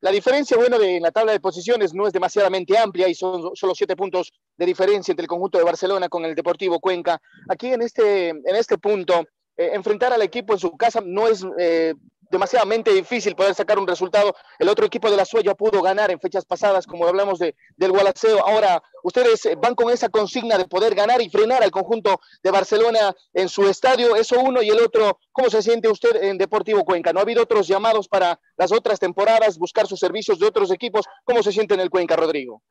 La 0.00 0.10
diferencia, 0.10 0.56
bueno, 0.56 0.76
de 0.76 0.98
la 0.98 1.12
tabla 1.12 1.30
de 1.30 1.38
posiciones 1.38 1.94
no 1.94 2.08
es 2.08 2.12
demasiadamente 2.12 2.76
amplia 2.76 3.06
y 3.06 3.14
son 3.14 3.54
solo 3.54 3.76
siete 3.76 3.94
puntos 3.94 4.32
de 4.56 4.66
diferencia 4.66 5.12
entre 5.12 5.22
el 5.22 5.28
conjunto 5.28 5.56
de 5.56 5.64
Barcelona 5.64 6.08
con 6.08 6.24
el 6.24 6.34
Deportivo 6.34 6.80
Cuenca. 6.80 7.20
Aquí 7.48 7.68
en 7.68 7.82
este, 7.82 8.30
en 8.30 8.56
este 8.56 8.76
punto, 8.78 9.24
eh, 9.56 9.70
enfrentar 9.74 10.12
al 10.12 10.22
equipo 10.22 10.54
en 10.54 10.58
su 10.58 10.76
casa 10.76 11.00
no 11.04 11.28
es 11.28 11.46
eh, 11.56 11.94
demasiadamente 12.32 12.92
difícil 12.92 13.36
poder 13.36 13.54
sacar 13.54 13.78
un 13.78 13.86
resultado. 13.86 14.34
El 14.58 14.68
otro 14.68 14.86
equipo 14.86 15.10
de 15.10 15.16
la 15.16 15.26
Sueya 15.26 15.54
pudo 15.54 15.82
ganar 15.82 16.10
en 16.10 16.18
fechas 16.18 16.46
pasadas, 16.46 16.86
como 16.86 17.06
hablamos 17.06 17.38
de, 17.38 17.54
del 17.76 17.92
Gualaceo. 17.92 18.44
Ahora, 18.44 18.82
ustedes 19.04 19.44
eh, 19.44 19.56
van 19.56 19.74
con 19.74 19.92
esa 19.92 20.08
consigna 20.08 20.56
de 20.56 20.64
poder 20.64 20.94
ganar 20.94 21.20
y 21.20 21.28
frenar 21.28 21.62
al 21.62 21.70
conjunto 21.70 22.20
de 22.42 22.50
Barcelona 22.50 23.14
en 23.34 23.48
su 23.50 23.68
estadio. 23.68 24.16
Eso 24.16 24.40
uno 24.40 24.62
y 24.62 24.70
el 24.70 24.80
otro, 24.80 25.18
¿cómo 25.30 25.50
se 25.50 25.60
siente 25.60 25.88
usted 25.88 26.22
en 26.22 26.38
Deportivo 26.38 26.84
Cuenca? 26.84 27.12
¿No 27.12 27.20
ha 27.20 27.22
habido 27.22 27.42
otros 27.42 27.68
llamados 27.68 28.08
para 28.08 28.40
las 28.56 28.72
otras 28.72 28.98
temporadas, 28.98 29.58
buscar 29.58 29.86
sus 29.86 30.00
servicios 30.00 30.38
de 30.38 30.46
otros 30.46 30.70
equipos? 30.72 31.04
¿Cómo 31.24 31.42
se 31.42 31.52
siente 31.52 31.74
en 31.74 31.80
el 31.80 31.90
Cuenca, 31.90 32.16
Rodrigo? 32.16 32.62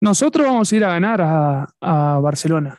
Nosotros 0.00 0.46
vamos 0.46 0.72
a 0.72 0.76
ir 0.76 0.84
a 0.84 0.88
ganar 0.88 1.20
a, 1.20 1.66
a 1.80 2.18
Barcelona. 2.20 2.78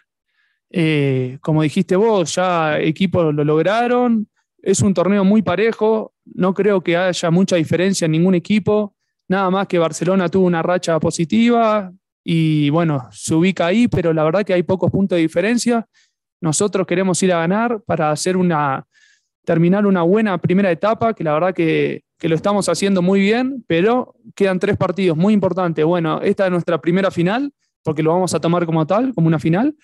Eh, 0.75 1.37
como 1.41 1.61
dijiste 1.61 1.95
vos, 1.95 2.33
ya 2.33 2.79
equipos 2.79 3.33
lo 3.33 3.43
lograron, 3.43 4.27
es 4.63 4.81
un 4.81 4.93
torneo 4.93 5.25
muy 5.25 5.41
parejo, 5.41 6.13
no 6.25 6.53
creo 6.53 6.81
que 6.81 6.95
haya 6.95 7.29
mucha 7.29 7.57
diferencia 7.57 8.05
en 8.05 8.11
ningún 8.13 8.33
equipo, 8.33 8.95
nada 9.27 9.49
más 9.51 9.67
que 9.67 9.77
Barcelona 9.77 10.29
tuvo 10.29 10.47
una 10.47 10.61
racha 10.61 10.99
positiva 10.99 11.91
y 12.23 12.69
bueno, 12.69 13.09
se 13.11 13.35
ubica 13.35 13.67
ahí, 13.67 13.89
pero 13.89 14.13
la 14.13 14.23
verdad 14.23 14.43
que 14.43 14.53
hay 14.53 14.63
pocos 14.63 14.89
puntos 14.89 15.17
de 15.17 15.21
diferencia. 15.21 15.85
Nosotros 16.41 16.87
queremos 16.87 17.21
ir 17.23 17.33
a 17.33 17.39
ganar 17.39 17.81
para 17.85 18.09
hacer 18.09 18.37
una, 18.37 18.85
terminar 19.43 19.85
una 19.85 20.03
buena 20.03 20.37
primera 20.37 20.71
etapa, 20.71 21.13
que 21.13 21.25
la 21.25 21.33
verdad 21.33 21.53
que, 21.53 22.03
que 22.17 22.29
lo 22.29 22.35
estamos 22.35 22.69
haciendo 22.69 23.01
muy 23.01 23.19
bien, 23.19 23.65
pero 23.67 24.15
quedan 24.33 24.59
tres 24.59 24.77
partidos 24.77 25.17
muy 25.17 25.33
importantes. 25.33 25.83
Bueno, 25.83 26.21
esta 26.21 26.45
es 26.45 26.51
nuestra 26.51 26.79
primera 26.79 27.11
final, 27.11 27.51
porque 27.83 28.01
lo 28.01 28.13
vamos 28.13 28.33
a 28.33 28.39
tomar 28.39 28.65
como 28.65 28.87
tal, 28.87 29.13
como 29.13 29.27
una 29.27 29.39
final, 29.39 29.75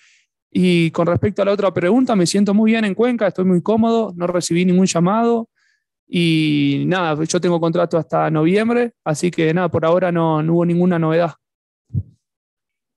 y 0.50 0.90
con 0.90 1.06
respecto 1.06 1.42
a 1.42 1.44
la 1.44 1.52
otra 1.52 1.72
pregunta, 1.72 2.16
me 2.16 2.26
siento 2.26 2.54
muy 2.54 2.72
bien 2.72 2.84
en 2.84 2.94
Cuenca, 2.94 3.28
estoy 3.28 3.44
muy 3.44 3.62
cómodo, 3.62 4.12
no 4.16 4.26
recibí 4.26 4.64
ningún 4.64 4.86
llamado 4.86 5.48
y 6.08 6.84
nada, 6.86 7.22
yo 7.24 7.40
tengo 7.40 7.60
contrato 7.60 7.96
hasta 7.96 8.30
noviembre, 8.30 8.94
así 9.04 9.30
que 9.30 9.54
nada, 9.54 9.68
por 9.68 9.84
ahora 9.84 10.10
no, 10.10 10.42
no 10.42 10.54
hubo 10.54 10.66
ninguna 10.66 10.98
novedad. 10.98 11.34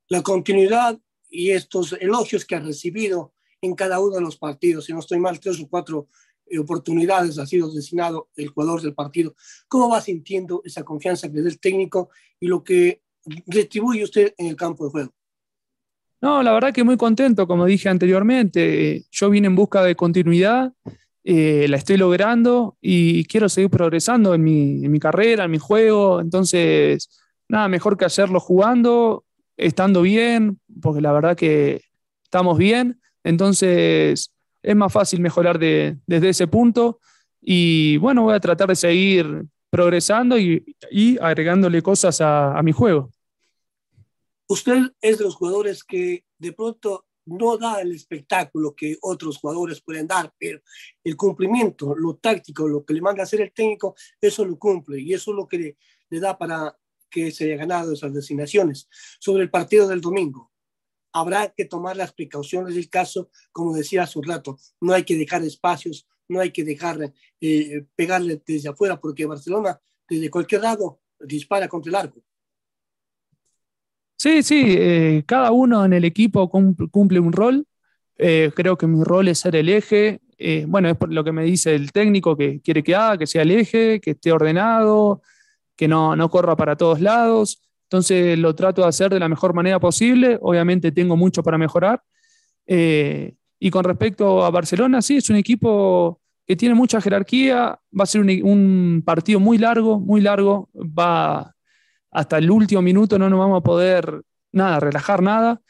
La 0.10 0.24
continuidad 0.24 1.00
y 1.30 1.52
estos 1.52 1.94
elogios 1.94 2.46
que 2.46 2.56
ha 2.56 2.60
recibido 2.60 3.34
en 3.62 3.76
cada 3.76 4.00
uno 4.00 4.16
de 4.16 4.22
los 4.22 4.38
partidos, 4.38 4.86
si 4.86 4.94
no 4.94 5.00
estoy 5.00 5.20
mal, 5.20 5.40
tres 5.40 5.60
o 5.62 5.68
cuatro 5.68 6.08
eh, 6.48 6.58
oportunidades 6.58 7.38
ha 7.38 7.46
sido 7.46 7.72
designado 7.72 8.30
el 8.36 8.50
jugador 8.50 8.82
del 8.82 8.94
partido. 8.94 9.36
¿Cómo 9.68 9.90
va 9.90 10.02
sintiendo 10.02 10.62
esa 10.66 10.84
confianza 10.84 11.32
que 11.32 11.40
es 11.40 11.46
el 11.46 11.60
técnico 11.60 12.10
y 12.40 12.48
lo 12.48 12.64
que 12.64 13.04
retribuye 13.46 14.04
usted 14.04 14.34
en 14.38 14.48
el 14.48 14.56
campo 14.56 14.86
de 14.86 14.92
juego? 14.92 15.14
No, 16.24 16.42
la 16.42 16.54
verdad 16.54 16.72
que 16.72 16.86
muy 16.86 16.96
contento, 16.96 17.46
como 17.48 17.66
dije 17.66 17.90
anteriormente. 17.90 19.04
Yo 19.12 19.30
vine 19.30 19.48
en 19.48 19.56
busca 19.56 19.84
de 19.84 19.94
continuidad, 19.98 20.72
eh, 21.26 21.68
la 21.68 21.76
estoy 21.76 21.98
logrando 21.98 22.78
y 22.80 23.26
quiero 23.26 23.50
seguir 23.50 23.70
progresando 23.70 24.34
en 24.34 24.42
mi, 24.42 25.00
carrera, 25.02 25.44
en 25.44 25.52
mi 25.52 25.58
juego. 25.58 26.22
Entonces, 26.22 27.10
nada, 27.50 27.68
mejor 27.68 27.98
que 27.98 28.06
hacerlo 28.06 28.40
jugando, 28.40 29.26
estando 29.58 30.02
bien, 30.02 30.62
porque 30.82 31.02
la 31.02 31.12
verdad 31.12 31.36
que 31.36 31.82
estamos 32.24 32.58
bien. 32.58 33.02
Entonces, 33.26 34.32
es 34.62 34.76
más 34.78 34.94
fácil 34.94 35.20
mejorar 35.20 35.60
de, 35.60 35.98
desde 36.08 36.30
ese 36.30 36.48
punto. 36.48 37.02
Y 37.42 37.98
bueno, 37.98 38.24
voy 38.24 38.34
a 38.34 38.40
tratar 38.40 38.70
de 38.70 38.78
seguir 38.78 39.44
progresando 39.70 40.40
y, 40.40 40.64
agregándole 41.20 41.82
cosas 41.82 42.22
a 42.22 42.62
mi 42.64 42.72
juego. 42.72 43.13
Usted 44.54 44.92
es 45.02 45.18
de 45.18 45.24
los 45.24 45.34
jugadores 45.34 45.84
que 45.84 46.26
de 46.38 46.54
pronto 46.54 47.08
no 47.26 47.58
da 47.58 47.82
el 47.82 47.92
espectáculo 47.92 48.76
que 48.76 49.00
otros 49.02 49.40
jugadores 49.40 49.82
pueden 49.82 50.06
dar, 50.06 50.32
pero 50.38 50.60
el 51.04 51.18
cumplimiento, 51.18 51.96
lo 51.96 52.18
táctico, 52.18 52.68
lo 52.68 52.86
que 52.86 52.94
le 52.94 53.02
manda 53.02 53.22
a 53.22 53.24
hacer 53.24 53.42
el 53.42 53.52
técnico, 53.52 53.96
eso 54.22 54.46
lo 54.46 54.60
cumple 54.60 55.02
y 55.02 55.12
eso 55.12 55.32
es 55.32 55.38
lo 55.38 55.48
que 55.48 55.76
le, 56.08 56.20
da 56.20 56.38
para 56.38 56.78
que 57.10 57.32
se 57.32 57.46
haya 57.46 57.56
ganado 57.56 57.94
esas 57.94 58.14
designaciones. 58.14 58.88
Sobre 59.20 59.42
el 59.42 59.50
partido 59.50 59.88
del 59.88 60.02
domingo, 60.02 60.52
habrá 61.14 61.50
que 61.50 61.66
tomar 61.66 61.98
las 61.98 62.14
precauciones 62.14 62.76
del 62.76 62.92
caso, 62.92 63.32
como 63.52 63.74
decía 63.74 64.04
hace 64.04 64.20
un 64.20 64.26
rato, 64.26 64.60
no 64.80 64.94
hay 64.94 65.04
que 65.04 65.18
dejar 65.18 65.42
espacios, 65.42 66.08
no 66.28 66.40
hay 66.42 66.52
que 66.52 66.64
dejar 66.64 67.12
eh, 67.42 67.88
pegarle 67.96 68.40
desde 68.46 68.70
afuera, 68.70 69.02
porque 69.02 69.26
Barcelona, 69.26 69.82
desde 70.08 70.30
cualquier 70.30 70.62
lado, 70.62 71.02
dispara 71.20 71.68
contra 71.68 71.90
el 71.90 71.96
arco. 71.96 72.24
Sí, 74.24 74.42
sí, 74.42 74.64
eh, 74.70 75.24
cada 75.28 75.52
uno 75.52 75.84
en 75.84 75.92
el 75.92 76.06
equipo 76.06 76.50
cumple 76.50 77.20
un 77.20 77.34
rol. 77.34 77.68
Eh, 78.18 78.52
creo 78.56 78.78
que 78.78 78.88
mi 78.88 79.04
rol 79.04 79.28
es 79.28 79.40
ser 79.40 79.54
el 79.58 79.68
eje. 79.68 80.22
Eh, 80.38 80.64
bueno, 80.66 80.88
es 80.88 80.96
por 80.96 81.12
lo 81.12 81.26
que 81.26 81.34
me 81.34 81.44
dice 81.44 81.76
el 81.76 81.92
técnico 81.92 82.38
que 82.38 82.62
quiere 82.62 82.84
que 82.84 82.96
haga, 82.96 83.18
que 83.18 83.28
sea 83.28 83.42
el 83.42 83.52
eje, 83.52 84.00
que 84.00 84.12
esté 84.12 84.32
ordenado, 84.32 85.22
que 85.76 85.90
no, 85.90 86.16
no 86.16 86.30
corra 86.30 86.56
para 86.56 86.78
todos 86.78 87.02
lados. 87.02 87.62
Entonces 87.90 88.40
lo 88.40 88.56
trato 88.56 88.84
de 88.84 88.88
hacer 88.88 89.12
de 89.14 89.20
la 89.20 89.28
mejor 89.28 89.54
manera 89.54 89.78
posible. 89.82 90.38
Obviamente 90.42 90.94
tengo 90.94 91.18
mucho 91.18 91.44
para 91.44 91.58
mejorar. 91.58 92.02
y 92.66 93.70
con 93.72 93.84
respecto 93.84 94.46
a 94.46 94.52
Barcelona, 94.52 95.02
sí, 95.02 95.18
es 95.18 95.30
un 95.30 95.36
equipo 95.36 96.22
que 96.48 96.56
tiene 96.56 96.76
mucha 96.76 97.02
jerarquía. 97.02 97.78
Va 98.00 98.04
a 98.04 98.06
ser 98.06 98.22
un, 98.22 98.30
un 98.44 99.04
partido 99.06 99.42
muy 99.42 99.58
largo, 99.58 100.00
muy 100.00 100.22
largo. 100.22 100.70
Va 100.74 101.53
hasta 102.14 102.38
el 102.38 102.50
último 102.50 102.82
minuto 102.82 103.18
no 103.18 103.30
nos 103.30 103.40
vamos 103.40 103.60
a 103.60 103.64
poder 103.64 104.22
nada, 104.52 104.80
relajar 104.80 105.22
nada. 105.22 105.62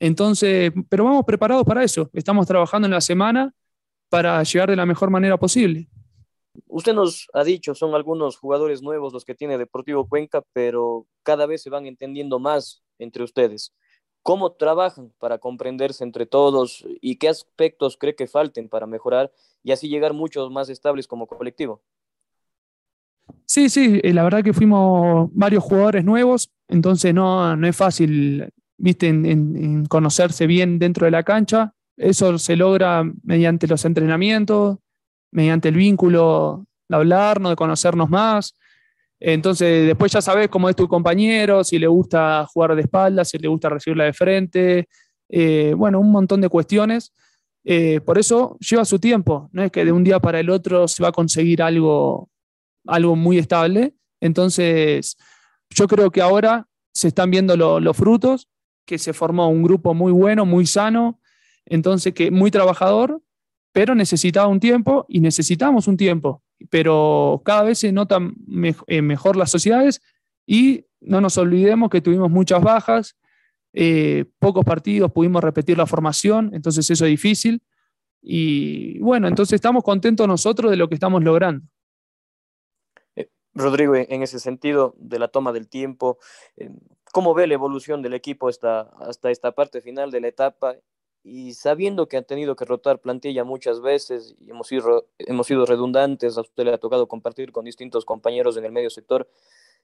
Entonces, 0.00 0.72
pero 0.88 1.04
vamos 1.04 1.24
preparados 1.24 1.64
para 1.64 1.84
eso. 1.84 2.10
Estamos 2.12 2.46
trabajando 2.46 2.86
en 2.86 2.92
la 2.92 3.00
semana 3.00 3.54
para 4.08 4.42
llegar 4.42 4.68
de 4.68 4.76
la 4.76 4.84
mejor 4.84 5.10
manera 5.10 5.38
posible. 5.38 5.88
Usted 6.66 6.92
nos 6.92 7.28
ha 7.32 7.44
dicho, 7.44 7.74
son 7.74 7.94
algunos 7.94 8.36
jugadores 8.36 8.82
nuevos 8.82 9.12
los 9.12 9.24
que 9.24 9.34
tiene 9.34 9.56
Deportivo 9.56 10.08
Cuenca, 10.08 10.42
pero 10.52 11.06
cada 11.22 11.46
vez 11.46 11.62
se 11.62 11.70
van 11.70 11.86
entendiendo 11.86 12.38
más 12.38 12.82
entre 12.98 13.22
ustedes. 13.22 13.72
¿Cómo 14.22 14.52
trabajan 14.52 15.12
para 15.18 15.38
comprenderse 15.38 16.04
entre 16.04 16.26
todos 16.26 16.84
y 17.00 17.16
qué 17.16 17.28
aspectos 17.28 17.96
cree 17.96 18.14
que 18.14 18.26
falten 18.26 18.68
para 18.68 18.86
mejorar 18.86 19.32
y 19.62 19.72
así 19.72 19.88
llegar 19.88 20.12
muchos 20.12 20.50
más 20.50 20.68
estables 20.68 21.06
como 21.06 21.26
colectivo? 21.26 21.82
Sí, 23.46 23.68
sí, 23.68 24.00
eh, 24.02 24.12
la 24.12 24.24
verdad 24.24 24.42
que 24.42 24.52
fuimos 24.52 25.30
varios 25.32 25.62
jugadores 25.62 26.04
nuevos, 26.04 26.50
entonces 26.68 27.12
no, 27.12 27.54
no 27.56 27.66
es 27.66 27.76
fácil, 27.76 28.48
viste, 28.78 29.08
en, 29.08 29.84
conocerse 29.86 30.46
bien 30.46 30.78
dentro 30.78 31.04
de 31.04 31.10
la 31.10 31.22
cancha. 31.22 31.72
Eso 31.96 32.38
se 32.38 32.56
logra 32.56 33.04
mediante 33.22 33.66
los 33.66 33.84
entrenamientos, 33.84 34.78
mediante 35.30 35.68
el 35.68 35.76
vínculo 35.76 36.66
de 36.88 36.96
hablarnos, 36.96 37.52
de 37.52 37.56
conocernos 37.56 38.08
más. 38.08 38.56
Entonces, 39.20 39.86
después 39.86 40.10
ya 40.10 40.20
sabes 40.20 40.48
cómo 40.48 40.68
es 40.68 40.74
tu 40.74 40.88
compañero, 40.88 41.62
si 41.62 41.78
le 41.78 41.86
gusta 41.86 42.46
jugar 42.52 42.74
de 42.74 42.82
espaldas, 42.82 43.28
si 43.28 43.38
le 43.38 43.48
gusta 43.48 43.68
recibirla 43.68 44.04
de 44.04 44.12
frente. 44.12 44.88
Eh, 45.28 45.74
bueno, 45.76 46.00
un 46.00 46.10
montón 46.10 46.40
de 46.40 46.48
cuestiones. 46.48 47.12
Eh, 47.64 48.00
por 48.00 48.18
eso 48.18 48.56
lleva 48.58 48.84
su 48.84 48.98
tiempo. 48.98 49.48
No 49.52 49.62
es 49.62 49.70
que 49.70 49.84
de 49.84 49.92
un 49.92 50.02
día 50.04 50.18
para 50.20 50.40
el 50.40 50.50
otro 50.50 50.88
se 50.88 51.02
va 51.02 51.10
a 51.10 51.12
conseguir 51.12 51.62
algo, 51.62 52.30
algo 52.86 53.16
muy 53.16 53.38
estable. 53.38 53.94
Entonces, 54.20 55.16
yo 55.70 55.86
creo 55.88 56.10
que 56.10 56.20
ahora 56.20 56.68
se 56.92 57.08
están 57.08 57.30
viendo 57.30 57.56
los 57.56 57.96
frutos, 57.96 58.48
que 58.86 58.98
se 58.98 59.12
formó 59.12 59.48
un 59.48 59.62
grupo 59.62 59.94
muy 59.94 60.12
bueno, 60.12 60.44
muy 60.44 60.66
sano, 60.66 61.20
entonces 61.64 62.12
que 62.12 62.30
muy 62.30 62.50
trabajador, 62.50 63.22
pero 63.72 63.94
necesitaba 63.94 64.48
un 64.48 64.60
tiempo 64.60 65.06
y 65.08 65.20
necesitamos 65.20 65.88
un 65.88 65.96
tiempo 65.96 66.42
pero 66.70 67.42
cada 67.44 67.62
vez 67.62 67.78
se 67.78 67.92
notan 67.92 68.34
eh, 68.86 69.02
mejor 69.02 69.36
las 69.36 69.50
sociedades 69.50 70.02
y 70.46 70.86
no 71.00 71.20
nos 71.20 71.38
olvidemos 71.38 71.90
que 71.90 72.00
tuvimos 72.00 72.30
muchas 72.30 72.62
bajas, 72.62 73.16
eh, 73.72 74.26
pocos 74.38 74.64
partidos, 74.64 75.10
pudimos 75.12 75.42
repetir 75.42 75.78
la 75.78 75.86
formación, 75.86 76.50
entonces 76.52 76.88
eso 76.90 77.04
es 77.04 77.10
difícil. 77.10 77.62
Y 78.20 79.00
bueno, 79.00 79.26
entonces 79.26 79.54
estamos 79.54 79.82
contentos 79.82 80.28
nosotros 80.28 80.70
de 80.70 80.76
lo 80.76 80.88
que 80.88 80.94
estamos 80.94 81.22
logrando. 81.24 81.66
Eh, 83.54 83.58
Rodrigo, 83.60 83.94
en 83.94 84.22
ese 84.22 84.38
sentido 84.38 84.94
de 84.98 85.18
la 85.18 85.28
toma 85.28 85.52
del 85.52 85.68
tiempo, 85.68 86.18
¿cómo 87.12 87.34
ve 87.34 87.46
la 87.46 87.54
evolución 87.54 88.02
del 88.02 88.14
equipo 88.14 88.48
hasta, 88.48 88.82
hasta 89.00 89.30
esta 89.30 89.52
parte 89.52 89.80
final 89.80 90.10
de 90.10 90.20
la 90.20 90.28
etapa 90.28 90.76
y 91.24 91.54
sabiendo 91.54 92.08
que 92.08 92.16
han 92.16 92.24
tenido 92.24 92.56
que 92.56 92.64
rotar 92.64 93.00
plantilla 93.00 93.44
muchas 93.44 93.80
veces 93.80 94.34
y 94.40 94.50
hemos 94.50 94.66
sido, 94.66 95.08
hemos 95.18 95.46
sido 95.46 95.66
redundantes, 95.66 96.36
a 96.36 96.40
usted 96.40 96.64
le 96.64 96.72
ha 96.72 96.78
tocado 96.78 97.06
compartir 97.06 97.52
con 97.52 97.64
distintos 97.64 98.04
compañeros 98.04 98.56
en 98.56 98.64
el 98.64 98.72
medio 98.72 98.90
sector, 98.90 99.28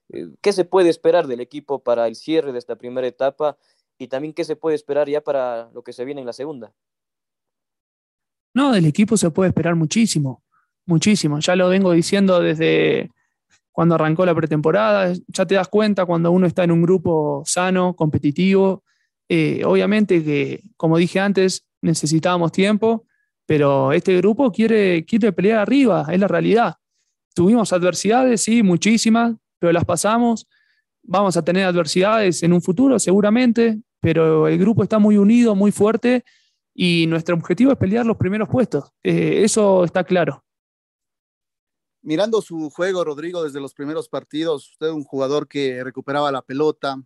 eh, 0.08 0.28
¿qué 0.40 0.52
se 0.52 0.64
puede 0.64 0.88
esperar 0.88 1.26
del 1.26 1.40
equipo 1.40 1.78
para 1.80 2.08
el 2.08 2.16
cierre 2.16 2.52
de 2.52 2.58
esta 2.58 2.76
primera 2.76 3.06
etapa 3.06 3.56
y 3.98 4.08
también 4.08 4.34
qué 4.34 4.44
se 4.44 4.56
puede 4.56 4.74
esperar 4.74 5.08
ya 5.08 5.20
para 5.20 5.70
lo 5.72 5.82
que 5.82 5.92
se 5.92 6.04
viene 6.04 6.20
en 6.20 6.26
la 6.26 6.32
segunda? 6.32 6.72
No, 8.54 8.72
del 8.72 8.86
equipo 8.86 9.16
se 9.16 9.30
puede 9.30 9.50
esperar 9.50 9.76
muchísimo, 9.76 10.42
muchísimo. 10.86 11.38
Ya 11.38 11.54
lo 11.54 11.68
vengo 11.68 11.92
diciendo 11.92 12.40
desde 12.40 13.12
cuando 13.78 13.94
arrancó 13.94 14.26
la 14.26 14.34
pretemporada, 14.34 15.12
ya 15.28 15.46
te 15.46 15.54
das 15.54 15.68
cuenta 15.68 16.04
cuando 16.04 16.32
uno 16.32 16.48
está 16.48 16.64
en 16.64 16.72
un 16.72 16.82
grupo 16.82 17.44
sano, 17.46 17.94
competitivo, 17.94 18.82
eh, 19.28 19.62
obviamente 19.64 20.24
que, 20.24 20.64
como 20.76 20.98
dije 20.98 21.20
antes, 21.20 21.64
necesitábamos 21.80 22.50
tiempo, 22.50 23.06
pero 23.46 23.92
este 23.92 24.16
grupo 24.16 24.50
quiere, 24.50 25.04
quiere 25.04 25.30
pelear 25.30 25.60
arriba, 25.60 26.08
es 26.10 26.18
la 26.18 26.26
realidad. 26.26 26.74
Tuvimos 27.36 27.72
adversidades, 27.72 28.42
sí, 28.42 28.64
muchísimas, 28.64 29.36
pero 29.60 29.72
las 29.72 29.84
pasamos. 29.84 30.48
Vamos 31.04 31.36
a 31.36 31.44
tener 31.44 31.64
adversidades 31.64 32.42
en 32.42 32.54
un 32.54 32.60
futuro, 32.60 32.98
seguramente, 32.98 33.78
pero 34.00 34.48
el 34.48 34.58
grupo 34.58 34.82
está 34.82 34.98
muy 34.98 35.16
unido, 35.16 35.54
muy 35.54 35.70
fuerte 35.70 36.24
y 36.74 37.06
nuestro 37.06 37.36
objetivo 37.36 37.70
es 37.70 37.78
pelear 37.78 38.04
los 38.04 38.16
primeros 38.16 38.48
puestos. 38.48 38.90
Eh, 39.04 39.42
eso 39.44 39.84
está 39.84 40.02
claro. 40.02 40.42
Mirando 42.02 42.40
su 42.40 42.70
juego, 42.70 43.04
Rodrigo, 43.04 43.42
desde 43.42 43.60
los 43.60 43.74
primeros 43.74 44.08
partidos, 44.08 44.70
usted 44.70 44.88
un 44.88 45.04
jugador 45.04 45.48
que 45.48 45.82
recuperaba 45.82 46.30
la 46.32 46.42
pelota, 46.42 47.02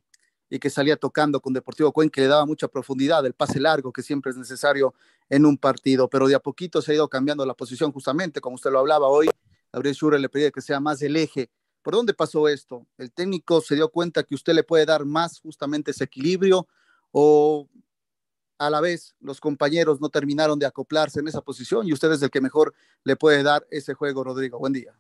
y 0.53 0.59
que 0.59 0.69
salía 0.69 0.99
tocando 0.99 1.41
con 1.41 1.55
Deportivo 1.55 1.93
Cuenca, 1.93 2.17
que 2.17 2.21
le 2.21 2.27
daba 2.27 2.45
mucha 2.45 2.69
profundidad, 2.69 3.25
el 3.25 3.33
pase 3.33 3.59
largo 3.59 3.91
que 3.91 4.03
siempre 4.03 4.33
es 4.33 4.37
necesario 4.37 4.93
en 5.31 5.47
un 5.47 5.57
partido, 5.57 6.11
pero 6.11 6.29
de 6.29 6.35
a 6.35 6.41
poquito 6.41 6.83
se 6.83 6.93
ha 6.93 6.95
ido 6.97 7.09
cambiando 7.09 7.47
la 7.47 7.55
posición 7.55 7.91
justamente, 7.91 8.43
como 8.43 8.57
usted 8.57 8.71
lo 8.71 8.81
hablaba 8.81 9.09
hoy, 9.09 9.31
Gabriel 9.73 9.95
Schure 9.95 10.19
le 10.19 10.29
pedía 10.29 10.51
que 10.51 10.61
sea 10.61 10.79
más 10.79 11.01
el 11.01 11.17
eje. 11.17 11.51
¿Por 11.81 11.95
dónde 11.95 12.13
pasó 12.13 12.49
esto? 12.49 12.87
¿El 12.99 13.11
técnico 13.13 13.63
se 13.63 13.77
dio 13.77 13.89
cuenta 13.89 14.25
que 14.25 14.35
usted 14.35 14.53
le 14.53 14.63
puede 14.63 14.85
dar 14.85 15.07
más 15.07 15.41
justamente 15.41 15.93
ese 15.93 16.05
equilibrio 16.05 16.69
o 17.13 17.67
a 18.67 18.71
la 18.71 18.81
vez 18.81 19.15
los 19.21 19.41
compañeros 19.41 20.01
no 20.01 20.09
terminaron 20.09 20.59
de 20.59 20.67
acoplarse 20.67 21.21
en 21.21 21.29
esa 21.29 21.41
posición 21.41 21.87
y 21.87 21.93
usted 21.93 22.13
es 22.13 22.23
el 22.23 22.31
que 22.31 22.41
mejor 22.41 22.73
le 23.05 23.17
puede 23.17 23.43
dar 23.43 23.67
ese 23.71 23.95
juego, 23.95 24.23
Rodrigo? 24.23 24.59
Buen 24.59 24.73
día. 24.73 24.93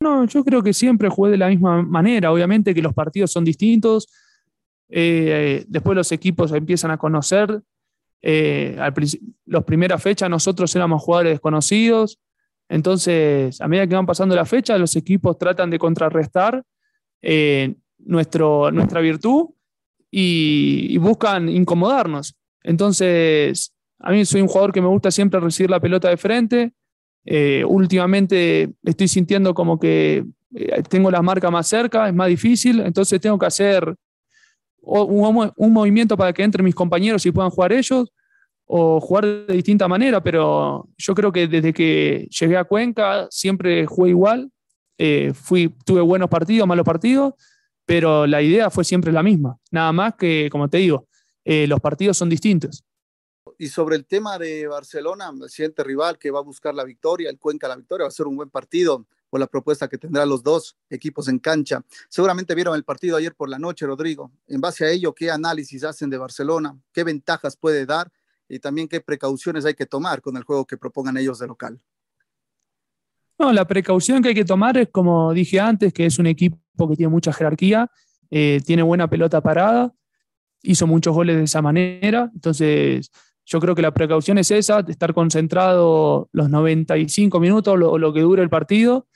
No, 0.00 0.24
yo 0.26 0.44
creo 0.44 0.62
que 0.62 0.74
siempre 0.74 1.08
jugué 1.08 1.30
de 1.30 1.38
la 1.38 1.48
misma 1.48 1.82
manera. 1.82 2.32
Obviamente 2.32 2.74
que 2.74 2.82
los 2.82 2.92
partidos 2.92 3.30
son 3.30 3.44
distintos, 3.44 4.08
eh, 4.88 5.64
después 5.68 5.96
los 5.96 6.10
equipos 6.12 6.52
empiezan 6.52 6.90
a 6.90 6.98
conocer. 6.98 7.62
Eh, 8.20 8.76
las 9.46 9.64
primeras 9.64 10.02
fechas 10.02 10.28
nosotros 10.28 10.74
éramos 10.74 11.02
jugadores 11.02 11.34
desconocidos. 11.34 12.18
Entonces, 12.68 13.60
a 13.60 13.68
medida 13.68 13.86
que 13.86 13.94
van 13.94 14.06
pasando 14.06 14.34
las 14.34 14.48
fechas, 14.48 14.80
los 14.80 14.96
equipos 14.96 15.38
tratan 15.38 15.70
de 15.70 15.78
contrarrestar 15.78 16.64
eh, 17.22 17.74
nuestro, 17.98 18.70
nuestra 18.70 19.00
virtud 19.00 19.50
y, 20.10 20.96
buscan 20.98 21.48
incomodarnos. 21.48 22.36
Entonces, 22.64 23.72
a 24.00 24.10
mí 24.10 24.24
soy 24.24 24.40
un 24.40 24.48
jugador 24.48 24.72
que 24.72 24.80
me 24.80 24.88
gusta 24.88 25.12
siempre 25.12 25.38
recibir 25.38 25.70
la 25.70 25.80
pelota 25.80 26.08
de 26.08 26.16
frente. 26.16 26.72
últimamente 27.66 28.72
estoy 28.82 29.06
sintiendo 29.06 29.54
como 29.54 29.78
que 29.78 30.24
tengo 30.88 31.10
la 31.10 31.22
marca 31.22 31.50
más 31.50 31.68
cerca, 31.68 32.08
es 32.08 32.14
más 32.14 32.28
difícil, 32.28 32.80
entonces 32.80 33.20
tengo 33.20 33.38
que 33.38 33.46
hacer 33.46 33.94
un, 34.80 35.52
un, 35.56 35.72
movimiento 35.72 36.16
para 36.16 36.32
que 36.32 36.42
entren 36.42 36.64
mis 36.64 36.74
compañeros 36.74 37.24
y 37.24 37.32
puedan 37.32 37.50
jugar 37.50 37.72
ellos, 37.72 38.12
o 38.66 39.00
jugar 39.00 39.26
de 39.26 39.54
distinta 39.54 39.88
manera, 39.88 40.22
pero 40.22 40.88
yo 40.96 41.14
creo 41.14 41.32
que 41.32 41.46
desde 41.46 41.72
que 41.72 42.28
llegué 42.30 42.56
a 42.56 42.64
Cuenca 42.64 43.26
siempre 43.30 43.86
jugué 43.86 44.10
igual, 44.10 44.50
eh, 44.96 45.32
fui, 45.34 45.74
tuve 45.84 46.00
buenos 46.00 46.28
partidos, 46.30 46.66
malos 46.66 46.84
partidos, 46.84 47.34
pero 47.84 48.26
la 48.26 48.40
idea 48.40 48.70
fue 48.70 48.84
siempre 48.84 49.12
la 49.12 49.22
misma, 49.22 49.58
nada 49.70 49.92
más 49.92 50.14
que, 50.14 50.48
como 50.50 50.68
te 50.68 50.78
digo, 50.78 51.06
eh, 51.44 51.66
los 51.66 51.80
partidos 51.80 52.16
son 52.16 52.28
distintos. 52.28 52.84
Y 53.58 53.68
sobre 53.68 53.96
el 53.96 54.06
tema 54.06 54.38
de 54.38 54.66
Barcelona, 54.66 55.32
el 55.40 55.48
siguiente 55.48 55.84
rival 55.84 56.18
que 56.18 56.30
va 56.30 56.40
a 56.40 56.42
buscar 56.42 56.74
la 56.74 56.84
victoria, 56.84 57.30
el 57.30 57.38
Cuenca 57.38 57.68
la 57.68 57.76
victoria, 57.76 58.04
va 58.04 58.08
a 58.08 58.12
ser 58.12 58.26
un 58.26 58.36
buen 58.36 58.50
partido 58.50 59.06
la 59.38 59.46
propuesta 59.46 59.88
que 59.88 59.98
tendrán 59.98 60.28
los 60.28 60.42
dos 60.42 60.76
equipos 60.90 61.28
en 61.28 61.38
cancha. 61.38 61.82
Seguramente 62.08 62.54
vieron 62.54 62.74
el 62.74 62.84
partido 62.84 63.16
ayer 63.16 63.34
por 63.34 63.48
la 63.48 63.58
noche, 63.58 63.86
Rodrigo. 63.86 64.30
En 64.46 64.60
base 64.60 64.84
a 64.84 64.90
ello, 64.90 65.14
¿qué 65.14 65.30
análisis 65.30 65.84
hacen 65.84 66.10
de 66.10 66.18
Barcelona? 66.18 66.76
¿Qué 66.92 67.04
ventajas 67.04 67.56
puede 67.56 67.86
dar? 67.86 68.10
Y 68.48 68.58
también 68.58 68.88
qué 68.88 69.00
precauciones 69.00 69.64
hay 69.64 69.74
que 69.74 69.86
tomar 69.86 70.20
con 70.20 70.36
el 70.36 70.44
juego 70.44 70.66
que 70.66 70.76
propongan 70.76 71.16
ellos 71.16 71.38
de 71.38 71.46
local. 71.46 71.80
No, 73.38 73.52
la 73.52 73.66
precaución 73.66 74.22
que 74.22 74.28
hay 74.28 74.34
que 74.34 74.44
tomar 74.44 74.76
es, 74.76 74.88
como 74.90 75.32
dije 75.32 75.58
antes, 75.58 75.92
que 75.92 76.06
es 76.06 76.18
un 76.18 76.26
equipo 76.26 76.88
que 76.88 76.96
tiene 76.96 77.10
mucha 77.10 77.32
jerarquía, 77.32 77.90
eh, 78.30 78.60
tiene 78.64 78.82
buena 78.82 79.08
pelota 79.08 79.40
parada, 79.40 79.92
hizo 80.64 80.86
muchos 80.86 81.14
goles 81.14 81.36
de 81.36 81.44
esa 81.44 81.62
manera. 81.62 82.30
Entonces, 82.34 83.10
yo 83.46 83.60
creo 83.60 83.74
que 83.74 83.82
la 83.82 83.92
precaución 83.92 84.38
es 84.38 84.50
esa, 84.50 84.80
estar 84.80 85.14
concentrado 85.14 86.28
los 86.32 86.48
95 86.50 87.38
minutos 87.38 87.74
o 87.74 87.98
lo, 87.98 88.12
que 88.12 88.20
dure 88.20 88.42
el 88.42 88.50
partido 88.50 89.06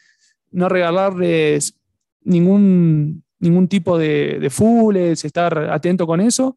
no 0.50 0.68
regalarles 0.68 1.74
ningún, 2.22 3.22
ningún 3.38 3.68
tipo 3.68 3.98
de, 3.98 4.38
de 4.40 4.50
fules, 4.50 5.24
estar 5.24 5.58
atento 5.70 6.06
con 6.06 6.20
eso. 6.20 6.56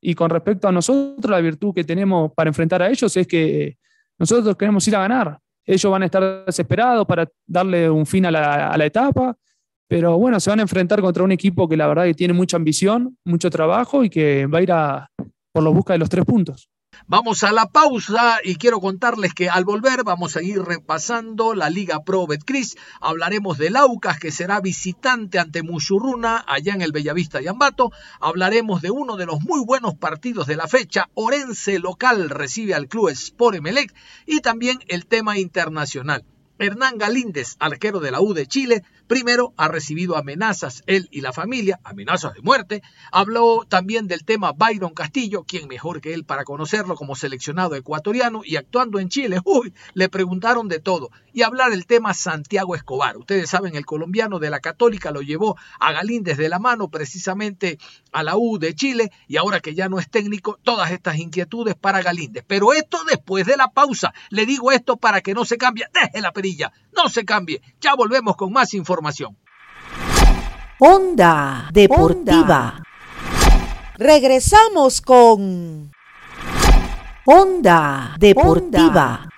Y 0.00 0.14
con 0.14 0.30
respecto 0.30 0.68
a 0.68 0.72
nosotros, 0.72 1.30
la 1.30 1.40
virtud 1.40 1.74
que 1.74 1.84
tenemos 1.84 2.32
para 2.34 2.48
enfrentar 2.48 2.82
a 2.82 2.90
ellos 2.90 3.16
es 3.16 3.26
que 3.26 3.78
nosotros 4.18 4.56
queremos 4.56 4.86
ir 4.88 4.96
a 4.96 5.00
ganar. 5.00 5.38
Ellos 5.64 5.90
van 5.90 6.02
a 6.02 6.06
estar 6.06 6.44
desesperados 6.44 7.06
para 7.06 7.28
darle 7.46 7.88
un 7.88 8.04
fin 8.04 8.26
a 8.26 8.30
la, 8.30 8.68
a 8.68 8.76
la 8.76 8.86
etapa, 8.86 9.36
pero 9.92 10.16
bueno, 10.16 10.40
se 10.40 10.48
van 10.48 10.58
a 10.58 10.62
enfrentar 10.62 11.02
contra 11.02 11.22
un 11.22 11.32
equipo 11.32 11.68
que 11.68 11.76
la 11.76 11.86
verdad 11.86 12.04
que 12.04 12.14
tiene 12.14 12.32
mucha 12.32 12.56
ambición, 12.56 13.18
mucho 13.26 13.50
trabajo 13.50 14.04
y 14.04 14.08
que 14.08 14.46
va 14.46 14.60
a 14.60 14.62
ir 14.62 14.72
a, 14.72 15.10
por 15.52 15.62
la 15.62 15.68
busca 15.68 15.92
de 15.92 15.98
los 15.98 16.08
tres 16.08 16.24
puntos. 16.24 16.70
Vamos 17.06 17.42
a 17.44 17.52
la 17.52 17.66
pausa 17.66 18.38
y 18.42 18.54
quiero 18.54 18.80
contarles 18.80 19.34
que 19.34 19.50
al 19.50 19.66
volver 19.66 20.02
vamos 20.02 20.34
a 20.38 20.42
ir 20.42 20.62
repasando 20.62 21.54
la 21.54 21.68
Liga 21.68 22.04
Pro 22.04 22.26
Betcris. 22.26 22.78
Hablaremos 23.02 23.58
del 23.58 23.76
Aucas 23.76 24.18
que 24.18 24.30
será 24.30 24.62
visitante 24.62 25.38
ante 25.38 25.62
Muchurruna 25.62 26.42
allá 26.48 26.72
en 26.72 26.80
el 26.80 26.92
Bellavista 26.92 27.42
y 27.42 27.48
Ambato. 27.48 27.92
Hablaremos 28.18 28.80
de 28.80 28.90
uno 28.90 29.18
de 29.18 29.26
los 29.26 29.42
muy 29.42 29.62
buenos 29.62 29.94
partidos 29.94 30.46
de 30.46 30.56
la 30.56 30.68
fecha. 30.68 31.10
Orense 31.12 31.78
local 31.78 32.30
recibe 32.30 32.72
al 32.72 32.88
club 32.88 33.10
Sport 33.10 33.56
Emelec 33.56 33.92
y 34.24 34.40
también 34.40 34.78
el 34.88 35.04
tema 35.04 35.38
internacional. 35.38 36.24
Hernán 36.62 36.96
Galíndez, 36.96 37.56
arquero 37.58 37.98
de 37.98 38.12
la 38.12 38.20
U 38.20 38.34
de 38.34 38.46
Chile, 38.46 38.84
primero 39.12 39.52
ha 39.58 39.68
recibido 39.68 40.16
amenazas, 40.16 40.82
él 40.86 41.06
y 41.10 41.20
la 41.20 41.34
familia, 41.34 41.78
amenazas 41.84 42.32
de 42.32 42.40
muerte. 42.40 42.82
Habló 43.10 43.66
también 43.68 44.08
del 44.08 44.24
tema 44.24 44.52
Byron 44.52 44.94
Castillo, 44.94 45.44
quien 45.44 45.68
mejor 45.68 46.00
que 46.00 46.14
él 46.14 46.24
para 46.24 46.44
conocerlo 46.44 46.94
como 46.94 47.14
seleccionado 47.14 47.74
ecuatoriano 47.74 48.40
y 48.42 48.56
actuando 48.56 49.00
en 49.00 49.10
Chile. 49.10 49.38
Uy, 49.44 49.74
le 49.92 50.08
preguntaron 50.08 50.66
de 50.66 50.78
todo. 50.78 51.10
Y 51.34 51.42
hablar 51.42 51.72
del 51.72 51.84
tema 51.84 52.14
Santiago 52.14 52.74
Escobar. 52.74 53.18
Ustedes 53.18 53.50
saben, 53.50 53.76
el 53.76 53.84
colombiano 53.84 54.38
de 54.38 54.48
la 54.48 54.60
Católica 54.60 55.10
lo 55.10 55.20
llevó 55.20 55.58
a 55.78 55.92
Galíndez 55.92 56.38
de 56.38 56.48
la 56.48 56.58
mano 56.58 56.88
precisamente 56.88 57.78
a 58.12 58.22
la 58.22 58.38
U 58.38 58.56
de 58.58 58.74
Chile 58.74 59.12
y 59.28 59.36
ahora 59.36 59.60
que 59.60 59.74
ya 59.74 59.90
no 59.90 59.98
es 59.98 60.08
técnico, 60.08 60.58
todas 60.62 60.90
estas 60.90 61.18
inquietudes 61.18 61.74
para 61.74 62.00
Galíndez. 62.00 62.44
Pero 62.46 62.72
esto 62.72 63.04
después 63.04 63.44
de 63.44 63.58
la 63.58 63.68
pausa. 63.68 64.14
Le 64.30 64.46
digo 64.46 64.72
esto 64.72 64.96
para 64.96 65.20
que 65.20 65.34
no 65.34 65.44
se 65.44 65.58
cambie. 65.58 65.84
Deje 65.92 66.22
la 66.22 66.32
perilla 66.32 66.72
no 66.94 67.08
se 67.08 67.24
cambie. 67.24 67.62
Ya 67.80 67.94
volvemos 67.94 68.36
con 68.36 68.52
más 68.52 68.74
información. 68.74 69.01
Onda 70.78 71.68
Deportiva. 71.72 72.82
Regresamos 73.98 75.00
con 75.00 75.90
Onda 77.24 78.14
Deportiva. 78.18 79.28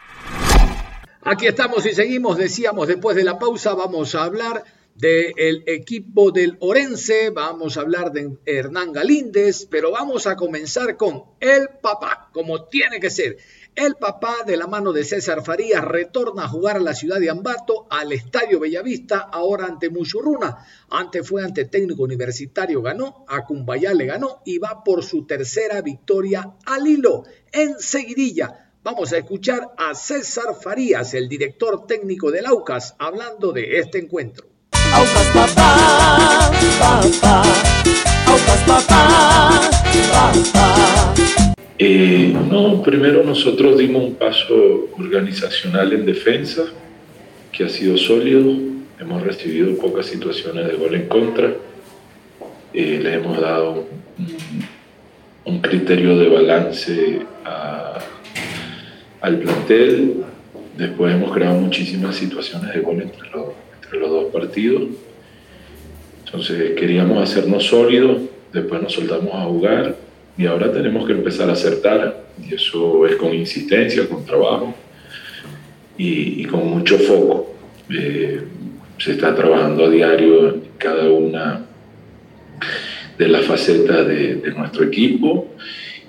Aquí 1.23 1.47
estamos 1.47 1.87
y 1.87 1.95
seguimos, 1.95 2.37
decíamos, 2.37 2.89
después 2.89 3.17
de 3.17 3.25
la 3.25 3.39
pausa 3.39 3.73
vamos 3.73 4.15
a 4.15 4.25
hablar 4.25 4.65
del 4.95 5.65
equipo 5.67 6.31
del 6.31 6.57
Orense, 6.61 7.31
vamos 7.31 7.77
a 7.77 7.81
hablar 7.81 8.13
de 8.13 8.37
Hernán 8.45 8.93
Galíndez, 8.93 9.67
pero 9.71 9.91
vamos 9.91 10.27
a 10.27 10.37
comenzar 10.37 10.97
con 10.99 11.25
el 11.41 11.69
papá, 11.81 12.29
como 12.33 12.67
tiene 12.67 13.01
que 13.01 13.11
ser. 13.11 13.39
El 13.77 13.97
papá, 13.97 14.45
de 14.47 14.57
la 14.57 14.69
mano 14.69 14.93
de 14.93 15.03
César 15.03 15.43
Farías, 15.43 15.85
retorna 15.85 16.45
a 16.45 16.49
jugar 16.49 16.77
a 16.77 16.81
la 16.81 16.95
ciudad 16.95 17.19
de 17.19 17.29
Ambato, 17.29 17.89
al 17.91 18.13
Estadio 18.13 18.61
Bellavista, 18.61 19.19
ahora 19.19 19.67
ante 19.67 19.91
Muchurruna. 19.91 20.65
Antes 20.91 21.29
fue 21.29 21.43
ante 21.43 21.65
técnico 21.65 22.05
universitario, 22.05 22.83
ganó, 22.83 23.25
a 23.27 23.45
Cumbayá 23.45 23.93
le 23.93 24.07
ganó 24.07 24.43
y 24.45 24.59
va 24.59 24.85
por 24.85 25.03
su 25.03 25.27
tercera 25.27 25.83
victoria 25.83 26.55
al 26.67 26.87
hilo, 26.87 27.25
en 27.51 27.81
seguidilla. 27.81 28.71
Vamos 28.85 29.13
a 29.13 29.19
escuchar 29.19 29.73
a 29.77 29.93
César 29.97 30.55
Farías, 30.55 31.13
el 31.15 31.29
director 31.29 31.85
técnico 31.89 32.31
del 32.31 32.47
Aucas, 32.47 32.95
hablando 33.01 33.51
de 33.51 33.81
este 33.81 33.99
encuentro. 33.99 34.47
Aucas 34.93 35.27
papá, 35.35 36.53
papá, 36.79 37.43
Aucas 38.29 38.61
papá, 38.69 39.71
papá. 40.13 41.44
Eh, 41.77 42.33
no, 42.49 42.83
primero 42.83 43.25
nosotros 43.25 43.77
dimos 43.77 44.05
un 44.05 44.15
paso 44.15 44.89
organizacional 44.97 45.93
en 45.93 46.07
defensa, 46.07 46.65
que 47.51 47.65
ha 47.65 47.69
sido 47.69 47.97
sólido. 47.97 48.55
Hemos 49.01 49.23
recibido 49.23 49.77
pocas 49.77 50.07
situaciones 50.07 50.69
de 50.69 50.75
gol 50.75 50.95
en 50.95 51.09
contra. 51.09 51.53
Eh, 52.73 53.01
le 53.03 53.15
hemos 53.15 53.41
dado 53.41 53.87
un, 55.45 55.61
criterio 55.61 56.17
de 56.17 56.29
balance 56.29 57.21
al 59.21 59.39
plantel. 59.39 60.25
Después 60.77 61.15
hemos 61.15 61.33
creado 61.33 61.59
muchísimas 61.59 62.15
situaciones 62.15 62.73
de 62.73 62.81
gol 62.81 63.03
entre 63.03 63.31
los, 63.31 63.47
entre 63.75 63.99
los 63.99 64.11
dos 64.11 64.25
partidos. 64.33 64.83
Entonces 66.25 66.73
queríamos 66.77 67.23
hacernos 67.23 67.65
sólidos, 67.65 68.23
después 68.53 68.83
nos 68.83 68.93
soltamos 68.93 69.35
a 69.35 69.45
jugar 69.45 70.04
y 70.37 70.47
ahora 70.47 70.73
tenemos 70.73 71.07
que 71.07 71.13
empezar 71.13 71.49
a 71.49 71.53
acertar, 71.53 72.25
y 72.43 72.55
eso 72.55 73.07
es 73.07 73.17
con 73.17 73.33
insistencia, 73.33 74.09
con 74.09 74.25
trabajo 74.25 74.75
y, 75.97 76.45
con 76.47 76.69
mucho 76.69 76.99
foco. 76.99 77.55
Eh, 77.91 78.41
se 78.99 79.13
está 79.13 79.35
trabajando 79.35 79.85
a 79.85 79.91
diario 79.91 80.49
en 80.49 80.63
cada 80.79 81.09
una 81.09 81.67
de 83.17 83.29
las 83.29 83.45
facetas 83.45 84.07
de, 84.07 84.53
nuestro 84.57 84.85
equipo 84.85 85.53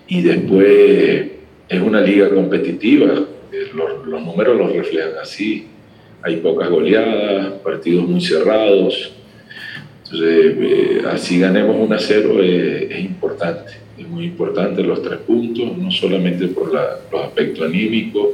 y 0.08 0.22
después 0.22 1.28
es 1.68 1.82
una 1.82 2.02
liga 2.02 2.30
competitiva, 2.30 3.14
eh, 3.52 3.70
los, 3.76 4.24
números 4.24 4.58
los 4.58 4.72
reflejan 4.74 5.18
así, 5.22 5.68
hay 6.22 6.38
pocas 6.38 6.70
goleadas, 6.70 7.54
partidos 7.64 8.08
muy 8.08 8.22
cerrados, 8.22 9.14
entonces 10.06 10.56
eh, 10.60 11.02
así 11.12 11.40
ganemos 11.40 11.76
un 11.76 11.94
a 11.94 12.00
0 12.00 12.42
es 12.42 13.00
importante 13.00 13.85
es 13.98 14.08
muy 14.08 14.26
importante 14.26 14.84
los 14.84 15.02
tres 15.02 15.20
puntos, 15.20 15.78
no 15.78 15.90
solamente 15.90 16.48
por 16.48 16.74
los 16.74 17.24
aspectos 17.24 17.66
anímicos, 17.66 18.28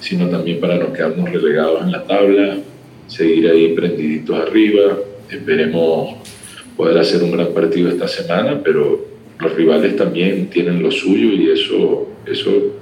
sino 0.00 0.28
también 0.28 0.60
para 0.60 0.76
no 0.76 0.92
quedarnos 0.92 1.30
relegados 1.30 1.82
en 1.82 1.92
la 1.92 2.04
tabla, 2.04 2.58
seguir 3.06 3.48
ahí 3.48 3.74
prendiditos 3.74 4.38
arriba. 4.38 4.98
Esperemos 5.30 6.16
poder 6.76 6.98
hacer 6.98 7.22
un 7.22 7.32
gran 7.32 7.48
partido 7.54 7.88
esta 7.88 8.06
semana, 8.06 8.60
pero 8.62 9.06
los 9.38 9.54
rivales 9.54 9.96
también 9.96 10.48
tienen 10.48 10.82
lo 10.82 10.90
suyo 10.90 11.32
y 11.32 11.50
eso, 11.50 12.08
eso 12.26 12.76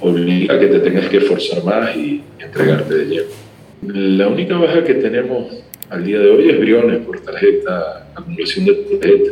obliga 0.00 0.54
a 0.54 0.58
que 0.58 0.66
te 0.66 0.80
tengas 0.80 1.08
que 1.08 1.18
esforzar 1.18 1.64
más 1.64 1.96
y 1.96 2.22
entregarte 2.38 2.94
de 2.94 3.04
lleno. 3.06 3.30
La 3.82 4.28
única 4.28 4.58
baja 4.58 4.84
que 4.84 4.94
tenemos 4.94 5.62
al 5.88 6.04
día 6.04 6.18
de 6.18 6.30
hoy 6.30 6.50
es 6.50 6.60
Briones 6.60 6.98
por 6.98 7.20
tarjeta, 7.20 8.10
acumulación 8.14 8.66
de 8.66 8.74
tarjeta 8.74 9.30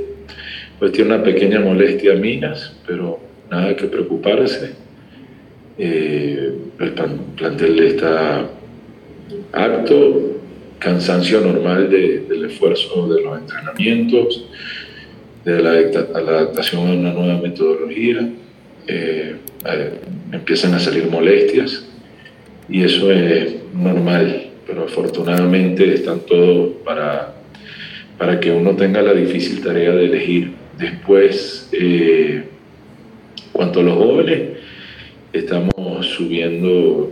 pues 0.79 0.93
tiene 0.93 1.15
una 1.15 1.25
pequeña 1.25 1.61
molestia 1.61 2.15
minas, 2.15 2.77
pero 2.87 3.19
nada 3.51 3.75
que 3.75 3.87
preocuparse. 3.87 4.73
Eh, 5.77 6.53
el 6.79 6.93
plantel 7.37 7.79
está 7.81 8.49
apto, 9.53 10.41
cansancio 10.79 11.41
normal 11.41 11.91
del 11.91 12.45
esfuerzo 12.45 13.13
de 13.13 13.23
los 13.23 13.39
entrenamientos, 13.39 14.47
de 15.45 15.63
la, 15.63 15.71
adaptación 15.71 16.89
a 16.89 16.93
una 16.93 17.13
nueva 17.13 17.41
metodología. 17.41 18.29
Eh, 18.87 19.37
eh, 19.67 19.93
empiezan 20.33 20.75
a 20.75 20.79
salir 20.79 21.07
molestias 21.11 21.85
y 22.69 22.83
eso 22.83 23.11
es 23.11 23.57
normal, 23.75 24.51
pero 24.67 24.85
afortunadamente 24.85 25.93
están 25.93 26.21
todos 26.21 26.71
para, 26.85 27.35
para 28.17 28.39
que 28.41 28.51
uno 28.51 28.77
tenga 28.77 29.03
la 29.03 29.13
difícil 29.13 29.63
tarea 29.63 29.91
de 29.91 30.05
elegir 30.05 30.53
Después, 30.79 31.69
eh, 31.73 32.45
cuanto 33.53 33.81
a 33.81 33.83
los 33.83 33.95
jóvenes, 33.97 34.59
estamos 35.33 36.07
subiendo 36.07 37.11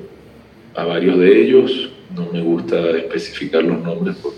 a 0.75 0.85
varios 0.85 1.19
de 1.19 1.43
ellos. 1.43 1.91
No 2.15 2.31
me 2.33 2.41
gusta 2.43 2.91
especificar 2.91 3.65
los 3.65 3.83
nombres 3.83 4.17
por, 4.17 4.35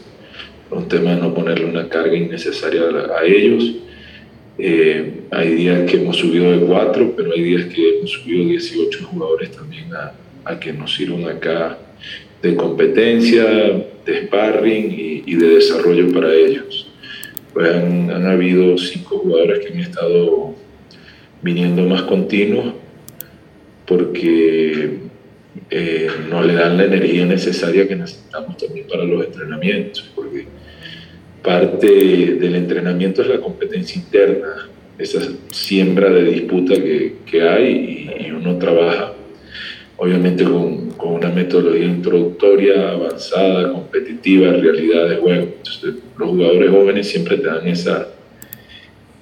un 0.70 0.88
tema 0.88 1.14
de 1.14 1.20
no 1.20 1.34
ponerle 1.34 1.66
una 1.66 1.88
carga 1.90 2.16
innecesaria 2.16 2.82
a, 3.18 3.24
ellos. 3.24 3.74
Eh, 4.56 5.20
hay 5.30 5.54
días 5.54 5.90
que 5.90 5.98
hemos 5.98 6.16
subido 6.16 6.50
de 6.50 6.66
cuatro, 6.66 7.12
pero 7.14 7.32
hay 7.32 7.42
días 7.42 7.66
que 7.66 7.98
hemos 7.98 8.10
subido 8.10 8.46
18 8.46 9.04
jugadores 9.04 9.50
también 9.50 9.92
a, 9.94 10.14
a 10.44 10.58
que 10.58 10.72
nos 10.72 10.94
sirvan 10.94 11.28
acá 11.28 11.76
de 12.40 12.56
competencia, 12.56 13.44
de 13.44 14.26
sparring 14.26 14.90
y, 14.90 15.22
y 15.26 15.34
de 15.34 15.48
desarrollo 15.48 16.10
para 16.12 16.34
ellos 16.34 16.87
pues 17.58 17.74
han, 17.74 18.24
habido 18.24 18.78
cinco 18.78 19.18
jugadores 19.18 19.58
que 19.58 19.72
han 19.72 19.80
estado 19.80 20.54
viniendo 21.42 21.82
más 21.82 22.02
continuos 22.02 22.72
porque 23.84 24.98
eh, 25.68 26.08
no 26.30 26.44
le 26.44 26.54
dan 26.54 26.76
la 26.76 26.84
energía 26.84 27.26
necesaria 27.26 27.88
que 27.88 27.96
necesitamos 27.96 28.56
también 28.58 28.86
para 28.86 29.02
los 29.02 29.26
entrenamientos, 29.26 30.08
porque 30.14 30.46
parte 31.42 31.88
del 31.88 32.54
entrenamiento 32.54 33.22
es 33.22 33.28
la 33.28 33.40
competencia 33.40 34.00
interna, 34.00 34.68
esa 34.96 35.18
siembra 35.50 36.10
de 36.10 36.22
disputa 36.26 36.74
que, 36.74 37.16
que 37.28 37.42
hay 37.42 38.08
y, 38.20 38.26
y, 38.26 38.30
uno 38.30 38.56
trabaja 38.56 39.14
obviamente 39.98 40.44
con, 40.44 40.92
con, 40.92 41.14
una 41.14 41.28
metodología 41.28 41.84
introductoria 41.84 42.92
avanzada, 42.92 43.72
competitiva, 43.72 44.52
realidad 44.52 45.08
de 45.08 45.16
juego. 45.16 45.48
Entonces, 45.56 45.94
los 46.16 46.28
jugadores 46.30 46.70
jóvenes 46.70 47.08
siempre 47.08 47.36
te 47.36 47.46
dan 47.46 47.66
esa, 47.66 48.08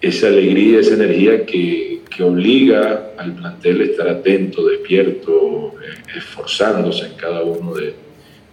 esa 0.00 0.28
alegría, 0.28 0.80
esa 0.80 0.94
energía 0.94 1.44
que, 1.44 2.00
que 2.14 2.22
obliga 2.22 3.12
al 3.16 3.34
plantel 3.34 3.80
a 3.80 3.84
estar 3.84 4.08
atento, 4.08 4.66
despierto, 4.66 5.74
eh, 5.82 6.18
esforzándose 6.18 7.06
en 7.06 7.14
cada 7.14 7.42
uno 7.42 7.74
de, 7.74 7.94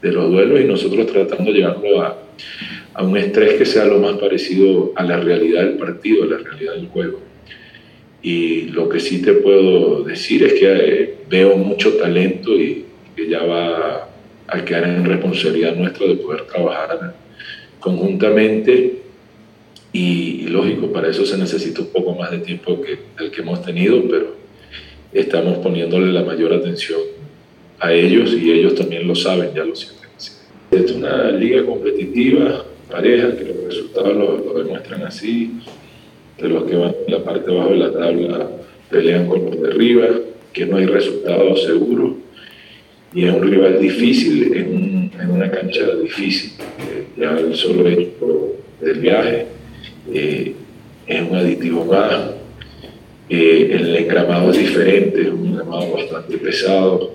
de, 0.02 0.12
los 0.12 0.32
duelos 0.32 0.62
y 0.62 0.64
nosotros 0.64 1.06
tratando 1.08 1.52
de 1.52 1.60
llevarlo 1.60 2.02
a, 2.02 2.18
a 2.94 3.04
un 3.04 3.18
estrés 3.18 3.56
que 3.56 3.66
sea 3.66 3.86
lo 3.86 4.00
más 4.00 4.18
parecido 4.18 4.94
a 4.96 5.04
la 5.04 5.18
realidad 5.18 5.64
del 5.64 5.78
partido, 5.78 6.24
a 6.24 6.28
la 6.28 6.38
realidad 6.38 6.76
del 6.76 6.88
juego. 6.88 7.33
Y 8.24 8.70
lo 8.70 8.88
que 8.88 9.00
sí 9.00 9.22
te 9.22 9.34
puedo 9.34 10.04
decir 10.04 10.44
es 10.44 10.54
que 10.54 10.72
eh, 10.72 11.16
veo 11.30 11.58
mucho 11.58 11.94
talento 11.98 12.58
y 12.58 12.86
que 13.16 13.30
ya 13.30 13.44
va 13.44 14.10
a 14.48 14.66
quedar 14.66 14.86
en 14.86 15.06
responsabilidad 15.06 15.76
nuestra 15.76 16.08
de 16.08 16.16
poder 16.16 16.44
trabajar 16.46 17.16
conjuntamente. 17.80 19.02
Y, 19.92 20.48
lógico, 20.48 20.92
para 20.92 21.10
eso 21.10 21.26
se 21.26 21.38
necesita 21.38 21.82
un 21.82 21.90
poco 21.90 22.16
más 22.16 22.32
de 22.32 22.40
tiempo 22.40 22.82
que 22.82 22.98
el 23.24 23.30
que 23.30 23.42
hemos 23.42 23.62
tenido, 23.64 24.02
pero 24.10 24.36
estamos 25.12 25.58
poniéndole 25.60 26.12
la 26.12 26.24
mayor 26.24 26.54
atención 26.54 27.00
a 27.80 27.94
ellos 27.94 28.34
y 28.34 28.52
ellos 28.52 28.74
también 28.76 29.08
lo 29.08 29.16
saben, 29.16 29.54
ya 29.54 29.64
lo 29.64 29.76
sienten 29.76 30.10
así. 30.16 30.32
Es 30.72 30.92
una 30.92 31.30
liga 31.32 31.64
competitiva, 31.66 32.66
pareja, 32.90 33.36
que 33.36 33.44
los 33.44 33.64
resultados 33.66 34.16
lo, 34.16 34.54
demuestran 34.64 35.04
así, 35.04 35.52
de 36.40 36.50
los 36.50 36.64
que 36.64 36.76
van 36.76 36.96
en 37.06 37.14
la 37.14 37.24
parte 37.24 37.52
bajo 37.52 37.70
de 37.70 37.78
la 37.78 37.92
tabla 37.92 38.50
pelean 38.90 39.28
con 39.28 39.46
los 39.46 39.62
de 39.62 39.70
arriba, 39.70 40.08
que 40.52 40.66
no 40.66 40.78
hay 40.78 40.86
resultados 40.86 41.64
seguros 41.64 42.12
y 43.14 43.26
es 43.26 43.34
un 43.34 43.44
rival 43.44 43.80
difícil 43.80 44.54
en, 44.56 45.12
una 45.30 45.50
cancha 45.50 45.96
difícil. 46.02 46.52
Eh, 46.80 47.06
ya 47.18 47.38
el 47.38 47.56
solo 47.56 47.88
hecho 47.88 48.56
del 48.82 49.00
viaje 49.00 49.46
eh, 50.12 50.54
es 51.08 51.22
un 51.22 51.36
aditivo 51.36 51.86
más. 51.86 52.32
Eh, 53.30 53.70
el 53.72 53.96
encramado 53.96 54.52
es 54.52 54.58
diferente, 54.58 55.22
es 55.22 55.28
un 55.30 55.48
encramado 55.48 55.94
bastante 55.94 56.38
pesado, 56.38 57.14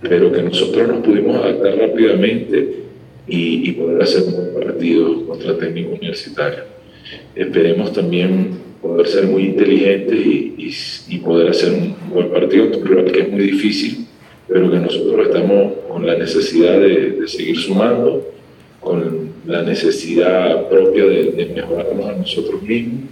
pero 0.00 0.32
que 0.32 0.42
nosotros 0.42 0.88
nos 0.88 1.04
pudimos 1.04 1.36
adaptar 1.36 1.76
rápidamente 1.76 2.76
y, 3.28 3.68
y 3.68 3.72
poder 3.72 4.02
hacer 4.02 4.22
un 4.22 4.36
buen 4.36 4.54
partido 4.54 5.26
contra 5.26 5.58
técnico 5.58 5.90
universitario. 5.90 6.64
Esperemos 7.34 7.92
también 7.92 8.50
poder 8.80 9.06
ser 9.06 9.26
muy 9.26 9.44
inteligentes 9.44 10.18
y, 10.26 10.74
y, 11.08 11.18
poder 11.18 11.50
hacer 11.50 11.72
un 11.72 11.94
buen 12.10 12.30
partido, 12.30 12.66
un 12.76 12.84
rival 12.84 13.12
que 13.12 13.20
es 13.20 13.30
muy 13.30 13.42
difícil, 13.42 14.06
pero 14.48 14.70
que 14.70 14.78
nosotros 14.78 15.26
estamos 15.26 15.72
con 15.88 16.04
la 16.04 16.16
necesidad 16.16 16.80
de, 16.80 17.10
de 17.12 17.28
seguir 17.28 17.56
sumando, 17.58 18.28
con 18.80 19.30
la 19.46 19.62
necesidad 19.62 20.68
propia 20.68 21.04
de, 21.04 21.30
de, 21.30 21.46
mejorarnos 21.46 22.06
a 22.06 22.12
nosotros 22.12 22.62
mismos 22.62 23.04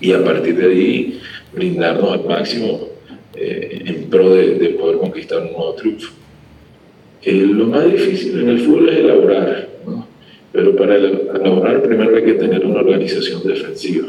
y 0.00 0.12
a 0.12 0.24
partir 0.24 0.56
de 0.56 0.66
ahí 0.66 1.20
brindarnos 1.52 2.12
al 2.12 2.24
máximo 2.24 2.88
eh, 3.34 3.82
en 3.86 4.04
pro 4.04 4.34
de, 4.34 4.54
de, 4.54 4.68
poder 4.70 4.96
conquistar 4.98 5.42
un 5.42 5.52
nuevo 5.52 5.74
triunfo. 5.74 6.12
Eh, 7.22 7.32
lo 7.32 7.66
más 7.66 7.84
difícil 7.92 8.40
en 8.40 8.48
el 8.48 8.60
fútbol 8.60 8.88
es 8.88 8.98
elaborar. 8.98 9.69
Pero 10.52 10.74
para 10.76 10.96
elaborar 10.96 11.82
primero 11.82 12.16
hay 12.16 12.24
que 12.24 12.34
tener 12.34 12.64
una 12.66 12.80
organización 12.80 13.42
defensiva 13.44 14.08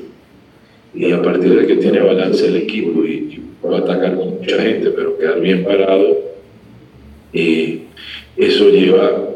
y 0.94 1.12
a 1.12 1.22
partir 1.22 1.56
de 1.60 1.68
que 1.68 1.76
tiene 1.78 2.00
balance 2.02 2.48
el 2.48 2.58
equipo 2.58 3.04
y, 3.06 3.12
y 3.12 3.44
puede 3.62 3.78
atacar 3.78 4.16
con 4.16 4.40
mucha 4.40 4.62
gente, 4.62 4.90
pero 4.92 5.18
quedar 5.18 5.40
bien 5.40 5.64
parado, 5.64 6.18
eh, 7.34 7.84
eso 8.36 8.70
lleva 8.70 9.30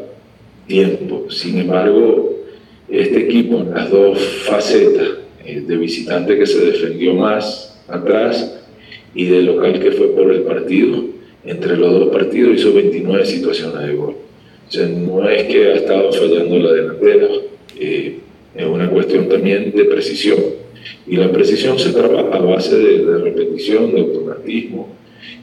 tiempo. 0.66 1.30
Sin 1.30 1.58
embargo, 1.58 2.34
este 2.88 3.20
equipo 3.20 3.60
en 3.60 3.70
las 3.70 3.90
dos 3.90 4.18
facetas, 4.44 5.08
eh, 5.44 5.62
de 5.66 5.76
visitante 5.76 6.36
que 6.38 6.46
se 6.46 6.64
defendió 6.64 7.14
más 7.14 7.80
atrás 7.88 8.60
y 9.14 9.26
de 9.26 9.42
local 9.42 9.80
que 9.80 9.92
fue 9.92 10.08
por 10.08 10.30
el 10.30 10.42
partido, 10.42 11.04
entre 11.44 11.76
los 11.76 11.92
dos 11.92 12.08
partidos 12.08 12.58
hizo 12.58 12.74
29 12.74 13.24
situaciones 13.24 13.86
de 13.86 13.94
gol. 13.94 14.16
No 14.74 15.28
es 15.28 15.44
que 15.44 15.66
ha 15.68 15.74
estado 15.74 16.12
fallando 16.12 16.58
la 16.58 16.72
delantera, 16.72 17.28
eh, 17.78 18.18
es 18.54 18.66
una 18.66 18.90
cuestión 18.90 19.28
también 19.28 19.72
de 19.72 19.84
precisión. 19.84 20.38
Y 21.06 21.16
la 21.16 21.30
precisión 21.30 21.78
se 21.78 21.92
trabaja 21.92 22.36
a 22.36 22.40
base 22.40 22.76
de, 22.76 23.04
de 23.04 23.18
repetición, 23.18 23.94
de 23.94 24.00
automatismo 24.00 24.88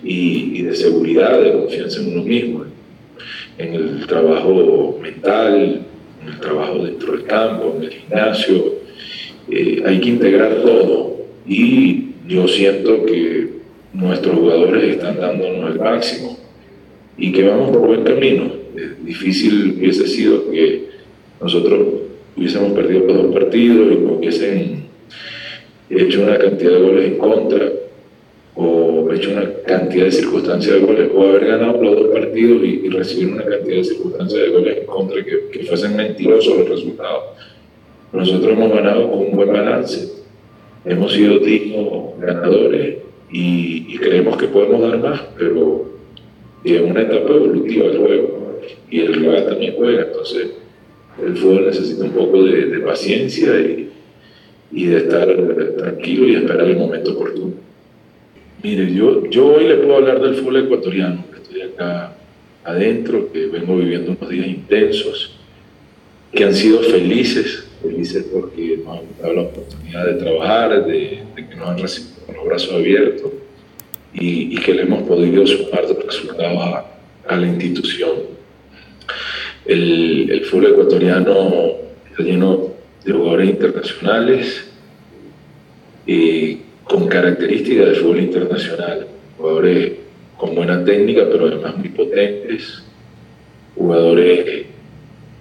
y, 0.04 0.60
y, 0.60 0.62
de 0.64 0.76
seguridad, 0.76 1.42
de 1.42 1.54
confianza 1.54 2.02
en 2.02 2.12
uno 2.14 2.24
mismo, 2.24 2.66
en 3.58 3.74
el 3.74 4.08
trabajo 4.08 5.00
mental, 5.02 5.82
en 6.22 6.34
el 6.34 6.40
trabajo 6.40 6.80
dentro 6.84 7.14
del 7.14 7.24
campo, 7.24 7.76
en 7.78 7.84
el 7.84 7.90
gimnasio. 7.92 8.76
Eh, 9.50 9.84
hay 9.86 10.00
que 10.00 10.10
integrar 10.10 10.62
todo 10.62 11.18
y 11.48 12.08
yo 12.28 12.48
siento 12.48 13.06
que 13.06 13.50
nuestros 13.94 14.36
jugadores 14.36 14.96
están 14.96 15.20
dándonos 15.20 15.72
el 15.72 15.80
máximo 15.80 16.38
y 17.18 17.32
que 17.32 17.44
vamos 17.44 17.72
por 17.72 17.88
buen 17.88 18.04
camino. 18.04 18.63
Es 18.76 19.06
difícil 19.06 19.76
hubiese 19.78 20.08
sido 20.08 20.50
que 20.50 20.86
nosotros 21.42 21.88
hubiésemos 22.36 22.72
perdido 22.74 23.06
los 23.06 23.18
dos 23.24 23.34
partidos 23.34 23.92
y 23.92 23.96
no 23.96 24.14
hubiesen 24.14 24.84
hecho 25.90 26.24
una 26.24 26.38
cantidad 26.38 26.72
de 26.72 26.80
goles 26.80 27.06
en 27.06 27.18
contra 27.18 27.72
o 28.56 29.12
hecho 29.12 29.32
una 29.32 29.52
cantidad 29.66 30.06
de 30.06 30.12
circunstancias 30.12 30.76
de 30.76 30.82
goles 30.82 31.10
o 31.14 31.24
haber 31.24 31.46
ganado 31.46 31.82
los 31.82 31.96
dos 31.96 32.08
partidos 32.08 32.64
y, 32.64 32.82
y 32.86 32.90
recibir 32.90 33.34
una 33.34 33.44
cantidad 33.44 33.78
de 33.78 33.84
circunstancias 33.84 34.42
de 34.42 34.50
goles 34.50 34.78
en 34.78 34.86
contra 34.86 35.24
que, 35.24 35.64
fuesen 35.66 35.96
mentirosos 35.96 36.58
los 36.58 36.70
resultados. 36.70 37.24
Nosotros 38.12 38.54
hemos 38.54 38.72
ganado 38.74 39.10
con 39.10 39.20
un 39.20 39.32
buen 39.32 39.52
balance, 39.52 40.12
hemos 40.86 41.14
sido 41.14 41.40
dignos 41.40 42.20
ganadores 42.20 42.98
y, 43.32 43.98
creemos 43.98 44.38
que 44.38 44.48
podemos 44.48 44.82
dar 44.82 45.00
más, 45.00 45.22
pero 45.38 45.86
es 46.64 46.82
una 46.82 47.02
etapa 47.02 47.34
evolutiva 47.34 47.88
del 47.88 47.98
juego 47.98 48.43
y 48.90 49.00
el 49.02 49.14
rival 49.14 49.46
también 49.48 49.76
juega, 49.76 50.04
entonces 50.04 50.52
el 51.24 51.38
fútbol 51.38 51.66
necesita 51.68 52.04
un 52.06 52.12
poco 52.12 52.44
de, 52.44 52.66
de 52.66 52.80
paciencia 52.80 53.60
y, 53.60 53.90
y 54.72 54.86
de 54.86 54.98
estar 54.98 55.28
tranquilo 55.78 56.28
y 56.28 56.36
esperar 56.36 56.68
el 56.68 56.78
momento 56.78 57.14
oportuno. 57.14 57.54
Mire, 58.64 58.94
yo, 58.94 59.26
yo 59.28 59.48
hoy 59.54 59.68
le 59.68 59.76
puedo 59.76 59.98
hablar 59.98 60.22
del 60.22 60.36
fútbol 60.36 60.58
ecuatoriano, 60.58 61.26
que 61.32 61.42
estoy 61.42 61.62
acá 61.62 62.16
adentro, 62.64 63.32
que 63.32 63.48
vengo 63.48 63.76
viviendo 63.76 64.16
unos 64.18 64.30
días 64.30 64.48
intensos, 64.48 65.38
que 66.32 66.44
han 66.46 66.54
sido 66.54 66.80
felices, 66.80 67.68
felices 67.82 68.26
porque 68.34 68.80
nos 68.84 69.00
han 69.00 69.06
dado 69.22 69.34
la 69.34 69.42
oportunidad 69.44 70.06
de 70.06 70.14
trabajar, 70.14 70.86
de, 70.88 71.24
de 71.36 71.48
que 71.48 71.56
nos 71.56 71.70
han 71.70 71.78
recibido 71.78 72.26
con 72.26 72.36
los 72.36 72.46
brazos 72.46 72.74
abiertos 72.74 73.32
y, 74.14 74.56
y 74.56 74.62
que 74.62 74.74
le 74.74 74.84
hemos 74.84 75.04
podido 75.04 75.46
sumar 75.46 75.84
resultados 75.86 76.58
a, 76.58 76.86
a 77.28 77.38
la 77.38 77.48
institución. 77.48 78.33
El, 79.66 80.30
el 80.30 80.46
fútbol 80.46 80.72
ecuatoriano 80.72 81.52
está 82.10 82.24
lleno 82.24 82.74
de 83.06 83.14
jugadores 83.14 83.50
internacionales 83.50 84.68
eh, 86.06 86.58
con 86.84 87.08
características 87.08 87.90
de 87.90 87.96
fútbol 87.96 88.20
internacional, 88.20 89.08
jugadores 89.38 89.94
con 90.38 90.56
buena 90.56 90.84
técnica 90.84 91.24
pero 91.32 91.48
además 91.48 91.78
muy 91.78 91.90
potentes, 91.90 92.84
jugadores 93.76 94.66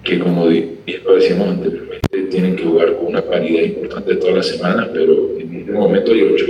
que 0.03 0.19
como 0.19 0.47
decíamos 0.47 1.49
anteriormente 1.49 2.21
tienen 2.29 2.55
que 2.55 2.63
jugar 2.63 2.95
con 2.95 3.07
una 3.07 3.21
paridad 3.21 3.63
importante 3.63 4.15
todas 4.15 4.35
las 4.35 4.47
semanas, 4.47 4.89
pero 4.93 5.37
en 5.39 5.53
este 5.53 5.71
momento 5.71 6.11
hay 6.11 6.21
ocho, 6.23 6.45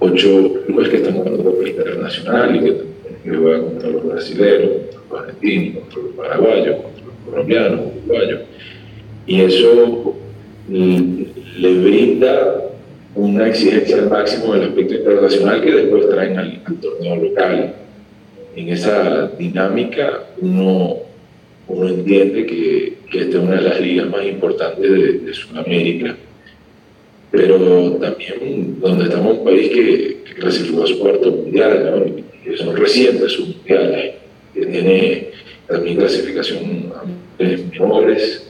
ocho 0.00 0.62
clubes 0.66 0.88
que 0.88 0.96
están 0.96 1.14
jugando 1.14 1.42
fútbol 1.42 1.68
internacional 1.68 2.56
y 2.56 2.60
que, 2.60 2.76
que 3.22 3.36
juegan 3.36 3.62
contra 3.62 3.90
los 3.90 4.06
brasileños, 4.06 4.70
argentinos, 5.20 5.82
contra 5.84 6.02
los 6.02 6.12
paraguayos, 6.12 6.76
contra 6.82 7.04
los 7.04 7.14
colombianos, 7.24 7.80
uruguayos 7.96 8.40
y 9.26 9.40
eso 9.40 10.16
le 10.68 11.74
brinda 11.78 12.70
una 13.14 13.48
exigencia 13.48 13.96
al 13.96 14.10
máximo 14.10 14.54
del 14.54 14.68
aspecto 14.68 14.94
internacional 14.94 15.62
que 15.62 15.72
después 15.72 16.08
traen 16.08 16.38
al, 16.38 16.62
al 16.64 16.76
torneo 16.76 17.16
local. 17.16 17.74
En 18.56 18.68
esa 18.68 19.28
dinámica 19.38 20.24
uno, 20.40 20.98
uno 21.68 21.88
entiende 21.88 22.46
que, 22.46 22.94
que, 23.10 23.20
esta 23.20 23.38
es 23.38 23.42
una 23.42 23.56
de 23.56 23.62
las 23.62 23.80
ligas 23.80 24.08
más 24.08 24.24
importantes 24.24 24.90
de, 24.90 25.18
de 25.20 25.34
Sudamérica, 25.34 26.16
pero 27.30 27.92
también 27.92 28.80
donde 28.80 29.04
estamos 29.04 29.32
en 29.32 29.38
un 29.38 29.44
país 29.44 29.68
que, 29.68 30.22
que 30.24 30.34
clasificó 30.34 30.84
a 30.84 30.86
su 30.86 30.98
cuarto 30.98 31.30
mundial, 31.30 31.90
¿no? 31.90 32.24
que 32.44 32.56
son 32.56 32.76
recientes 32.76 33.32
sus 33.32 33.56
mundiales, 33.56 34.14
que 34.54 34.66
tiene 34.66 35.30
también 35.66 35.96
clasificación 35.96 36.92
a 36.94 37.44
menores 37.72 38.46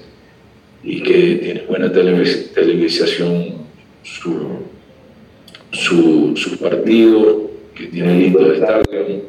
y 0.82 1.02
que 1.02 1.36
tiene 1.36 1.62
buena 1.62 1.90
televis 1.90 2.52
televisación 2.52 3.64
su, 4.02 4.46
su, 5.72 6.36
su, 6.36 6.58
partido, 6.58 7.50
que 7.74 7.86
tiene 7.86 8.18
lindo 8.18 8.52
estadio, 8.52 9.22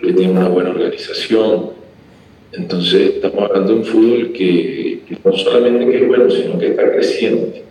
que 0.00 0.12
tiene 0.12 0.30
una 0.32 0.48
buena 0.48 0.70
organización. 0.70 1.70
Entonces 2.52 3.14
estamos 3.16 3.50
hablando 3.50 3.72
de 3.72 3.78
un 3.80 3.84
fútbol 3.84 4.32
que, 4.32 5.00
que 5.08 5.18
no 5.24 5.32
solamente 5.36 5.90
que 5.90 6.02
es 6.02 6.06
bueno, 6.06 6.30
sino 6.30 6.58
que 6.58 6.68
está 6.68 6.92
creciente, 6.92 7.64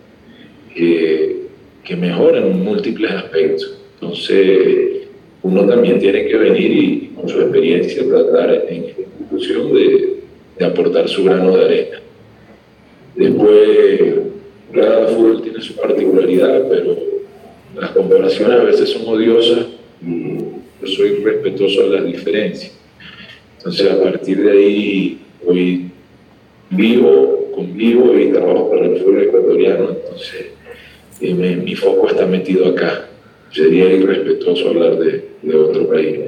que, 0.76 1.48
que 1.84 1.96
mejora 1.96 2.40
en 2.40 2.64
múltiples 2.64 3.12
aspectos. 3.12 3.78
Entonces 4.02 4.97
uno 5.48 5.66
también 5.66 6.00
tiene 6.00 6.26
que 6.26 6.38
venir 6.38 6.72
y 6.72 7.12
con 7.16 7.30
su 7.30 7.40
experiencia 7.40 8.04
tratar 8.08 8.66
en 8.70 8.84
esta 8.84 9.02
institución 9.02 9.74
de, 9.74 10.18
aportar 10.66 11.08
su 11.08 11.24
grano 11.24 11.56
de 11.56 11.66
arena. 11.66 12.00
Después, 13.16 14.02
cada 14.74 15.08
fútbol 15.08 15.42
tiene 15.42 15.62
su 15.62 15.76
particularidad, 15.76 16.68
pero 16.68 16.98
las 17.76 17.92
comparaciones 17.92 18.60
a 18.60 18.64
veces 18.64 18.90
son 18.90 19.08
odiosas 19.08 19.68
yo 20.82 20.88
soy 20.88 21.16
respetuoso 21.24 21.90
de 21.90 22.00
las 22.00 22.06
diferencias. 22.06 22.72
Entonces, 23.58 23.92
a 23.92 24.02
partir 24.02 24.44
de 24.44 24.52
ahí, 24.52 25.20
hoy 25.46 25.90
vivo, 26.70 27.52
convivo 27.56 28.18
y 28.18 28.32
trabajo 28.32 28.70
para 28.70 28.86
el 28.86 29.00
fútbol 29.00 29.24
ecuatoriano, 29.24 29.90
entonces 29.90 30.48
eh, 31.22 31.34
mi 31.34 31.76
foco 31.76 32.08
está 32.08 32.26
metido 32.26 32.68
acá. 32.68 33.07
Sería 33.52 33.90
irrespetuoso 33.92 34.70
hablar 34.70 34.98
de, 34.98 35.30
de 35.42 35.56
otro 35.56 35.88
país. 35.88 36.20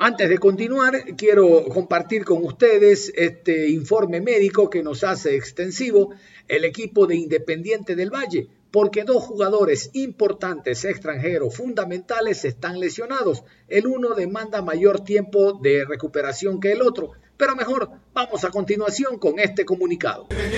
Antes 0.00 0.28
de 0.28 0.38
continuar, 0.38 1.16
quiero 1.16 1.64
compartir 1.64 2.24
con 2.24 2.44
ustedes 2.44 3.12
este 3.16 3.68
informe 3.68 4.20
médico 4.20 4.70
que 4.70 4.80
nos 4.80 5.02
hace 5.02 5.34
extensivo 5.34 6.14
el 6.46 6.64
equipo 6.64 7.08
de 7.08 7.16
Independiente 7.16 7.96
del 7.96 8.10
Valle, 8.10 8.46
porque 8.70 9.02
dos 9.02 9.24
jugadores 9.24 9.90
importantes 9.94 10.84
extranjeros 10.84 11.56
fundamentales 11.56 12.44
están 12.44 12.78
lesionados. 12.78 13.42
El 13.66 13.88
uno 13.88 14.14
demanda 14.14 14.62
mayor 14.62 15.00
tiempo 15.00 15.54
de 15.54 15.84
recuperación 15.84 16.60
que 16.60 16.70
el 16.70 16.82
otro, 16.82 17.12
pero 17.36 17.56
mejor 17.56 17.90
vamos 18.12 18.44
a 18.44 18.50
continuación 18.50 19.18
con 19.18 19.40
este 19.40 19.64
comunicado. 19.64 20.28
El 20.30 20.48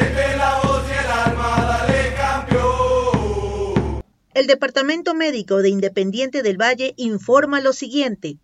Departamento 4.46 5.14
Médico 5.14 5.58
de 5.58 5.70
Independiente 5.70 6.42
del 6.42 6.56
Valle 6.56 6.94
informa 6.96 7.60
lo 7.60 7.72
siguiente. 7.72 8.38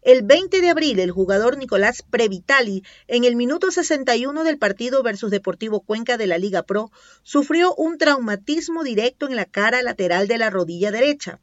El 0.00 0.22
20 0.22 0.60
de 0.60 0.70
abril, 0.70 0.98
el 0.98 1.10
jugador 1.10 1.58
Nicolás 1.58 2.02
Previtali, 2.08 2.84
en 3.06 3.24
el 3.24 3.36
minuto 3.36 3.70
61 3.70 4.44
del 4.44 4.56
partido 4.56 5.02
versus 5.02 5.30
Deportivo 5.30 5.80
Cuenca 5.80 6.16
de 6.16 6.26
la 6.26 6.38
Liga 6.38 6.62
Pro, 6.62 6.90
sufrió 7.22 7.74
un 7.74 7.98
traumatismo 7.98 8.82
directo 8.82 9.26
en 9.26 9.36
la 9.36 9.44
cara 9.44 9.82
lateral 9.82 10.26
de 10.26 10.38
la 10.38 10.48
rodilla 10.48 10.90
derecha, 10.90 11.40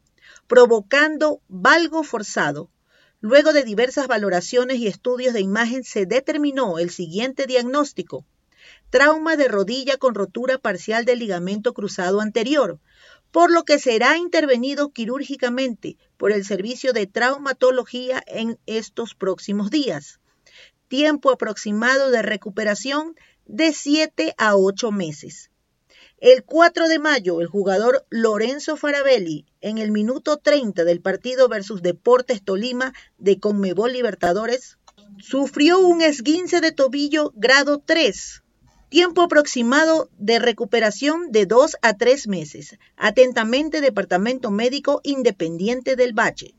provocando 0.47 1.41
valgo 1.47 2.03
forzado. 2.03 2.69
Luego 3.19 3.53
de 3.53 3.63
diversas 3.63 4.07
valoraciones 4.07 4.77
y 4.77 4.87
estudios 4.87 5.33
de 5.33 5.41
imagen 5.41 5.83
se 5.83 6.05
determinó 6.05 6.79
el 6.79 6.89
siguiente 6.89 7.45
diagnóstico. 7.45 8.25
Trauma 8.89 9.35
de 9.35 9.47
rodilla 9.47 9.97
con 9.97 10.15
rotura 10.15 10.57
parcial 10.57 11.03
del 11.03 11.19
ligamento 11.19 11.73
cruzado 11.73 12.21
anterior, 12.21 12.79
por 13.33 13.51
lo 13.51 13.63
que 13.63 13.79
será 13.79 14.15
intervenido 14.19 14.91
quirúrgicamente 14.91 15.97
por 16.17 16.31
el 16.31 16.45
servicio 16.45 16.93
de 16.93 17.07
traumatología 17.07 18.21
en 18.27 18.59
estos 18.67 19.15
próximos 19.15 19.71
días. 19.71 20.19
Tiempo 20.87 21.31
aproximado 21.31 22.11
de 22.11 22.21
recuperación 22.21 23.15
de 23.47 23.73
7 23.73 24.35
a 24.37 24.55
8 24.55 24.91
meses. 24.91 25.49
El 26.19 26.43
4 26.43 26.87
de 26.87 26.99
mayo, 26.99 27.41
el 27.41 27.47
jugador 27.47 28.05
Lorenzo 28.11 28.77
Farabelli, 28.77 29.47
en 29.61 29.79
el 29.79 29.89
minuto 29.89 30.37
30 30.37 30.83
del 30.83 31.01
partido 31.01 31.49
versus 31.49 31.81
Deportes 31.81 32.43
Tolima 32.43 32.93
de 33.17 33.39
Conmebol 33.39 33.93
Libertadores, 33.93 34.77
sufrió 35.17 35.79
un 35.79 36.03
esguince 36.03 36.61
de 36.61 36.71
tobillo 36.71 37.33
grado 37.35 37.81
3 37.83 38.42
Tiempo 38.93 39.23
aproximado 39.23 40.11
de 40.19 40.37
recuperación 40.37 41.31
de 41.31 41.47
dos 41.47 41.77
a 41.81 41.95
tres 41.95 42.27
meses. 42.27 42.77
Atentamente, 42.95 43.81
Departamento 43.81 44.51
Médico 44.51 45.01
Independiente 45.03 45.95
del 45.95 46.13
Valle. 46.13 46.53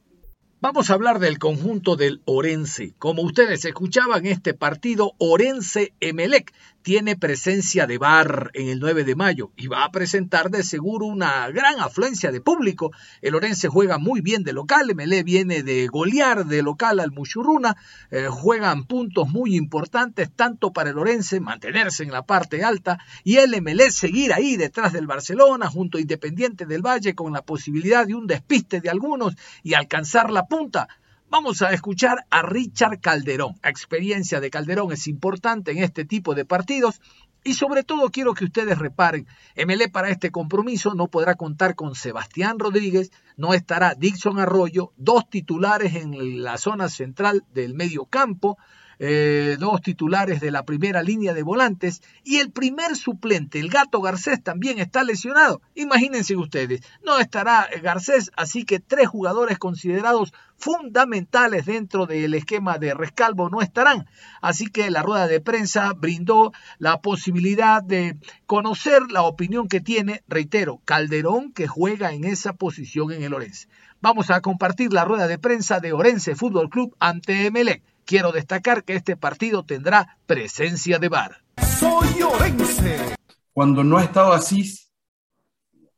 Vamos 0.60 0.90
a 0.90 0.94
hablar 0.94 1.20
del 1.20 1.38
conjunto 1.38 1.94
del 1.94 2.22
Orense. 2.24 2.92
Como 2.98 3.22
ustedes 3.22 3.64
escuchaban, 3.64 4.26
este 4.26 4.52
partido 4.52 5.12
Orense-Emelec 5.18 6.52
tiene 6.84 7.16
presencia 7.16 7.86
de 7.86 7.96
bar 7.96 8.50
en 8.52 8.68
el 8.68 8.78
9 8.78 9.04
de 9.04 9.16
mayo 9.16 9.52
y 9.56 9.68
va 9.68 9.84
a 9.84 9.90
presentar 9.90 10.50
de 10.50 10.62
seguro 10.62 11.06
una 11.06 11.48
gran 11.48 11.80
afluencia 11.80 12.30
de 12.30 12.42
público. 12.42 12.92
El 13.22 13.34
Orense 13.34 13.68
juega 13.68 13.96
muy 13.96 14.20
bien 14.20 14.44
de 14.44 14.52
local, 14.52 14.90
Emelec 14.90 15.24
viene 15.24 15.62
de 15.62 15.86
golear 15.86 16.44
de 16.44 16.62
local 16.62 17.00
al 17.00 17.10
Muchurruna, 17.10 17.74
eh, 18.10 18.26
juegan 18.30 18.84
puntos 18.84 19.30
muy 19.30 19.56
importantes 19.56 20.30
tanto 20.36 20.74
para 20.74 20.90
el 20.90 20.98
Orense 20.98 21.40
mantenerse 21.40 22.02
en 22.02 22.12
la 22.12 22.26
parte 22.26 22.62
alta 22.62 22.98
y 23.24 23.36
el 23.36 23.54
Emelec 23.54 23.90
seguir 23.90 24.34
ahí 24.34 24.56
detrás 24.56 24.92
del 24.92 25.06
Barcelona 25.06 25.70
junto 25.70 25.96
a 25.96 26.02
Independiente 26.02 26.66
del 26.66 26.82
Valle 26.82 27.14
con 27.14 27.32
la 27.32 27.40
posibilidad 27.40 28.06
de 28.06 28.14
un 28.14 28.26
despiste 28.26 28.82
de 28.82 28.90
algunos 28.90 29.34
y 29.62 29.72
alcanzar 29.72 30.30
la 30.30 30.46
punta. 30.46 30.88
Vamos 31.30 31.62
a 31.62 31.72
escuchar 31.72 32.26
a 32.30 32.42
Richard 32.42 33.00
Calderón. 33.00 33.54
La 33.62 33.70
experiencia 33.70 34.40
de 34.40 34.50
Calderón 34.50 34.92
es 34.92 35.08
importante 35.08 35.72
en 35.72 35.78
este 35.78 36.04
tipo 36.04 36.34
de 36.34 36.44
partidos 36.44 37.00
y 37.42 37.54
sobre 37.54 37.82
todo 37.82 38.10
quiero 38.10 38.34
que 38.34 38.44
ustedes 38.44 38.78
reparen, 38.78 39.26
MLE 39.56 39.88
para 39.88 40.08
este 40.10 40.30
compromiso 40.30 40.94
no 40.94 41.08
podrá 41.08 41.34
contar 41.34 41.74
con 41.74 41.94
Sebastián 41.94 42.58
Rodríguez, 42.58 43.10
no 43.36 43.52
estará 43.52 43.94
Dixon 43.94 44.38
Arroyo, 44.38 44.92
dos 44.96 45.28
titulares 45.28 45.94
en 45.94 46.42
la 46.42 46.56
zona 46.56 46.88
central 46.88 47.44
del 47.52 47.74
medio 47.74 48.06
campo, 48.06 48.56
eh, 48.98 49.56
dos 49.58 49.80
titulares 49.80 50.40
de 50.40 50.50
la 50.50 50.64
primera 50.64 51.02
línea 51.02 51.34
de 51.34 51.42
volantes 51.42 52.02
y 52.22 52.38
el 52.38 52.50
primer 52.50 52.96
suplente, 52.96 53.60
el 53.60 53.68
gato 53.68 54.00
Garcés, 54.00 54.42
también 54.42 54.78
está 54.78 55.04
lesionado. 55.04 55.60
Imagínense 55.74 56.36
ustedes, 56.36 56.82
no 57.04 57.18
estará 57.18 57.68
Garcés, 57.82 58.30
así 58.36 58.64
que 58.64 58.80
tres 58.80 59.08
jugadores 59.08 59.58
considerados 59.58 60.32
fundamentales 60.56 61.66
dentro 61.66 62.06
del 62.06 62.34
esquema 62.34 62.78
de 62.78 62.94
Rescalvo 62.94 63.50
no 63.50 63.60
estarán. 63.60 64.06
Así 64.40 64.66
que 64.66 64.90
la 64.90 65.02
rueda 65.02 65.26
de 65.26 65.40
prensa 65.40 65.92
brindó 65.92 66.52
la 66.78 67.00
posibilidad 67.00 67.82
de 67.82 68.16
conocer 68.46 69.02
la 69.10 69.22
opinión 69.22 69.68
que 69.68 69.80
tiene, 69.80 70.22
reitero, 70.28 70.80
Calderón 70.84 71.52
que 71.52 71.66
juega 71.66 72.12
en 72.12 72.24
esa 72.24 72.54
posición 72.54 73.12
en 73.12 73.22
el 73.22 73.34
Orense. 73.34 73.68
Vamos 74.00 74.30
a 74.30 74.40
compartir 74.40 74.92
la 74.92 75.04
rueda 75.04 75.26
de 75.26 75.38
prensa 75.38 75.80
de 75.80 75.92
Orense 75.92 76.34
Fútbol 76.36 76.68
Club 76.68 76.94
ante 76.98 77.46
Emelec. 77.46 77.82
Quiero 78.06 78.32
destacar 78.32 78.84
que 78.84 78.94
este 78.94 79.16
partido 79.16 79.64
tendrá 79.64 80.18
presencia 80.26 80.98
de 80.98 81.08
VAR. 81.08 81.42
Soy 81.78 82.22
Orense. 82.22 83.16
Cuando 83.52 83.82
no 83.82 83.96
ha 83.96 84.04
estado 84.04 84.32
así, 84.32 84.78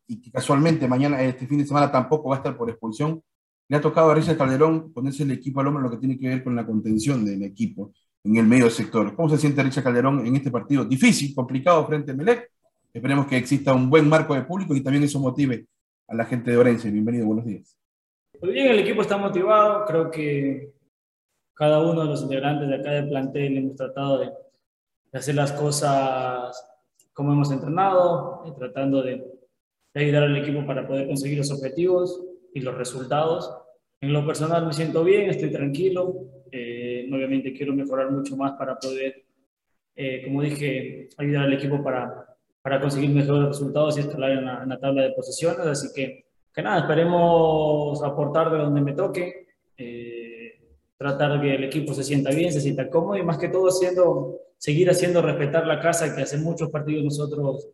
y 0.06 0.20
que 0.20 0.30
casualmente 0.30 0.86
mañana, 0.86 1.20
este 1.22 1.48
fin 1.48 1.58
de 1.58 1.66
semana 1.66 1.90
tampoco 1.90 2.28
va 2.28 2.36
a 2.36 2.38
estar 2.38 2.56
por 2.56 2.70
expulsión, 2.70 3.20
le 3.68 3.76
ha 3.76 3.80
tocado 3.80 4.10
a 4.10 4.14
Richard 4.14 4.36
Calderón 4.36 4.92
ponerse 4.92 5.24
el 5.24 5.32
equipo 5.32 5.60
al 5.60 5.66
hombro 5.66 5.80
en 5.80 5.84
lo 5.84 5.90
que 5.90 5.96
tiene 5.96 6.16
que 6.16 6.28
ver 6.28 6.44
con 6.44 6.54
la 6.54 6.64
contención 6.64 7.24
del 7.24 7.42
equipo 7.42 7.92
en 8.22 8.36
el 8.36 8.46
medio 8.46 8.70
sector. 8.70 9.16
¿Cómo 9.16 9.28
se 9.28 9.38
siente 9.38 9.64
Richard 9.64 9.82
Calderón 9.82 10.24
en 10.24 10.36
este 10.36 10.52
partido 10.52 10.84
difícil, 10.84 11.34
complicado 11.34 11.84
frente 11.88 12.12
a 12.12 12.14
Melec? 12.14 12.52
Esperemos 12.94 13.26
que 13.26 13.36
exista 13.36 13.74
un 13.74 13.90
buen 13.90 14.08
marco 14.08 14.34
de 14.34 14.42
público 14.42 14.76
y 14.76 14.80
también 14.80 15.02
eso 15.02 15.18
motive 15.18 15.66
a 16.06 16.14
la 16.14 16.24
gente 16.24 16.52
de 16.52 16.56
Orense. 16.56 16.88
Bienvenido, 16.88 17.26
buenos 17.26 17.46
días. 17.46 17.76
Pues 18.38 18.52
bien, 18.52 18.68
el 18.68 18.78
equipo 18.78 19.02
está 19.02 19.16
motivado. 19.16 19.84
Creo 19.86 20.10
que 20.10 20.75
cada 21.56 21.80
uno 21.80 22.02
de 22.02 22.08
los 22.08 22.22
integrantes 22.22 22.68
de 22.68 22.74
acá 22.74 22.90
del 22.92 23.08
plantel 23.08 23.56
hemos 23.56 23.76
tratado 23.76 24.18
de, 24.18 24.30
hacer 25.12 25.34
las 25.34 25.52
cosas 25.52 26.62
como 27.14 27.32
hemos 27.32 27.50
entrenado, 27.50 28.42
y 28.46 28.52
tratando 28.52 29.02
de, 29.02 29.24
ayudar 29.94 30.24
al 30.24 30.36
equipo 30.36 30.66
para 30.66 30.86
poder 30.86 31.06
conseguir 31.06 31.38
los 31.38 31.50
objetivos 31.50 32.20
y 32.52 32.60
los 32.60 32.74
resultados. 32.74 33.50
En 34.02 34.12
lo 34.12 34.26
personal 34.26 34.66
me 34.66 34.74
siento 34.74 35.02
bien, 35.02 35.30
estoy 35.30 35.50
tranquilo. 35.50 36.14
Eh, 36.52 37.08
obviamente 37.10 37.54
quiero 37.54 37.72
mejorar 37.72 38.10
mucho 38.10 38.36
más 38.36 38.52
para 38.58 38.78
poder, 38.78 39.24
eh, 39.94 40.22
como 40.26 40.42
dije, 40.42 41.08
ayudar 41.16 41.44
al 41.44 41.54
equipo 41.54 41.82
para, 41.82 42.36
para 42.60 42.78
conseguir 42.78 43.08
mejores 43.08 43.48
resultados 43.48 43.96
y 43.96 44.00
escalar 44.00 44.32
en 44.32 44.44
la, 44.44 44.62
en 44.62 44.68
la 44.68 44.78
tabla 44.78 45.04
de 45.04 45.12
posiciones. 45.12 45.60
Así 45.60 45.88
que, 45.94 46.26
que 46.52 46.62
nada, 46.62 46.80
esperemos 46.80 48.04
aportar 48.04 48.50
de 48.50 48.58
donde 48.58 48.82
me 48.82 48.92
toque. 48.92 49.45
Tratar 50.98 51.40
que 51.40 51.54
el 51.54 51.64
equipo 51.64 51.92
se 51.92 52.02
sienta 52.02 52.30
bien, 52.30 52.52
se 52.52 52.60
sienta 52.60 52.88
cómodo 52.88 53.16
y 53.16 53.22
más 53.22 53.38
que 53.38 53.48
todo 53.48 53.68
haciendo, 53.68 54.40
seguir 54.56 54.88
haciendo 54.88 55.20
respetar 55.20 55.66
la 55.66 55.80
casa 55.80 56.14
que 56.14 56.22
hace 56.22 56.38
muchos 56.38 56.70
partidos 56.70 57.04
nosotros 57.04 57.68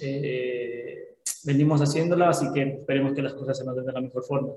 eh, 0.00 1.16
venimos 1.44 1.80
haciéndola, 1.80 2.28
así 2.28 2.52
que 2.52 2.62
esperemos 2.62 3.14
que 3.14 3.22
las 3.22 3.34
cosas 3.34 3.58
se 3.58 3.64
nos 3.64 3.74
den 3.74 3.86
de 3.86 3.92
la 3.92 4.00
mejor 4.00 4.24
forma. 4.24 4.52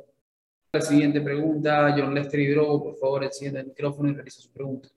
La 0.74 0.82
siguiente 0.82 1.22
pregunta, 1.22 1.93
John 1.97 2.14
Lester 2.14 2.39
Hidrogo, 2.39 2.84
por 2.84 2.97
favor, 2.97 3.24
encienda 3.24 3.59
el 3.59 3.68
micrófono 3.68 4.09
y 4.09 4.14
realiza 4.14 4.41
su 4.41 4.51
pregunta. 4.51 4.89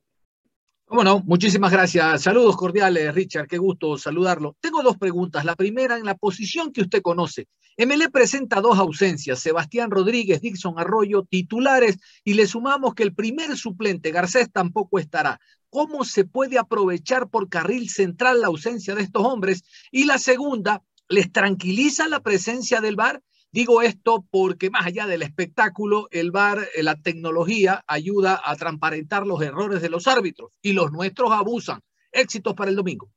Bueno, 0.87 1.23
muchísimas 1.25 1.73
gracias. 1.73 2.23
Saludos 2.23 2.57
cordiales, 2.57 3.15
Richard. 3.15 3.49
Qué 3.49 3.59
gusto 3.59 3.97
saludarlo. 3.97 4.57
Tengo 4.61 4.83
dos 4.83 4.99
preguntas. 4.99 5.45
La 5.45 5.57
primera, 5.57 5.97
en 5.97 6.05
la 6.05 6.15
posición 6.15 6.73
que 6.73 6.83
usted 6.83 7.01
conoce. 7.01 7.49
MLE 7.77 8.09
presenta 8.11 8.61
dos 8.61 8.79
ausencias, 8.79 9.41
Sebastián 9.41 9.91
Rodríguez, 9.91 10.41
Dixon 10.41 10.79
Arroyo, 10.79 11.25
titulares, 11.25 11.99
y 12.23 12.35
le 12.35 12.47
sumamos 12.47 12.95
que 12.95 13.03
el 13.03 13.15
primer 13.15 13.57
suplente, 13.57 14.13
Garcés, 14.13 14.53
tampoco 14.53 15.01
estará. 15.01 15.41
¿Cómo 15.71 16.05
se 16.05 16.25
puede 16.25 16.59
aprovechar 16.59 17.29
por 17.29 17.49
carril 17.49 17.89
central 17.89 18.43
la 18.43 18.47
ausencia 18.47 18.95
de 18.95 19.03
estos 19.03 19.25
hombres? 19.25 19.65
Y 19.91 20.05
la 20.05 20.19
segunda, 20.19 20.85
¿les 21.09 21.33
tranquiliza 21.33 22.09
la 22.09 22.21
presencia 22.21 22.81
del 22.81 22.95
VAR? 22.95 23.21
Digo 23.55 23.83
esto 23.83 24.25
porque 24.33 24.69
más 24.69 24.85
allá 24.85 25.07
del 25.07 25.23
espectáculo, 25.23 26.09
el 26.11 26.33
VAR, 26.33 26.59
eh, 26.75 26.83
la 26.83 26.97
tecnología, 26.97 27.85
ayuda 27.87 28.41
a 28.45 28.57
transparentar 28.57 29.29
los 29.29 29.41
errores 29.43 29.81
de 29.81 29.89
los 29.91 30.09
árbitros 30.09 30.51
y 30.61 30.73
los 30.73 30.91
nuestros 30.91 31.31
abusan. 31.31 31.79
Éxitos 32.11 32.53
para 32.55 32.71
el 32.71 32.77
domingo. 32.77 33.09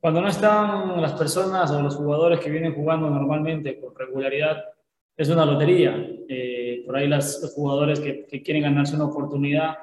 cuando 0.00 0.22
no 0.22 0.28
están 0.28 1.02
las 1.02 1.12
personas 1.12 1.70
o 1.70 1.82
los 1.82 1.96
jugadores 1.96 2.40
que 2.40 2.48
vienen 2.48 2.74
jugando 2.74 3.10
normalmente 3.10 3.78
con 3.78 3.94
regularidad, 3.94 4.64
es 5.14 5.28
una 5.28 5.44
lotería. 5.44 5.94
Eh, 6.26 6.82
por 6.86 6.96
ahí 6.96 7.06
las, 7.06 7.42
los 7.42 7.52
jugadores 7.52 8.00
que, 8.00 8.24
que, 8.24 8.42
quieren 8.42 8.62
ganarse 8.62 8.96
una 8.96 9.04
oportunidad, 9.04 9.76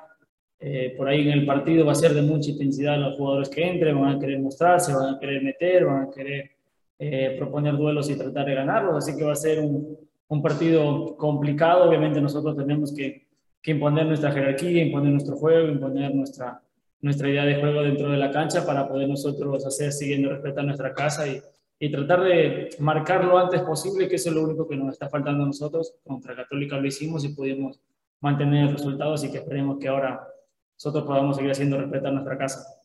eh, 0.59 0.95
por 0.97 1.07
ahí 1.07 1.21
en 1.21 1.33
el 1.33 1.45
partido 1.45 1.85
va 1.85 1.91
a 1.91 1.95
ser 2.03 2.15
de 2.15 2.23
mucha 2.23 2.49
intensidad 2.49 2.97
los 2.97 3.17
jugadores 3.17 3.49
que 3.49 3.67
entren, 3.67 4.01
van 4.01 4.15
a 4.15 4.19
querer 4.19 4.39
mostrarse, 4.39 4.95
van 4.95 5.13
a 5.13 5.19
querer 5.19 5.43
meter, 5.43 5.85
van 5.85 6.07
a 6.07 6.09
querer 6.09 6.60
eh, 7.03 7.33
proponer 7.35 7.75
duelos 7.75 8.11
y 8.11 8.15
tratar 8.15 8.45
de 8.45 8.53
ganarlos, 8.53 8.95
así 8.95 9.17
que 9.17 9.23
va 9.23 9.31
a 9.31 9.35
ser 9.35 9.59
un, 9.59 9.97
un 10.27 10.41
partido 10.43 11.17
complicado. 11.17 11.89
Obviamente 11.89 12.21
nosotros 12.21 12.55
tenemos 12.55 12.93
que, 12.93 13.27
imponer 13.65 14.05
nuestra 14.05 14.31
jerarquía, 14.31 14.83
imponer 14.83 15.11
nuestro 15.11 15.35
juego, 15.35 15.67
imponer 15.67 16.13
nuestra, 16.13 16.61
nuestra 16.99 17.27
idea 17.27 17.43
de 17.43 17.55
juego 17.55 17.81
dentro 17.81 18.11
de 18.11 18.17
la 18.17 18.29
cancha 18.29 18.63
para 18.67 18.87
poder 18.87 19.09
nosotros 19.09 19.65
hacer 19.65 19.91
siguiendo 19.91 20.29
respetar 20.29 20.63
nuestra 20.63 20.93
casa 20.93 21.27
y, 21.27 21.41
y 21.79 21.91
tratar 21.91 22.21
de 22.21 22.69
marcar 22.77 23.25
lo 23.25 23.35
antes 23.39 23.61
posible, 23.61 24.07
que 24.07 24.17
es 24.17 24.27
lo 24.27 24.43
único 24.43 24.67
que 24.67 24.77
nos 24.77 24.93
está 24.93 25.09
faltando 25.09 25.43
a 25.43 25.47
nosotros. 25.47 25.95
Contra 26.03 26.35
Católica 26.35 26.77
lo 26.77 26.85
hicimos 26.85 27.25
y 27.25 27.29
pudimos 27.29 27.79
mantener 28.19 28.67
el 28.67 28.73
resultado, 28.73 29.15
así 29.15 29.31
que 29.31 29.39
esperemos 29.39 29.79
que 29.79 29.87
ahora 29.87 30.21
nosotros 30.75 31.03
podamos 31.03 31.35
seguir 31.35 31.49
haciendo 31.49 31.79
respetar 31.79 32.13
nuestra 32.13 32.37
casa. 32.37 32.80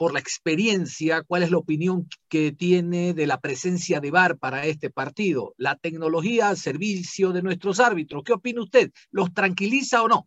Por 0.00 0.14
la 0.14 0.18
experiencia, 0.18 1.22
¿cuál 1.24 1.42
es 1.42 1.50
la 1.50 1.58
opinión 1.58 2.08
que 2.30 2.52
tiene 2.52 3.12
de 3.12 3.26
la 3.26 3.38
presencia 3.38 4.00
de 4.00 4.10
VAR 4.10 4.38
para 4.38 4.64
este 4.64 4.88
partido? 4.88 5.52
La 5.58 5.76
tecnología 5.76 6.48
al 6.48 6.56
servicio 6.56 7.32
de 7.32 7.42
nuestros 7.42 7.80
árbitros. 7.80 8.22
¿Qué 8.24 8.32
opina 8.32 8.62
usted? 8.62 8.90
¿Los 9.10 9.34
tranquiliza 9.34 10.02
o 10.02 10.08
no? 10.08 10.26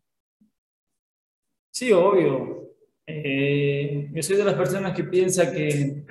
Sí, 1.71 1.91
obvio. 1.91 2.69
Eh, 3.07 4.11
yo 4.13 4.21
soy 4.21 4.38
de 4.38 4.43
las 4.43 4.53
personas 4.53 4.95
que 4.95 5.05
piensa 5.05 5.51
que 5.51 6.05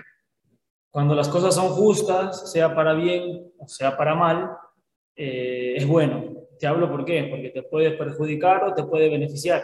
cuando 0.90 1.14
las 1.14 1.28
cosas 1.28 1.54
son 1.54 1.68
justas, 1.68 2.50
sea 2.50 2.74
para 2.74 2.94
bien 2.94 3.52
o 3.60 3.68
sea 3.68 3.96
para 3.96 4.16
mal, 4.16 4.50
eh, 5.14 5.74
es 5.76 5.86
bueno. 5.86 6.48
Te 6.58 6.66
hablo 6.66 6.90
por 6.90 7.04
qué, 7.04 7.28
porque 7.30 7.50
te 7.50 7.62
puede 7.62 7.92
perjudicar 7.92 8.64
o 8.64 8.74
te 8.74 8.82
puede 8.82 9.08
beneficiar. 9.08 9.62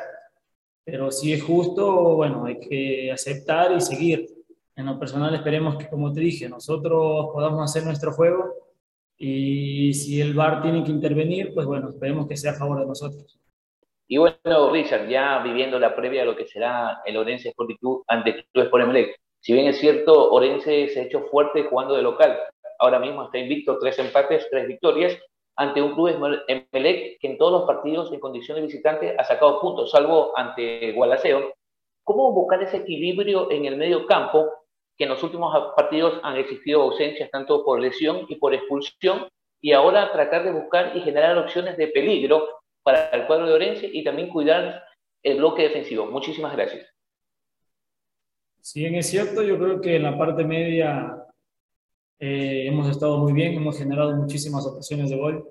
Pero 0.91 1.11
si 1.11 1.35
es 1.35 1.43
justo, 1.43 2.17
bueno, 2.17 2.47
hay 2.47 2.59
que 2.59 3.13
aceptar 3.13 3.73
y 3.77 3.81
seguir. 3.83 4.27
En 4.75 4.87
lo 4.87 4.99
personal 4.99 5.35
esperemos 5.35 5.77
que, 5.77 5.87
como 5.87 6.15
te 6.15 6.21
dije, 6.21 6.49
nosotros 6.49 7.27
podamos 7.31 7.63
hacer 7.63 7.85
nuestro 7.85 8.11
juego 8.13 8.55
y 9.19 9.93
si 9.93 10.19
el 10.19 10.33
VAR 10.33 10.63
tiene 10.63 10.83
que 10.83 10.91
intervenir, 10.91 11.53
pues 11.53 11.67
bueno, 11.67 11.91
esperemos 11.91 12.27
que 12.27 12.39
sea 12.39 12.53
a 12.53 12.55
favor 12.55 12.81
de 12.81 12.87
nosotros. 12.87 13.39
Y 14.07 14.17
bueno, 14.17 14.73
Richard, 14.73 15.11
ya 15.11 15.43
viviendo 15.43 15.79
la 15.79 15.95
previa 15.95 16.21
de 16.21 16.27
lo 16.27 16.37
que 16.37 16.47
será 16.47 17.03
el 17.05 17.19
Orense 17.19 17.51
Sporting 17.51 17.77
Club 17.77 18.05
ante 18.09 18.47
Club 18.51 18.65
Sport 18.65 18.85
Emelec. 18.85 19.21
Si 19.41 19.53
bien 19.53 19.67
es 19.67 19.79
cierto, 19.79 20.33
Orense 20.33 20.89
se 20.89 21.01
ha 21.01 21.05
hecho 21.05 21.27
fuerte 21.31 21.65
jugando 21.65 21.97
de 21.97 22.03
local. 22.03 22.39
Ahora 22.79 22.99
mismo 22.99 23.25
está 23.25 23.37
invicto, 23.37 23.79
tres 23.79 23.99
empates, 23.99 24.47
tres 24.51 24.67
victorias, 24.67 25.19
ante 25.59 25.83
un 25.83 25.93
club 25.93 26.43
Emelec 26.47 27.19
que 27.19 27.27
en 27.27 27.37
todos 27.37 27.51
los 27.51 27.65
partidos 27.65 28.13
en 28.13 28.21
condición 28.21 28.57
de 28.57 28.67
visitante 28.67 29.17
ha 29.19 29.25
sacado 29.25 29.61
puntos, 29.61 29.91
salvo 29.91 30.33
ante 30.37 30.93
Gualaceo. 30.93 31.53
¿Cómo 32.05 32.33
buscar 32.33 32.63
ese 32.63 32.79
equilibrio 32.79 33.51
en 33.51 33.65
el 33.65 33.77
medio 33.77 34.07
campo? 34.07 34.49
Que 34.97 35.05
en 35.05 35.11
los 35.11 35.23
últimos 35.23 35.53
partidos 35.75 36.21
han 36.23 36.37
existido 36.37 36.83
ausencias 36.83 37.29
tanto 37.31 37.65
por 37.65 37.81
lesión 37.81 38.25
y 38.29 38.37
por 38.37 38.55
expulsión, 38.55 39.29
y 39.61 39.73
ahora 39.73 40.13
tratar 40.13 40.45
de 40.45 40.53
buscar 40.53 40.97
y 40.97 41.01
generar 41.01 41.37
opciones 41.37 41.77
de 41.77 41.89
peligro 41.89 42.61
para 42.85 43.11
el 43.11 43.27
cuadro 43.27 43.47
de 43.47 43.55
Orense 43.55 43.91
y 43.93 44.05
también 44.05 44.29
cuidar 44.29 44.85
el 45.25 45.39
bloque 45.39 45.65
defensivo. 45.65 46.07
Muchísimas 46.07 46.55
gracias. 46.55 46.89
Si 48.61 48.81
bien 48.81 48.95
es 48.95 49.09
cierto, 49.09 49.43
yo 49.43 49.59
creo 49.59 49.81
que 49.81 49.97
en 49.97 50.05
la 50.05 50.17
parte 50.17 50.45
media 50.45 51.28
eh, 52.19 52.67
hemos 52.67 52.89
estado 52.89 53.19
muy 53.19 53.33
bien, 53.33 53.55
hemos 53.55 53.79
generado 53.79 54.15
muchísimas 54.17 54.67
ocasiones 54.67 55.11
de 55.11 55.17
gol. 55.17 55.49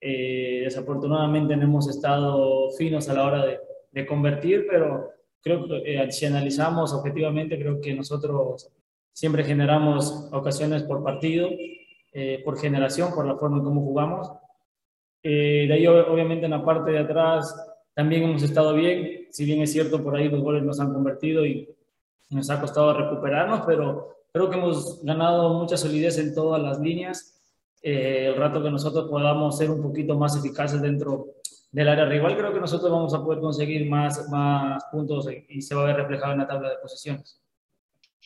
Eh, 0.00 0.62
desafortunadamente 0.64 1.56
no 1.56 1.62
hemos 1.64 1.88
estado 1.88 2.70
finos 2.72 3.08
a 3.08 3.14
la 3.14 3.24
hora 3.24 3.46
de, 3.46 3.58
de 3.92 4.06
convertir, 4.06 4.66
pero 4.68 5.10
creo 5.40 5.66
que 5.66 6.02
eh, 6.02 6.12
si 6.12 6.26
analizamos 6.26 6.92
objetivamente, 6.92 7.58
creo 7.58 7.80
que 7.80 7.94
nosotros 7.94 8.70
siempre 9.12 9.44
generamos 9.44 10.28
ocasiones 10.32 10.82
por 10.82 11.04
partido, 11.04 11.48
eh, 12.12 12.42
por 12.44 12.58
generación, 12.58 13.14
por 13.14 13.26
la 13.26 13.36
forma 13.36 13.58
en 13.58 13.64
cómo 13.64 13.82
jugamos. 13.82 14.30
Eh, 15.22 15.66
de 15.68 15.74
ahí, 15.74 15.86
obviamente, 15.86 16.46
en 16.46 16.50
la 16.50 16.64
parte 16.64 16.90
de 16.90 16.98
atrás 16.98 17.54
también 17.94 18.24
hemos 18.24 18.42
estado 18.42 18.74
bien. 18.74 19.28
Si 19.30 19.44
bien 19.44 19.62
es 19.62 19.72
cierto, 19.72 20.02
por 20.02 20.16
ahí 20.16 20.28
los 20.28 20.42
goles 20.42 20.62
nos 20.62 20.80
han 20.80 20.92
convertido 20.92 21.46
y 21.46 21.68
nos 22.30 22.50
ha 22.50 22.60
costado 22.60 22.92
recuperarnos, 22.92 23.62
pero 23.66 24.16
creo 24.34 24.50
que 24.50 24.56
hemos 24.56 25.00
ganado 25.04 25.54
mucha 25.54 25.76
solidez 25.76 26.18
en 26.18 26.34
todas 26.34 26.60
las 26.60 26.80
líneas. 26.80 27.40
Eh, 27.80 28.26
el 28.26 28.36
rato 28.36 28.60
que 28.60 28.70
nosotros 28.70 29.08
podamos 29.08 29.56
ser 29.56 29.70
un 29.70 29.80
poquito 29.80 30.18
más 30.18 30.36
eficaces 30.36 30.82
dentro 30.82 31.36
del 31.70 31.88
área 31.88 32.04
rival, 32.04 32.36
creo 32.36 32.52
que 32.52 32.60
nosotros 32.60 32.90
vamos 32.90 33.14
a 33.14 33.22
poder 33.22 33.40
conseguir 33.40 33.88
más, 33.88 34.28
más 34.30 34.84
puntos 34.90 35.28
y 35.48 35.62
se 35.62 35.74
va 35.74 35.82
a 35.82 35.86
ver 35.86 35.96
reflejado 35.96 36.32
en 36.32 36.38
la 36.38 36.46
tabla 36.48 36.70
de 36.70 36.78
posiciones. 36.78 37.40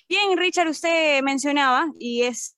Bien, 0.08 0.36
Richard, 0.38 0.68
usted 0.68 1.22
mencionaba, 1.22 1.90
y 1.98 2.22
es 2.22 2.56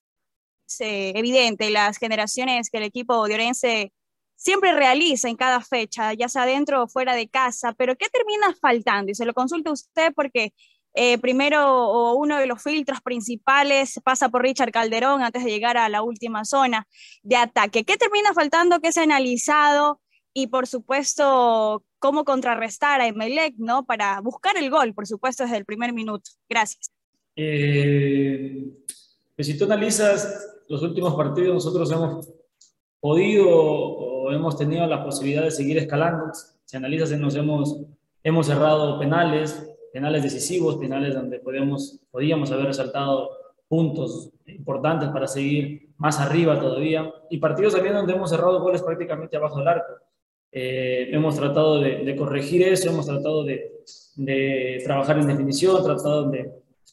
eh, 0.79 1.13
evidente, 1.17 1.71
las 1.71 1.99
generaciones 1.99 2.71
que 2.71 2.79
el 2.79 2.85
equipo 2.85 3.27
de 3.27 3.35
Orense 3.35 3.93
siempre 4.37 4.73
realiza 4.73 5.29
en 5.29 5.37
cada 5.37 5.61
fecha, 5.61 6.13
ya 6.15 6.29
sea 6.29 6.47
dentro 6.47 6.85
o 6.85 6.89
fuera 6.89 7.15
de 7.15 7.29
casa, 7.29 7.73
pero 7.73 7.97
¿qué 7.97 8.09
termina 8.09 8.55
faltando? 8.61 9.11
Y 9.11 9.15
se 9.15 9.25
lo 9.25 9.35
consulta 9.35 9.73
usted 9.73 10.13
porque 10.15 10.53
eh, 10.95 11.18
primero 11.18 12.14
uno 12.14 12.38
de 12.38 12.47
los 12.47 12.62
filtros 12.62 13.01
principales 13.01 14.01
pasa 14.05 14.28
por 14.28 14.43
Richard 14.43 14.72
Calderón 14.72 15.22
antes 15.22 15.45
de 15.45 15.51
llegar 15.51 15.76
a 15.76 15.88
la 15.88 16.03
última 16.03 16.45
zona 16.45 16.86
de 17.22 17.36
ataque. 17.36 17.84
¿Qué 17.84 17.97
termina 17.97 18.32
faltando? 18.34 18.80
¿Qué 18.80 18.93
se 18.93 19.01
ha 19.01 19.05
analizado? 19.05 20.01
Y 20.32 20.47
por 20.47 20.66
supuesto, 20.66 21.84
cómo 21.99 22.24
contrarrestar 22.24 23.01
a 23.01 23.07
Emelec, 23.07 23.55
¿no? 23.59 23.84
Para 23.84 24.20
buscar 24.20 24.57
el 24.57 24.70
gol, 24.70 24.95
por 24.95 25.07
supuesto, 25.07 25.43
desde 25.45 25.57
el 25.57 25.64
primer 25.64 25.93
minuto. 25.93 26.30
Gracias. 26.49 26.91
Eh, 27.34 28.64
pues 29.34 29.47
si 29.47 29.59
tú 29.59 29.64
analizas 29.64 30.62
los 30.68 30.82
últimos 30.82 31.14
partidos, 31.14 31.55
nosotros 31.55 31.91
hemos 31.91 32.28
podido 33.01 34.11
hemos 34.32 34.57
tenido 34.57 34.86
la 34.86 35.05
posibilidad 35.05 35.43
de 35.43 35.51
seguir 35.51 35.78
escalando. 35.78 36.32
Si 36.64 36.76
analizas, 36.76 37.11
nos 37.18 37.34
hemos, 37.34 37.76
hemos 38.22 38.47
cerrado 38.47 38.99
penales, 38.99 39.66
penales 39.93 40.22
decisivos, 40.22 40.76
penales 40.76 41.14
donde 41.14 41.41
podemos, 41.41 42.01
podíamos 42.11 42.51
haber 42.53 42.66
resaltado 42.66 43.30
puntos 43.68 44.30
importantes 44.47 45.09
para 45.11 45.26
seguir 45.26 45.91
más 45.97 46.18
arriba 46.18 46.59
todavía. 46.59 47.12
Y 47.30 47.38
partidos 47.38 47.74
también 47.74 47.95
donde 47.95 48.12
hemos 48.12 48.30
cerrado 48.30 48.61
goles 48.61 48.82
prácticamente 48.82 49.36
abajo 49.36 49.59
del 49.59 49.68
arco. 49.68 49.93
Eh, 50.53 51.09
hemos 51.12 51.36
tratado 51.36 51.80
de, 51.80 52.05
de, 52.05 52.16
corregir 52.16 52.62
eso, 52.62 52.91
hemos 52.91 53.07
tratado 53.07 53.45
de, 53.45 54.82
trabajar 54.84 55.18
en 55.18 55.28
definición, 55.28 55.82
tratado 55.84 56.28
de, 56.28 56.51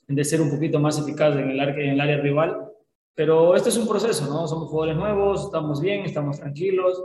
de 0.07 0.23
ser 0.23 0.41
un 0.41 0.51
poquito 0.51 0.79
más 0.79 0.99
eficaz 0.99 1.35
en 1.35 1.49
el, 1.49 1.59
en 1.59 1.89
el 1.89 2.01
área 2.01 2.17
rival. 2.17 2.67
Pero 3.15 3.55
este 3.55 3.69
es 3.69 3.77
un 3.77 3.87
proceso, 3.87 4.27
¿no? 4.27 4.47
Somos 4.47 4.69
jugadores 4.69 4.97
nuevos, 4.97 5.45
estamos 5.45 5.81
bien, 5.81 6.01
estamos 6.01 6.39
tranquilos, 6.39 7.01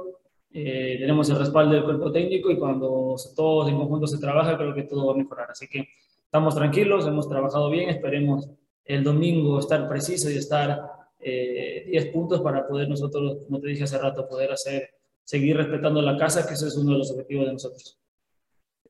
eh, 0.54 0.96
tenemos 1.00 1.28
el 1.30 1.38
respaldo 1.38 1.74
del 1.74 1.84
cuerpo 1.84 2.12
técnico 2.12 2.50
y 2.50 2.58
cuando 2.58 3.16
todos 3.34 3.68
en 3.68 3.76
conjunto 3.76 4.06
se 4.06 4.18
trabaja, 4.18 4.56
creo 4.56 4.74
que 4.74 4.82
todo 4.82 5.06
va 5.06 5.14
a 5.14 5.16
mejorar. 5.16 5.50
Así 5.50 5.66
que 5.68 5.88
estamos 6.24 6.54
tranquilos, 6.54 7.06
hemos 7.06 7.28
trabajado 7.28 7.70
bien, 7.70 7.88
esperemos 7.88 8.50
el 8.84 9.02
domingo 9.02 9.58
estar 9.58 9.88
preciso 9.88 10.30
y 10.30 10.36
estar 10.36 10.80
eh, 11.18 11.84
10 11.88 12.06
puntos 12.08 12.42
para 12.42 12.66
poder 12.66 12.88
nosotros, 12.88 13.38
como 13.46 13.60
te 13.60 13.68
dije 13.68 13.84
hace 13.84 13.98
rato, 13.98 14.28
poder 14.28 14.52
hacer, 14.52 14.90
seguir 15.24 15.56
respetando 15.56 16.02
la 16.02 16.18
casa, 16.18 16.46
que 16.46 16.54
ese 16.54 16.66
es 16.66 16.76
uno 16.76 16.92
de 16.92 16.98
los 16.98 17.10
objetivos 17.10 17.46
de 17.46 17.52
nosotros. 17.52 17.98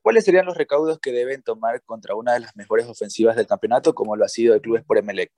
¿Cuáles 0.01 0.25
serían 0.25 0.45
los 0.45 0.57
recaudos 0.57 0.99
que 0.99 1.13
deben 1.13 1.43
tomar 1.43 1.81
contra 1.83 2.15
una 2.15 2.33
de 2.33 2.41
las 2.41 2.57
mejores 2.57 2.87
ofensivas 2.87 3.37
del 3.37 3.47
campeonato, 3.47 3.93
como 3.93 4.17
lo 4.17 4.25
ha 4.25 4.27
sido 4.27 4.53
el 4.53 4.61
Club 4.61 4.83
por 4.85 4.97
Emelec? 4.97 5.31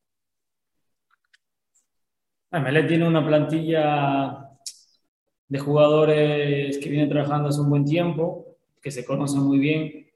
Emelec 2.52 2.88
tiene 2.88 3.08
una 3.08 3.24
plantilla 3.24 4.45
de 5.48 5.60
jugadores 5.60 6.78
que 6.78 6.90
vienen 6.90 7.10
trabajando 7.10 7.50
hace 7.50 7.62
un 7.62 7.70
buen 7.70 7.86
tiempo, 7.86 8.46
que 8.82 8.92
se 8.92 9.06
conocen 9.06 9.42
muy 9.42 9.60
bien. 9.60 10.08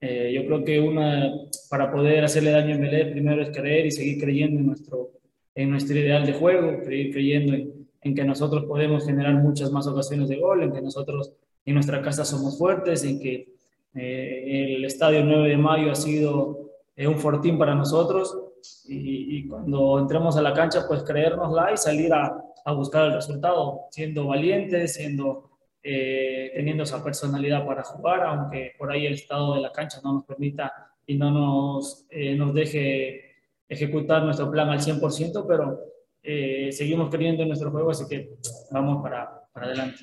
Eh, 0.00 0.32
yo 0.34 0.46
creo 0.46 0.64
que 0.64 0.80
una, 0.80 1.32
para 1.70 1.90
poder 1.90 2.24
hacerle 2.24 2.50
daño 2.50 2.74
a 2.74 2.78
Melé, 2.78 3.06
primero 3.06 3.42
es 3.42 3.50
creer 3.56 3.86
y 3.86 3.90
seguir 3.90 4.20
creyendo 4.20 4.60
en 4.60 4.66
nuestro, 4.66 5.12
en 5.54 5.70
nuestro 5.70 5.98
ideal 5.98 6.26
de 6.26 6.34
juego, 6.34 6.84
seguir 6.84 7.12
creyendo 7.12 7.54
en, 7.54 8.14
que 8.14 8.24
nosotros 8.24 8.64
podemos 8.66 9.04
generar 9.04 9.34
muchas 9.34 9.72
más 9.72 9.86
ocasiones 9.86 10.28
de 10.28 10.36
gol, 10.36 10.62
en 10.62 10.72
que 10.72 10.80
nosotros 10.80 11.32
en 11.64 11.74
nuestra 11.74 12.00
casa 12.02 12.24
somos 12.24 12.56
fuertes, 12.56 13.02
en 13.04 13.18
que 13.18 13.48
eh, 13.94 14.74
el 14.76 14.84
estadio 14.84 15.24
9 15.24 15.48
de 15.48 15.56
mayo 15.56 15.90
ha 15.90 15.96
sido 15.96 16.70
eh, 16.94 17.08
un 17.08 17.18
fortín 17.18 17.58
para 17.58 17.74
nosotros 17.74 18.45
y, 18.88 19.38
y, 19.38 19.48
cuando 19.48 19.98
entremos 19.98 20.36
a 20.36 20.42
la 20.42 20.52
cancha, 20.52 20.86
pues 20.86 21.02
creérnosla 21.02 21.72
y 21.72 21.76
salir 21.76 22.12
a, 22.12 22.36
a 22.66 22.72
buscar 22.72 23.06
el 23.06 23.14
resultado, 23.14 23.86
siendo 23.90 24.26
valientes, 24.26 24.94
siendo, 24.94 25.50
eh, 25.84 26.50
teniendo 26.52 26.82
esa 26.82 27.02
personalidad 27.02 27.64
para 27.64 27.84
jugar, 27.84 28.24
aunque 28.24 28.72
por 28.76 28.90
ahí 28.90 29.06
el 29.06 29.14
estado 29.14 29.54
de 29.54 29.60
la 29.60 29.70
cancha 29.70 30.00
no 30.02 30.14
nos 30.14 30.24
permita 30.24 30.72
y 31.06 31.16
no 31.16 31.30
nos, 31.30 32.06
eh, 32.10 32.34
nos 32.34 32.52
deje 32.52 33.36
ejecutar 33.68 34.24
nuestro 34.24 34.50
plan 34.50 34.68
al 34.68 34.80
100%, 34.80 35.46
pero 35.46 35.78
eh, 36.24 36.70
seguimos 36.72 37.08
creyendo 37.08 37.42
en 37.42 37.48
nuestro 37.48 37.70
juego, 37.70 37.90
así 37.90 38.04
que 38.08 38.30
vamos 38.72 39.00
para, 39.00 39.48
para 39.52 39.66
adelante. 39.66 40.00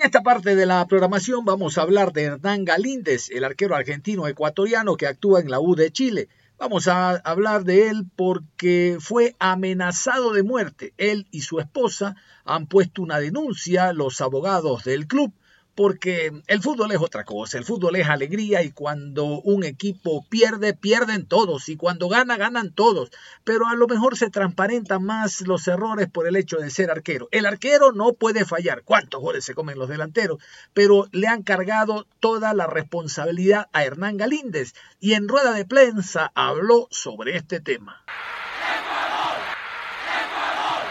En 0.00 0.06
esta 0.06 0.22
parte 0.22 0.56
de 0.56 0.64
la 0.64 0.86
programación 0.86 1.44
vamos 1.44 1.76
a 1.76 1.82
hablar 1.82 2.14
de 2.14 2.22
Hernán 2.22 2.64
Galíndez, 2.64 3.28
el 3.28 3.44
arquero 3.44 3.76
argentino 3.76 4.26
ecuatoriano 4.26 4.96
que 4.96 5.06
actúa 5.06 5.40
en 5.40 5.50
la 5.50 5.60
U 5.60 5.74
de 5.74 5.90
Chile. 5.90 6.30
Vamos 6.58 6.88
a 6.88 7.10
hablar 7.10 7.64
de 7.64 7.90
él 7.90 8.06
porque 8.16 8.96
fue 8.98 9.36
amenazado 9.38 10.32
de 10.32 10.42
muerte. 10.42 10.94
Él 10.96 11.28
y 11.30 11.42
su 11.42 11.60
esposa 11.60 12.16
han 12.46 12.66
puesto 12.66 13.02
una 13.02 13.20
denuncia, 13.20 13.92
los 13.92 14.22
abogados 14.22 14.84
del 14.84 15.06
club, 15.06 15.34
porque 15.80 16.30
el 16.46 16.60
fútbol 16.60 16.92
es 16.92 16.98
otra 17.00 17.24
cosa, 17.24 17.56
el 17.56 17.64
fútbol 17.64 17.96
es 17.96 18.06
alegría 18.06 18.62
y 18.62 18.70
cuando 18.70 19.40
un 19.40 19.64
equipo 19.64 20.26
pierde, 20.28 20.74
pierden 20.74 21.24
todos 21.24 21.70
y 21.70 21.76
cuando 21.78 22.10
gana, 22.10 22.36
ganan 22.36 22.70
todos, 22.70 23.10
pero 23.44 23.66
a 23.66 23.74
lo 23.76 23.86
mejor 23.86 24.14
se 24.18 24.28
transparentan 24.28 25.02
más 25.02 25.40
los 25.40 25.66
errores 25.68 26.06
por 26.10 26.28
el 26.28 26.36
hecho 26.36 26.58
de 26.58 26.68
ser 26.68 26.90
arquero. 26.90 27.28
El 27.30 27.46
arquero 27.46 27.92
no 27.92 28.12
puede 28.12 28.44
fallar, 28.44 28.82
cuántos 28.84 29.22
goles 29.22 29.42
se 29.42 29.54
comen 29.54 29.78
los 29.78 29.88
delanteros, 29.88 30.42
pero 30.74 31.08
le 31.12 31.28
han 31.28 31.44
cargado 31.44 32.06
toda 32.20 32.52
la 32.52 32.66
responsabilidad 32.66 33.68
a 33.72 33.82
Hernán 33.82 34.18
Galíndez 34.18 34.74
y 35.00 35.14
en 35.14 35.28
rueda 35.28 35.54
de 35.54 35.64
prensa 35.64 36.30
habló 36.34 36.88
sobre 36.90 37.38
este 37.38 37.58
tema. 37.58 38.04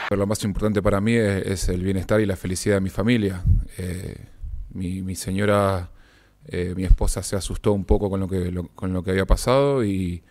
Pero 0.09 0.17
lo 0.17 0.25
más 0.25 0.43
importante 0.43 0.81
para 0.81 0.99
mí 0.99 1.15
es, 1.15 1.69
el 1.69 1.83
bienestar 1.83 2.19
y 2.21 2.25
la 2.25 2.35
felicidad 2.35 2.77
de 2.77 2.81
mi 2.81 2.89
familia. 2.89 3.43
Eh, 3.77 4.38
mi, 4.73 5.15
señora, 5.15 5.91
eh, 6.45 6.73
mi 6.75 6.83
esposa 6.83 7.23
se 7.23 7.35
asustó 7.35 7.73
un 7.73 7.85
poco 7.85 8.09
con 8.09 8.19
lo 8.19 8.27
que, 8.27 8.53
con 8.75 8.93
lo 8.93 9.03
que 9.03 9.11
había 9.11 9.25
pasado 9.25 9.83
y, 9.83 10.23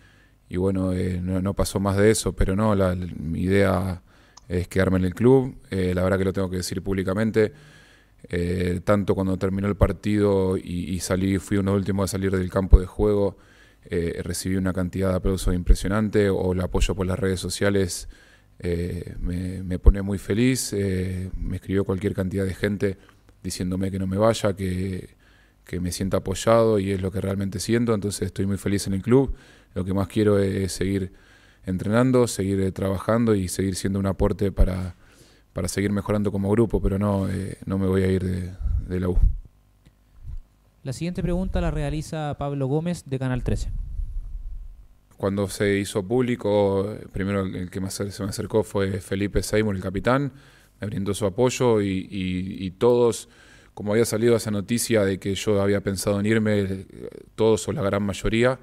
bueno, 0.55 0.93
eh, 0.93 1.19
no, 1.21 1.53
pasó 1.53 1.79
más 1.79 1.97
de 1.97 2.11
eso, 2.11 2.33
pero 2.33 2.55
no, 2.55 2.75
la, 2.75 2.95
mi 2.95 3.41
idea 3.41 4.01
es 4.47 4.67
quedarme 4.67 4.97
en 4.97 5.05
el 5.05 5.13
club, 5.13 5.55
eh, 5.69 5.93
la 5.93 6.03
verdad 6.03 6.17
que 6.17 6.25
lo 6.25 6.33
tengo 6.33 6.49
que 6.49 6.57
decir 6.57 6.81
públicamente. 6.81 7.53
tanto 8.83 9.15
cuando 9.15 9.37
terminó 9.37 9.67
el 9.67 9.75
partido 9.75 10.57
y, 10.57 10.99
salí, 10.99 11.37
fui 11.39 11.57
uno 11.57 11.73
último 11.73 12.03
a 12.03 12.07
salir 12.07 12.31
del 12.31 12.49
campo 12.49 12.79
de 12.79 12.85
juego, 12.85 13.37
recibí 14.23 14.55
una 14.57 14.73
cantidad 14.73 15.09
de 15.09 15.15
aplausos 15.15 15.53
impresionante 15.55 16.29
o 16.29 16.53
el 16.53 16.61
apoyo 16.61 16.95
por 16.95 17.05
las 17.07 17.17
redes 17.19 17.39
sociales 17.39 18.09
me, 18.59 19.79
pone 19.79 20.01
muy 20.01 20.17
feliz, 20.17 20.73
me 20.73 21.55
escribió 21.55 21.85
cualquier 21.85 22.13
cantidad 22.13 22.45
de 22.45 22.55
gente 22.55 22.97
diciéndome 23.43 23.91
que 23.91 23.99
no 23.99 24.07
me 24.07 24.17
vaya, 24.17 24.55
que, 24.55 25.17
me 25.79 25.91
sienta 25.91 26.17
apoyado 26.17 26.79
y 26.79 26.91
es 26.91 27.01
lo 27.01 27.11
que 27.11 27.21
realmente 27.21 27.59
siento, 27.59 27.93
entonces 27.93 28.23
estoy 28.23 28.47
muy 28.47 28.57
feliz 28.57 28.87
en 28.87 28.93
el 28.93 29.03
club. 29.03 29.35
Lo 29.75 29.85
que 29.85 29.93
más 29.93 30.07
quiero 30.07 30.39
es 30.39 30.71
seguir 30.71 31.13
entrenando, 31.63 32.27
seguir 32.27 32.59
eh, 32.61 32.71
trabajando 32.71 33.35
y 33.35 33.47
seguir 33.47 33.75
siendo 33.75 33.99
un 33.99 34.07
aporte 34.07 34.51
para, 34.51 34.95
para 35.53 35.67
seguir 35.67 35.91
mejorando 35.91 36.31
como 36.31 36.49
grupo, 36.49 36.81
pero 36.81 36.97
no, 36.97 37.29
eh, 37.29 37.57
no 37.65 37.77
me 37.77 37.85
voy 37.85 38.01
a 38.01 38.07
ir 38.07 38.23
de, 38.23 38.51
de, 38.87 38.99
la 38.99 39.09
U. 39.09 39.19
La 40.81 40.91
siguiente 40.91 41.21
pregunta 41.21 41.61
la 41.61 41.69
realiza 41.69 42.35
Pablo 42.39 42.65
Gómez 42.65 43.03
de 43.05 43.19
Canal 43.19 43.43
13. 43.43 43.69
Cuando 45.17 45.49
se 45.49 45.77
hizo 45.77 46.01
público, 46.01 46.95
primero 47.11 47.41
el 47.43 47.69
que 47.69 47.79
más 47.79 47.93
se 47.93 48.23
me 48.23 48.29
acercó 48.29 48.63
fue 48.63 49.01
Felipe 49.01 49.43
Seymour, 49.43 49.75
el 49.75 49.83
capitán 49.83 50.31
me 50.79 50.87
brindó 50.87 51.13
su 51.13 51.25
apoyo 51.25 51.81
y, 51.81 52.73
todos, 52.77 53.29
como 53.73 53.93
había 53.93 54.05
salido 54.05 54.35
esa 54.35 54.51
noticia 54.51 55.03
de 55.03 55.19
que 55.19 55.35
yo 55.35 55.61
había 55.61 55.81
pensado 55.81 56.19
en 56.19 56.25
irme, 56.25 56.85
todos 57.35 57.67
o 57.67 57.71
la 57.71 57.81
gran 57.81 58.03
mayoría, 58.03 58.59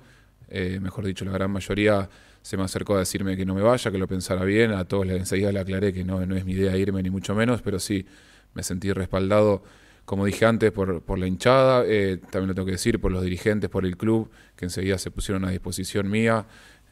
eh, 0.49 0.79
mejor 0.81 1.05
dicho, 1.05 1.25
la 1.25 1.33
gran 1.33 1.51
mayoría 1.51 2.09
se 2.43 2.57
me 2.57 2.63
acercó 2.63 2.95
a 2.95 3.01
decirme 3.01 3.37
que 3.37 3.45
no 3.45 3.55
me 3.55 3.63
vaya, 3.63 3.91
que 3.91 3.99
lo 3.99 4.07
pensara 4.07 4.45
bien, 4.45 4.73
a 4.73 4.85
todos 4.85 5.07
enseguida 5.09 5.51
le 5.51 5.59
aclaré 5.59 5.93
que 5.93 6.05
no, 6.05 6.25
no 6.25 6.37
es 6.37 6.45
mi 6.45 6.53
idea 6.53 6.77
irme 6.77 7.03
ni 7.03 7.11
mucho 7.11 7.35
menos, 7.35 7.61
pero 7.61 7.81
sí 7.81 8.07
me 8.55 8.63
sentí 8.63 8.93
respaldado, 8.93 9.65
como 10.05 10.25
dije 10.25 10.47
antes, 10.47 10.71
por, 10.71 11.03
por 11.03 11.19
la 11.19 11.27
hinchada, 11.27 11.85
eh, 11.85 12.19
también 12.31 12.49
lo 12.49 12.55
tengo 12.55 12.67
que 12.67 12.73
decir, 12.73 13.01
por 13.01 13.11
los 13.11 13.23
dirigentes, 13.25 13.69
por 13.69 13.85
el 13.85 13.97
club, 13.97 14.31
que 14.55 14.67
enseguida 14.67 14.97
se 14.99 15.11
pusieron 15.11 15.45
a 15.45 15.51
disposición 15.51 16.09
mía 16.09 16.47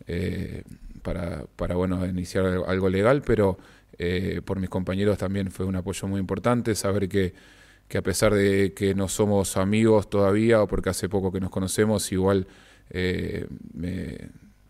eh, 0.08 0.64
para, 1.02 1.44
para, 1.54 1.76
bueno, 1.76 2.04
iniciar 2.04 2.44
algo 2.66 2.88
legal, 2.88 3.22
pero 3.24 3.56
eh, 3.98 4.40
por 4.44 4.58
mis 4.58 4.70
compañeros 4.70 5.18
también 5.18 5.50
fue 5.50 5.66
un 5.66 5.76
apoyo 5.76 6.08
muy 6.08 6.20
importante, 6.20 6.74
saber 6.74 7.08
que, 7.08 7.34
que, 7.88 7.98
a 7.98 8.02
pesar 8.02 8.34
de 8.34 8.72
que 8.74 8.94
no 8.94 9.08
somos 9.08 9.56
amigos 9.56 10.10
todavía 10.10 10.62
o 10.62 10.66
porque 10.66 10.90
hace 10.90 11.08
poco 11.08 11.30
que 11.30 11.40
nos 11.40 11.50
conocemos, 11.50 12.10
igual 12.12 12.46
eh, 12.90 13.46
me, 13.72 14.18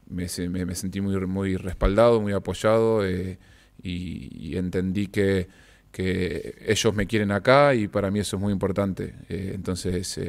me, 0.08 0.74
sentí 0.74 1.00
muy, 1.00 1.18
muy 1.26 1.56
respaldado, 1.56 2.20
muy 2.20 2.32
apoyado 2.32 3.06
eh, 3.06 3.38
y, 3.82 4.56
entendí 4.56 5.06
que, 5.06 5.48
que, 5.90 6.56
ellos 6.66 6.94
me 6.94 7.06
quieren 7.06 7.30
acá 7.32 7.74
y 7.74 7.88
para 7.88 8.10
mí 8.10 8.20
eso 8.20 8.36
es 8.36 8.42
muy 8.42 8.52
importante. 8.52 9.14
entonces 9.28 10.20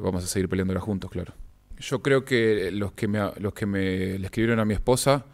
vamos 0.00 0.24
a 0.24 0.26
seguir 0.26 0.48
peleándola 0.48 0.80
juntos, 0.80 1.10
claro. 1.10 1.34
Yo 1.78 2.02
creo 2.02 2.24
que 2.24 2.70
los 2.72 2.92
que 2.92 3.06
me, 3.06 3.20
los 3.38 3.52
que 3.52 3.66
me 3.66 4.18
le 4.18 4.24
escribieron 4.24 4.58
a 4.58 4.64
mi 4.64 4.74
esposa 4.74 5.26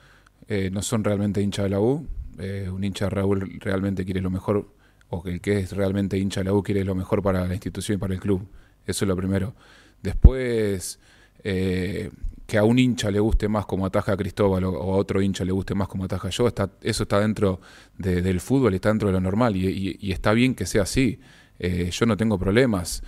no 0.70 0.82
son 0.82 1.04
realmente 1.04 1.40
hinchas 1.40 1.64
de 1.64 1.70
la 1.70 1.80
U, 1.80 2.06
eh, 2.38 2.68
un 2.70 2.84
hincha 2.84 3.08
Raúl 3.08 3.58
realmente 3.60 4.04
quiere 4.04 4.20
lo 4.20 4.30
mejor, 4.30 4.68
o 5.08 5.22
que 5.22 5.30
el 5.30 5.40
que 5.40 5.58
es 5.58 5.72
realmente 5.72 6.18
hincha 6.18 6.40
de 6.40 6.44
la 6.44 6.52
U 6.52 6.62
quiere 6.62 6.84
lo 6.84 6.94
mejor 6.94 7.22
para 7.22 7.46
la 7.46 7.54
institución 7.54 7.96
y 7.96 7.98
para 7.98 8.14
el 8.14 8.20
club. 8.20 8.46
Eso 8.86 9.04
es 9.04 9.08
lo 9.08 9.16
primero. 9.16 9.54
Después, 10.02 10.98
eh, 11.42 12.10
que 12.46 12.58
a 12.58 12.64
un 12.64 12.78
hincha 12.78 13.10
le 13.10 13.20
guste 13.20 13.48
más 13.48 13.66
como 13.66 13.86
ataja 13.86 14.12
a 14.12 14.16
Cristóbal 14.16 14.64
o, 14.64 14.94
a 14.94 14.96
otro 14.96 15.22
hincha 15.22 15.44
le 15.44 15.52
guste 15.52 15.74
más 15.74 15.88
como 15.88 16.04
ataja 16.04 16.28
yo, 16.28 16.48
eso 16.82 17.02
está 17.02 17.20
dentro 17.20 17.60
del 17.96 18.40
fútbol, 18.40 18.74
está 18.74 18.90
dentro 18.90 19.08
de 19.08 19.14
lo 19.14 19.20
normal 19.20 19.56
y, 19.56 20.12
está 20.12 20.32
bien 20.32 20.54
que 20.54 20.66
sea 20.66 20.82
así. 20.82 21.20
Eh, 21.58 21.90
yo 21.92 22.06
no 22.06 22.16
tengo 22.16 22.38
problemas. 22.38 23.02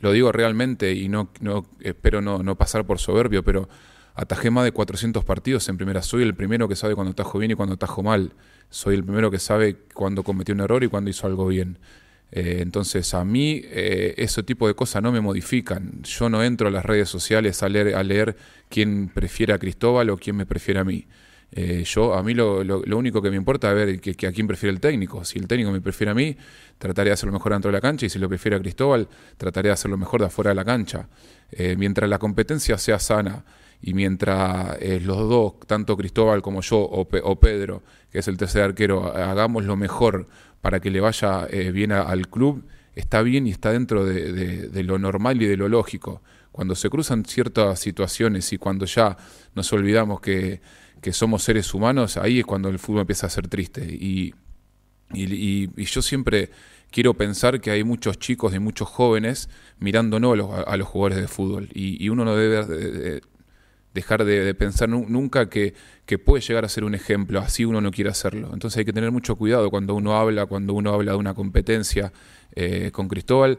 lo 0.00 0.12
digo 0.12 0.32
realmente 0.32 0.92
y 0.92 1.08
no, 1.08 1.30
no 1.40 1.66
espero 1.80 2.20
no, 2.20 2.42
no 2.42 2.56
pasar 2.56 2.84
por 2.84 2.98
soberbio, 2.98 3.42
pero 3.42 3.68
atajé 4.18 4.50
más 4.50 4.64
de 4.64 4.72
400 4.72 5.24
partidos 5.24 5.68
en 5.68 5.76
primera. 5.76 6.02
Soy 6.02 6.24
el 6.24 6.34
primero 6.34 6.68
que 6.68 6.74
sabe 6.74 6.96
cuando 6.96 7.12
atajo 7.12 7.38
bien 7.38 7.52
y 7.52 7.54
cuando 7.54 7.76
atajo 7.76 8.02
mal. 8.02 8.32
Soy 8.68 8.96
el 8.96 9.04
primero 9.04 9.30
que 9.30 9.38
sabe 9.38 9.76
cuando 9.94 10.24
cometió 10.24 10.56
un 10.56 10.60
error 10.60 10.82
y 10.82 10.88
cuando 10.88 11.08
hizo 11.08 11.28
algo 11.28 11.46
bien. 11.46 11.78
Eh, 12.32 12.58
entonces 12.60 13.14
a 13.14 13.24
mí 13.24 13.62
eh, 13.64 14.14
ese 14.18 14.42
tipo 14.42 14.66
de 14.66 14.74
cosas 14.74 15.04
no 15.04 15.12
me 15.12 15.20
modifican. 15.20 16.02
Yo 16.02 16.28
no 16.28 16.42
entro 16.42 16.66
a 16.66 16.72
las 16.72 16.84
redes 16.84 17.08
sociales 17.08 17.62
a 17.62 17.68
leer, 17.68 17.94
a 17.94 18.02
leer 18.02 18.36
quién 18.68 19.08
prefiere 19.08 19.52
a 19.52 19.58
Cristóbal 19.58 20.10
o 20.10 20.16
quién 20.16 20.34
me 20.34 20.46
prefiere 20.46 20.80
a 20.80 20.84
mí. 20.84 21.06
Eh, 21.50 21.82
yo 21.84 22.14
a 22.14 22.22
mí 22.22 22.34
lo, 22.34 22.60
único 22.96 23.22
que 23.22 23.30
me 23.30 23.36
importa 23.36 23.70
es 23.70 23.74
ver 23.74 24.00
que, 24.00 24.26
a 24.26 24.32
quién 24.32 24.46
prefiere 24.46 24.72
el 24.72 24.80
técnico. 24.80 25.24
Si 25.24 25.38
el 25.38 25.46
técnico 25.46 25.70
me 25.70 25.80
prefiere 25.80 26.10
a 26.10 26.14
mí, 26.14 26.36
trataré 26.76 27.10
de 27.10 27.14
hacerlo 27.14 27.32
mejor 27.32 27.52
dentro 27.52 27.70
de 27.70 27.76
la 27.76 27.80
cancha 27.80 28.06
y 28.06 28.10
si 28.10 28.18
lo 28.18 28.28
prefiere 28.28 28.56
a 28.56 28.60
Cristóbal, 28.60 29.08
trataré 29.36 29.68
de 29.68 29.72
hacerlo 29.72 29.96
mejor 29.96 30.20
de 30.20 30.26
afuera 30.26 30.50
de 30.50 30.54
la 30.54 30.64
cancha. 30.64 31.08
mientras 31.76 32.08
la 32.10 32.18
competencia 32.18 32.76
sea 32.76 32.98
sana 32.98 33.44
y 33.80 33.94
mientras 33.94 34.76
eh, 34.80 35.00
los 35.00 35.16
dos, 35.28 35.54
tanto 35.66 35.96
Cristóbal 35.96 36.42
como 36.42 36.60
yo 36.62 36.78
o, 36.78 37.36
Pedro, 37.40 37.82
que 38.10 38.18
es 38.18 38.28
el 38.28 38.36
tercer 38.36 38.62
arquero, 38.62 39.14
hagamos 39.14 39.64
lo 39.64 39.76
mejor 39.76 40.28
para 40.60 40.80
que 40.80 40.90
le 40.90 41.00
vaya 41.00 41.46
eh, 41.50 41.70
bien 41.70 41.92
al 41.92 42.28
club, 42.28 42.64
está 42.96 43.22
bien 43.22 43.46
y 43.46 43.50
está 43.50 43.72
dentro 43.72 44.04
de, 44.04 44.82
lo 44.82 44.98
normal 44.98 45.40
y 45.40 45.46
de 45.46 45.56
lo 45.56 45.68
lógico. 45.68 46.22
Cuando 46.50 46.74
se 46.74 46.90
cruzan 46.90 47.24
ciertas 47.24 47.78
situaciones 47.78 48.52
y 48.52 48.58
cuando 48.58 48.84
ya 48.84 49.16
nos 49.54 49.72
olvidamos 49.72 50.20
que, 50.20 50.60
somos 51.12 51.42
seres 51.42 51.72
humanos, 51.74 52.16
ahí 52.16 52.40
es 52.40 52.46
cuando 52.46 52.68
el 52.68 52.78
fútbol 52.78 53.02
empieza 53.02 53.26
a 53.26 53.30
ser 53.30 53.48
triste. 53.48 53.84
Y, 53.84 54.34
y, 55.12 55.84
yo 55.84 56.02
siempre 56.02 56.50
quiero 56.90 57.14
pensar 57.14 57.60
que 57.60 57.70
hay 57.70 57.84
muchos 57.84 58.18
chicos 58.18 58.54
y 58.54 58.58
muchos 58.58 58.88
jóvenes 58.88 59.48
mirándonos 59.78 60.32
a 60.34 60.36
los, 60.36 60.68
a 60.68 60.76
los 60.76 60.88
jugadores 60.88 61.18
de 61.18 61.28
fútbol. 61.28 61.68
Y, 61.72 62.08
uno 62.08 62.24
no 62.24 62.36
debe 62.36 63.22
dejar 63.98 64.24
de, 64.24 64.54
pensar 64.54 64.88
nunca 64.88 65.48
que, 65.48 65.74
puede 66.24 66.42
llegar 66.42 66.64
a 66.64 66.68
ser 66.68 66.84
un 66.84 66.94
ejemplo, 66.94 67.40
así 67.40 67.64
uno 67.64 67.80
no 67.80 67.90
quiere 67.90 68.10
hacerlo. 68.10 68.50
Entonces 68.52 68.78
hay 68.78 68.84
que 68.84 68.92
tener 68.92 69.10
mucho 69.10 69.36
cuidado 69.36 69.70
cuando 69.70 69.94
uno 69.94 70.16
habla, 70.16 70.46
cuando 70.46 70.72
uno 70.72 70.92
habla 70.92 71.12
de 71.12 71.18
una 71.18 71.34
competencia 71.34 72.12
eh, 72.54 72.90
con 72.92 73.08
Cristóbal. 73.08 73.58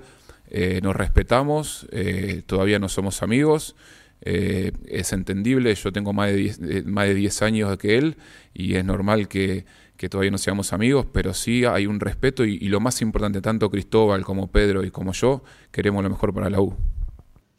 Eh, 0.52 0.80
nos 0.82 0.96
respetamos, 0.96 1.88
eh, 1.92 2.42
todavía 2.46 2.80
no 2.80 2.90
somos 2.90 3.22
amigos, 3.22 3.76
es 4.22 5.14
entendible, 5.14 5.74
yo 5.76 5.92
tengo 5.92 6.14
más 6.14 6.30
de 6.30 6.36
10 6.36 6.86
más 6.86 7.08
de 7.08 7.14
diez 7.14 7.42
años 7.42 7.78
que 7.78 7.98
él 7.98 8.18
y 8.54 8.76
es 8.76 8.84
normal 8.84 9.28
que, 9.28 9.66
todavía 10.10 10.32
no 10.32 10.38
seamos 10.38 10.74
amigos, 10.74 11.06
pero 11.12 11.34
sí 11.34 11.66
hay 11.66 11.86
un 11.86 12.00
respeto 12.00 12.46
y, 12.46 12.56
y 12.56 12.70
lo 12.70 12.80
más 12.80 13.02
importante, 13.02 13.42
tanto 13.42 13.70
Cristóbal 13.70 14.24
como 14.24 14.52
Pedro 14.52 14.84
y 14.84 14.92
como 14.92 15.14
yo, 15.14 15.44
queremos 15.72 16.04
lo 16.04 16.10
mejor 16.10 16.34
para 16.34 16.50
la 16.50 16.62
U. 16.62 16.76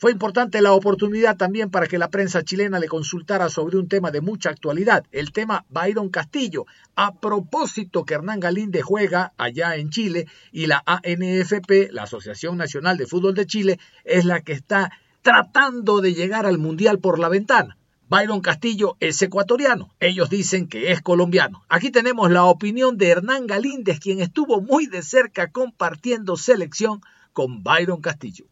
Fue 0.00 0.12
importante 0.12 0.62
la 0.62 0.72
oportunidad 0.72 1.36
también 1.36 1.70
para 1.70 1.86
que 1.86 1.98
la 1.98 2.08
prensa 2.08 2.42
chilena 2.42 2.78
le 2.78 2.88
consultara 2.88 3.50
sobre 3.50 3.76
un 3.76 3.86
tema 3.86 4.10
de 4.10 4.22
mucha 4.22 4.48
actualidad, 4.48 5.04
el 5.12 5.30
tema 5.30 5.66
Byron 5.68 6.08
Castillo. 6.08 6.64
A 6.96 7.20
propósito 7.20 8.06
que 8.06 8.14
Hernán 8.14 8.40
Galíndez 8.40 8.82
juega 8.82 9.34
allá 9.36 9.76
en 9.76 9.90
Chile 9.90 10.26
y 10.52 10.68
la 10.68 10.82
ANFP, 10.86 11.92
la 11.92 12.04
Asociación 12.04 12.56
Nacional 12.56 12.96
de 12.96 13.06
Fútbol 13.06 13.34
de 13.34 13.44
Chile, 13.44 13.78
es 14.04 14.24
la 14.24 14.40
que 14.40 14.54
está 14.54 14.90
tratando 15.22 16.00
de 16.00 16.14
llegar 16.14 16.46
al 16.46 16.58
Mundial 16.58 16.98
por 16.98 17.18
la 17.18 17.28
ventana. 17.28 17.76
Byron 18.08 18.40
Castillo 18.40 18.96
es 18.98 19.22
ecuatoriano, 19.22 19.94
ellos 20.00 20.30
dicen 20.30 20.66
que 20.66 20.90
es 20.90 21.00
colombiano. 21.00 21.62
Aquí 21.68 21.92
tenemos 21.92 22.28
la 22.30 22.44
opinión 22.44 22.98
de 22.98 23.08
Hernán 23.08 23.46
Galíndez, 23.46 24.00
quien 24.00 24.20
estuvo 24.20 24.60
muy 24.60 24.86
de 24.86 25.02
cerca 25.02 25.52
compartiendo 25.52 26.36
selección 26.36 27.02
con 27.32 27.62
Byron 27.62 28.00
Castillo. 28.00 28.46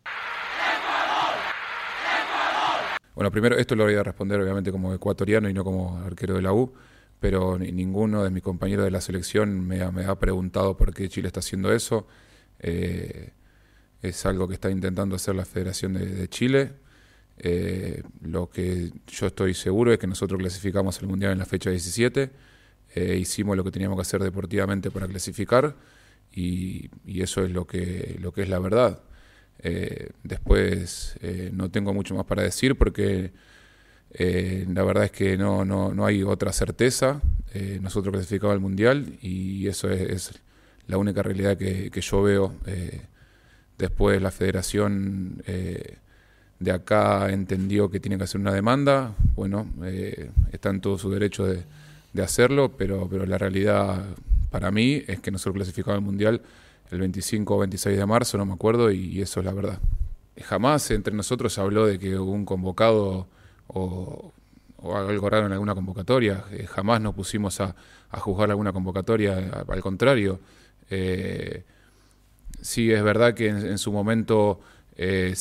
Bueno, 3.17 3.33
primero 3.33 3.57
esto 3.59 3.75
lo 3.75 3.83
voy 3.83 3.97
a 3.97 4.05
responder 4.05 4.41
obviamente 4.41 4.71
como 4.71 4.95
ecuatoriano 4.95 5.49
y 5.49 5.53
no 5.55 5.65
como 5.65 5.99
arquero 6.07 6.37
de 6.37 6.43
la 6.43 6.53
U, 6.53 6.73
pero 7.19 7.59
ninguno 7.59 8.23
de 8.23 8.31
mis 8.31 8.45
compañeros 8.45 8.85
de 8.85 8.93
la 8.93 9.01
selección 9.01 9.67
me 9.67 9.83
ha, 9.83 10.15
preguntado 10.21 10.77
por 10.77 10.95
qué 10.95 11.09
Chile 11.09 11.27
está 11.27 11.41
haciendo 11.41 11.73
eso. 11.73 12.07
Eh, 12.61 13.33
es 14.03 14.27
algo 14.27 14.47
que 14.47 14.55
está 14.55 14.71
intentando 14.71 15.17
hacer 15.17 15.35
la 15.35 15.45
Federación 15.45 15.95
de, 15.95 16.29
Chile. 16.29 16.73
Eh, 17.39 18.03
lo 18.23 18.51
que 18.51 18.93
yo 19.07 19.27
estoy 19.27 19.55
seguro 19.55 19.93
es 19.93 19.99
que 19.99 20.07
nosotros 20.07 20.39
clasificamos 20.39 21.01
el 21.01 21.09
Mundial 21.09 21.33
en 21.33 21.39
la 21.39 21.47
fecha 21.47 21.71
17, 21.71 22.31
eh, 22.95 23.17
hicimos 23.17 23.57
lo 23.57 23.65
que 23.65 23.71
teníamos 23.71 23.97
que 23.97 24.03
hacer 24.03 24.23
deportivamente 24.23 24.91
para 24.91 25.07
clasificar 25.07 25.77
y, 26.33 26.91
eso 27.07 27.45
es 27.45 27.51
lo 27.51 27.67
que, 27.67 28.17
lo 28.21 28.33
que 28.33 28.43
es 28.43 28.49
la 28.49 28.59
verdad. 28.59 29.03
Eh, 29.61 30.11
después 30.23 31.17
no 31.53 31.71
tengo 31.71 31.93
mucho 31.93 32.15
más 32.15 32.25
para 32.25 32.43
decir 32.43 32.77
porque 32.79 33.33
la 34.19 34.85
verdad 34.85 35.05
es 35.05 35.11
que 35.11 35.37
no, 35.37 35.65
no, 35.65 35.93
no 35.93 36.07
hay 36.07 36.23
otra 36.23 36.53
certeza. 36.53 37.21
nosotros 37.81 38.13
clasificamos 38.13 38.55
al 38.55 38.61
Mundial 38.61 39.19
y 39.21 39.67
eso 39.67 39.91
es, 39.91 40.31
la 40.87 40.97
única 40.97 41.23
realidad 41.23 41.59
que, 41.59 41.91
que 41.91 42.01
yo 42.01 42.23
veo. 42.23 42.55
Después 43.79 44.21
la 44.21 44.31
federación 44.31 45.43
de 45.47 46.73
acá 46.73 47.31
entendió 47.31 47.91
que 47.91 48.01
tiene 48.01 48.19
que 48.19 48.25
hacer 48.25 48.41
una 48.41 48.53
demanda. 48.53 49.15
Bueno, 49.37 49.67
está 50.53 50.71
en 50.71 50.81
todo 50.81 50.99
su 50.99 51.11
derecho 51.11 51.47
de, 51.47 51.63
de 52.13 52.23
hacerlo, 52.23 52.73
pero, 52.77 53.09
pero 53.09 53.27
la 53.27 53.39
realidad 53.39 54.05
para 54.51 54.71
mí 54.71 55.03
es 55.07 55.21
que 55.21 55.31
nosotros 55.31 55.55
clasificamos 55.55 55.99
al 55.99 56.05
Mundial 56.05 56.43
el 56.91 57.01
25 57.01 57.55
o 57.55 57.59
26 57.59 57.99
de 57.99 58.07
marzo, 58.07 58.39
no 58.39 58.47
me 58.47 58.55
acuerdo, 58.55 58.91
y, 58.91 59.21
eso 59.21 59.41
es 59.41 59.47
la 59.47 59.53
verdad. 59.53 59.79
Jamás 60.43 60.91
entre 60.91 61.15
nosotros 61.15 61.53
se 61.53 61.61
habló 61.61 61.87
de 61.87 61.99
que 61.99 62.19
hubo 62.19 62.33
un 62.33 62.45
convocado 62.45 63.27
o, 63.69 64.33
algo 64.83 65.29
raro 65.29 65.47
en 65.47 65.53
alguna 65.53 65.75
convocatoria. 65.75 66.45
Eh, 66.53 66.67
jamás 66.67 67.01
nos 67.01 67.15
pusimos 67.15 67.61
a, 67.61 67.75
juzgar 68.13 68.51
alguna 68.51 68.73
convocatoria, 68.73 69.65
al 69.69 69.81
contrario. 69.83 70.41
Eh, 70.89 71.65
sí, 72.61 72.91
es 72.93 73.03
verdad 73.03 73.35
que 73.35 73.49
en, 73.49 73.79
su 73.79 73.93
momento 73.93 74.61
eh, 74.97 75.35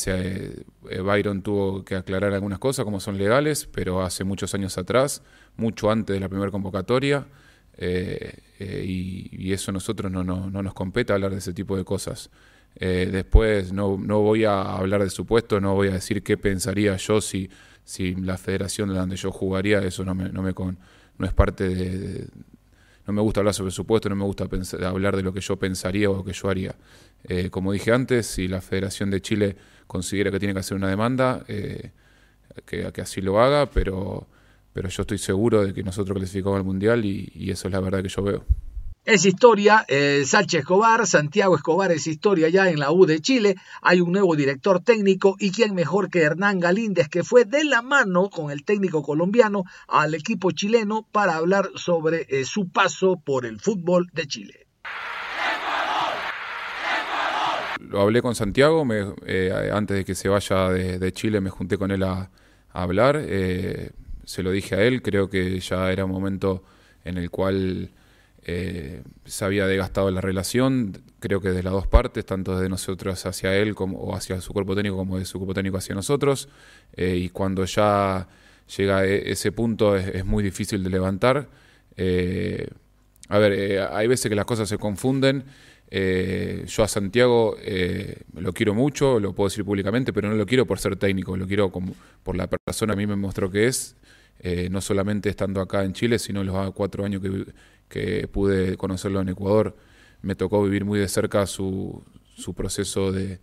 Byron 1.03 1.41
tuvo 1.41 1.83
que 1.83 1.95
aclarar 1.95 2.33
algunas 2.33 2.59
cosas 2.59 2.85
como 2.85 2.99
son 2.99 3.17
legales, 3.17 3.67
pero 3.71 4.01
hace 4.01 4.23
muchos 4.23 4.53
años 4.53 4.77
atrás, 4.77 5.23
mucho 5.55 5.91
antes 5.91 6.13
de 6.13 6.19
la 6.19 6.29
primera 6.29 6.51
convocatoria, 6.51 7.27
eh, 7.77 8.33
eh, 8.59 8.83
y, 8.85 9.53
eso 9.53 9.71
a 9.71 9.73
nosotros 9.73 10.11
no, 10.11 10.23
no, 10.23 10.49
no, 10.49 10.63
nos 10.63 10.73
compete 10.73 11.13
hablar 11.13 11.31
de 11.31 11.37
ese 11.37 11.53
tipo 11.53 11.77
de 11.77 11.83
cosas. 11.83 12.29
Eh, 12.79 13.09
después 13.11 13.71
no, 13.71 13.97
voy 13.97 14.45
a 14.45 14.61
hablar 14.61 15.03
de 15.03 15.09
supuesto, 15.09 15.59
no 15.59 15.73
voy 15.75 15.87
a 15.89 15.93
decir 15.93 16.21
qué 16.23 16.37
pensaría 16.37 16.95
yo 16.97 17.21
si, 17.21 17.49
la 18.21 18.37
federación 18.37 18.89
de 18.89 18.95
donde 18.95 19.15
yo 19.15 19.31
jugaría, 19.31 19.79
eso 19.79 20.03
no, 20.05 20.13
me 20.13 20.53
con, 20.53 20.77
no 21.17 21.25
es 21.25 21.33
parte 21.33 21.69
de, 21.69 22.27
No 23.07 23.13
me 23.13 23.21
gusta 23.21 23.39
hablar 23.39 23.53
sobre 23.53 23.71
supuesto, 23.71 24.09
no 24.09 24.15
me 24.15 24.25
gusta 24.25 24.47
hablar 24.85 25.15
de 25.15 25.23
lo 25.23 25.33
que 25.33 25.41
yo 25.41 25.55
pensaría 25.57 26.09
o 26.09 26.17
lo 26.17 26.25
que 26.25 26.33
yo 26.33 26.49
haría. 26.49 26.75
como 27.49 27.71
dije 27.71 27.91
antes, 27.91 28.27
si 28.27 28.47
la 28.47 28.61
Federación 28.61 29.09
de 29.09 29.21
Chile 29.21 29.55
considera 29.87 30.29
que 30.29 30.39
tiene 30.39 30.53
que 30.53 30.59
hacer 30.59 30.75
una 30.75 30.89
demanda, 30.89 31.43
que, 31.47 31.91
que 32.65 33.01
así 33.01 33.21
lo 33.21 33.39
haga, 33.39 33.69
pero 33.71 34.27
pero 34.77 34.89
yo 34.89 35.01
estoy 35.01 35.17
seguro 35.17 35.65
de 35.65 35.73
que 35.73 35.81
nosotros 35.81 36.15
clasificamos 36.15 36.59
al 36.59 36.63
Mundial 36.63 37.03
y, 37.03 37.49
eso 37.49 37.67
es 37.67 37.73
la 37.73 37.79
verdad 37.79 38.03
que 38.03 38.09
yo 38.09 38.21
veo. 38.21 38.45
Es 39.07 39.25
historia, 39.25 39.85
eh, 39.87 40.23
Sánchez 40.25 40.59
Escobar, 40.59 41.07
Santiago 41.07 41.55
Escobar 41.55 41.93
es 41.93 42.07
historia 42.07 42.49
ya 42.49 42.69
en 42.69 42.77
la 42.77 42.91
U 42.91 43.05
de 43.05 43.21
Chile, 43.21 43.55
hay 43.81 44.01
un 44.01 44.11
nuevo 44.11 44.35
director 44.35 44.81
técnico 44.83 45.37
y 45.39 45.53
quién 45.53 45.73
mejor 45.73 46.09
que 46.09 46.23
Hernán 46.23 46.59
Galíndez 46.59 47.07
que 47.07 47.23
fue 47.23 47.45
de 47.45 47.63
la 47.63 47.81
mano 47.81 48.29
con 48.29 48.51
el 48.51 48.65
técnico 48.65 49.03
colombiano 49.03 49.63
al 49.87 50.13
equipo 50.13 50.51
chileno 50.51 51.07
para 51.09 51.37
hablar 51.37 51.69
sobre 51.75 52.25
eh, 52.27 52.43
su 52.43 52.67
paso 52.67 53.15
por 53.15 53.45
el 53.45 53.61
fútbol 53.61 54.09
de 54.11 54.27
Chile. 54.27 54.67
Lo 57.79 58.01
hablé 58.01 58.21
con 58.21 58.35
Santiago, 58.35 58.85
eh, 59.25 59.71
antes 59.71 59.95
de 59.95 60.03
que 60.03 60.15
se 60.15 60.27
vaya 60.27 60.67
de, 60.67 61.13
Chile 61.13 61.39
me 61.39 61.49
junté 61.49 61.77
con 61.77 61.91
él 61.91 62.03
a, 62.03 62.29
hablar 62.73 63.23
se 64.25 64.43
lo 64.43 64.51
dije 64.51 64.75
a 64.75 64.83
él, 64.83 65.01
creo 65.01 65.29
que 65.29 65.57
ya 65.61 65.93
era 65.93 66.03
un 66.03 66.11
momento 66.11 66.61
en 67.05 67.17
el 67.17 67.31
cual 67.31 67.89
eh, 68.49 69.03
se 69.25 69.43
había 69.43 69.67
desgastado 69.67 70.09
la 70.09 70.21
relación, 70.21 71.03
creo 71.19 71.41
que 71.41 71.49
de 71.49 71.63
las 71.63 71.73
dos 71.73 71.85
partes, 71.85 72.25
tanto 72.25 72.57
de 72.57 72.69
nosotros 72.69 73.25
hacia 73.25 73.53
él 73.57 73.75
como, 73.75 73.99
o 73.99 74.15
hacia 74.15 74.39
su 74.39 74.53
cuerpo 74.53 74.73
técnico 74.73 74.95
como 74.95 75.19
de 75.19 75.25
su 75.25 75.37
cuerpo 75.37 75.53
técnico 75.53 75.75
hacia 75.75 75.93
nosotros, 75.93 76.47
eh, 76.93 77.17
y 77.17 77.27
cuando 77.27 77.65
ya 77.65 78.25
llega 78.77 79.05
e, 79.05 79.31
ese 79.33 79.51
punto 79.51 79.97
es, 79.97 80.23
muy 80.23 80.45
difícil 80.45 80.81
de 80.81 80.89
levantar. 80.89 81.49
Eh, 81.97 82.69
a 83.27 83.37
ver, 83.37 83.81
hay 83.91 84.07
veces 84.07 84.29
que 84.29 84.35
las 84.35 84.45
cosas 84.45 84.69
se 84.69 84.77
confunden. 84.77 85.43
yo 85.91 86.83
a 86.83 86.87
Santiago 86.87 87.57
lo 88.33 88.53
quiero 88.53 88.73
mucho, 88.73 89.19
lo 89.19 89.33
puedo 89.33 89.49
decir 89.49 89.65
públicamente, 89.65 90.13
pero 90.13 90.29
no 90.29 90.35
lo 90.35 90.45
quiero 90.45 90.65
por 90.65 90.79
ser 90.79 90.95
técnico, 90.95 91.35
lo 91.35 91.47
quiero 91.47 91.69
como, 91.69 91.93
por 92.23 92.37
la 92.37 92.47
persona 92.47 92.93
que 92.93 92.97
a 92.97 93.01
mí 93.01 93.07
me 93.07 93.17
mostró 93.17 93.51
que 93.51 93.67
es. 93.67 93.97
No 94.71 94.79
solamente 94.79 95.27
estando 95.27 95.59
acá 95.59 95.83
en 95.83 95.91
Chile, 95.91 96.17
sino 96.19 96.43
los 96.45 96.71
cuatro 96.71 97.03
años 97.03 97.21
que, 97.21 97.47
pude 98.31 98.77
conocerlo 98.77 99.21
en 99.21 99.29
Ecuador. 99.29 99.75
Me 100.21 100.35
tocó 100.35 100.63
vivir 100.63 100.85
muy 100.85 100.99
de 100.99 101.07
cerca 101.07 101.45
su, 101.45 102.03
su 102.35 102.53
proceso 102.53 103.11
de, 103.11 103.39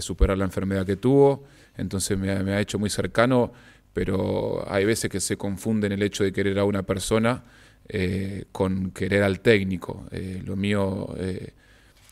superar 0.00 0.36
la 0.36 0.44
enfermedad 0.44 0.84
que 0.84 0.96
tuvo, 0.96 1.44
entonces 1.76 2.18
me, 2.18 2.30
ha 2.30 2.60
hecho 2.60 2.78
muy 2.78 2.90
cercano, 2.90 3.52
pero 3.92 4.64
hay 4.68 4.84
veces 4.84 5.10
que 5.10 5.20
se 5.20 5.36
confunden 5.36 5.92
el 5.92 6.02
hecho 6.02 6.24
de 6.24 6.32
querer 6.32 6.58
a 6.58 6.64
una 6.64 6.82
persona 6.82 7.44
eh, 7.88 8.46
con 8.50 8.90
querer 8.90 9.22
al 9.22 9.40
técnico. 9.40 10.06
Eh, 10.10 10.42
lo 10.44 10.56
mío, 10.56 11.14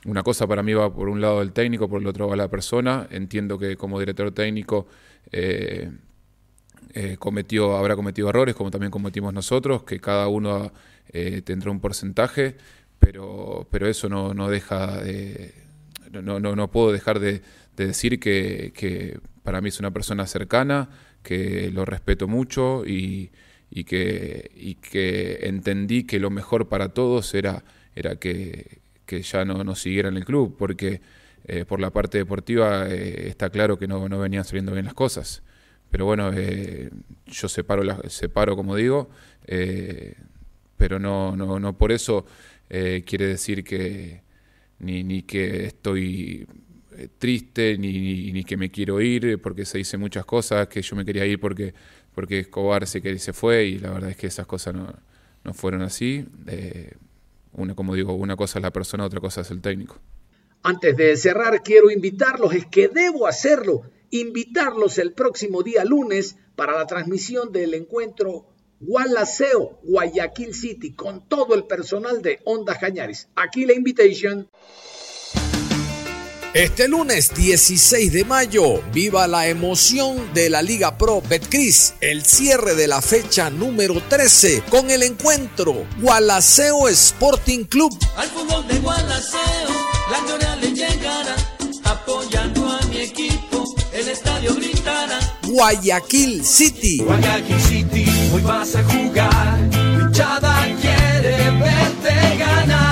una 0.05 0.23
cosa 0.23 0.47
para 0.47 0.63
mí 0.63 0.73
va 0.75 0.93
por 0.93 1.09
un 1.09 1.21
lado 1.21 1.43
el 1.43 1.53
técnico, 1.53 1.89
por 1.89 2.01
el 2.01 2.07
otro 2.07 2.29
va 2.29 2.37
la 2.37 2.49
persona. 2.49 3.07
Entiendo 3.11 3.59
que 3.59 3.77
como 3.77 3.99
director 3.99 4.33
técnico 4.33 4.87
eh, 5.33 7.17
cometió, 7.19 7.77
habrá 7.77 7.97
cometido 7.97 8.29
errores, 8.29 8.55
como 8.55 8.71
también 8.71 8.91
cometimos 8.91 9.33
nosotros, 9.33 9.85
que 9.85 9.99
cada 9.99 10.29
uno 10.29 10.73
eh, 11.13 11.43
tendrá 11.43 11.71
un 11.71 11.81
porcentaje, 11.81 12.57
pero, 12.99 13.67
pero 13.71 13.89
eso 13.89 14.09
no, 14.09 14.35
no 14.35 14.49
deja 14.49 15.03
de, 15.03 15.55
no, 16.11 16.41
no, 16.41 16.57
no 16.57 16.71
puedo 16.71 16.93
dejar 16.93 17.21
de, 17.21 17.43
decir 17.77 18.21
que, 18.21 18.73
que, 18.75 19.19
para 19.43 19.61
mí 19.61 19.71
es 19.71 19.81
una 19.81 19.91
persona 19.91 20.27
cercana, 20.27 20.91
que 21.23 21.71
lo 21.73 21.85
respeto 21.85 22.29
mucho 22.29 22.87
y, 22.87 23.31
y, 23.71 23.85
que, 23.85 24.51
y 24.55 24.77
que 24.77 25.41
entendí 25.43 26.05
que 26.05 26.21
lo 26.21 26.31
mejor 26.31 26.69
para 26.69 26.91
todos 26.91 27.35
era, 27.35 27.65
era 27.97 28.17
que, 28.17 28.79
que 29.07 29.23
ya 29.23 29.45
no, 29.45 29.65
no 29.65 29.75
siguiera 29.75 30.09
en 30.09 30.17
el 30.17 30.25
club, 30.25 30.57
porque 30.57 31.01
eh, 31.45 31.65
por 31.65 31.81
la 31.81 31.91
parte 31.91 32.19
deportiva 32.19 32.89
está 32.89 33.51
claro 33.51 33.79
que 33.79 33.89
no, 33.89 34.09
no 34.09 34.19
venían 34.19 34.45
saliendo 34.45 34.73
bien 34.73 34.85
las 34.85 34.95
cosas. 34.95 35.43
Pero 35.93 36.07
bueno, 36.07 36.31
eh, 36.35 36.91
yo 37.27 37.49
separo, 37.49 37.85
la, 37.85 38.01
separo 38.09 38.57
como 38.57 38.77
digo, 38.77 39.11
eh, 39.47 40.15
pero 40.83 40.99
no, 40.99 41.37
no, 41.37 41.61
no 41.61 41.79
por 41.79 41.93
eso 41.93 42.27
eh, 42.69 43.05
quiere 43.07 43.29
decir 43.29 43.63
que 43.63 44.21
ni, 44.81 45.05
ni 45.05 45.23
que 45.23 45.67
estoy 45.67 46.45
triste, 47.19 47.79
ni, 47.79 48.33
ni, 48.33 48.43
que 48.43 48.57
me 48.57 48.69
quiero 48.69 49.01
ir, 49.01 49.41
porque 49.41 49.65
se 49.65 49.79
dice 49.79 49.97
muchas 49.97 50.25
cosas, 50.25 50.67
que 50.67 50.83
yo 50.83 50.97
me 50.97 51.05
quería 51.05 51.25
ir 51.25 51.39
porque, 51.39 51.73
porque 52.17 52.41
Escobar 52.41 52.85
se, 52.89 53.01
que 53.01 53.17
se 53.21 53.33
fue, 53.33 53.65
y 53.67 53.79
la 53.79 53.93
verdad 53.93 54.11
es 54.11 54.17
que 54.17 54.27
esas 54.27 54.45
cosas 54.45 54.75
no, 54.75 54.93
no 55.45 55.55
fueron 55.55 55.83
así. 55.83 56.27
una, 57.53 57.77
como 57.77 57.95
digo, 57.95 58.15
una 58.15 58.35
cosa 58.35 58.59
es 58.59 58.65
la 58.65 58.73
persona, 58.73 59.05
otra 59.05 59.21
cosa 59.21 59.43
es 59.43 59.53
el 59.53 59.61
técnico. 59.61 60.01
Antes 60.65 60.97
de 60.97 61.17
cerrar, 61.17 61.63
quiero 61.63 61.93
invitarlos, 61.93 62.53
es 62.55 62.67
que 62.67 62.89
debo 62.89 63.29
hacerlo 63.29 63.83
invitarlos 64.11 64.99
el 64.99 65.13
próximo 65.13 65.63
día 65.63 65.85
lunes 65.85 66.35
para 66.57 66.77
la 66.77 66.89
transmisión 66.89 67.53
del 67.53 67.75
encuentro 67.75 68.52
Gualaceo, 68.85 69.79
Guayaquil 69.85 70.53
City, 70.55 70.93
con 70.93 71.29
todo 71.29 71.55
el 71.55 71.65
personal 71.65 72.21
de 72.21 72.41
Onda 72.45 72.77
Cañaris. 72.77 73.29
Aquí 73.37 73.65
la 73.65 73.75
invitation. 73.75 74.49
Este 76.53 76.89
lunes 76.89 77.33
16 77.33 78.13
de 78.13 78.25
mayo, 78.25 78.83
viva 78.93 79.29
la 79.29 79.47
emoción 79.47 80.35
de 80.35 80.51
la 80.51 80.63
Liga 80.63 80.99
Pro 80.99 81.23
Betcris, 81.23 81.95
el 82.01 82.25
cierre 82.25 82.75
de 82.75 82.89
la 82.89 83.01
fecha 83.01 83.51
número 83.51 84.03
13 84.09 84.65
con 84.69 84.91
el 84.91 85.05
encuentro 85.05 85.87
Gualaceo 86.01 86.89
Sporting 86.89 87.65
Club. 87.65 87.97
Al 88.17 88.29
fútbol 88.29 88.67
de 88.67 88.81
Gualaceo, 88.81 89.71
la 90.11 90.27
Guayaquil 95.53 96.43
City. 96.43 96.97
Guayaquil 97.05 97.61
City, 97.61 98.07
hoy 98.33 98.41
vas 98.41 98.75
a 98.75 98.83
jugar. 98.85 99.59
Hinchada 100.01 100.55
quiere 100.81 101.51
verte 101.61 102.37
ganar. 102.39 102.92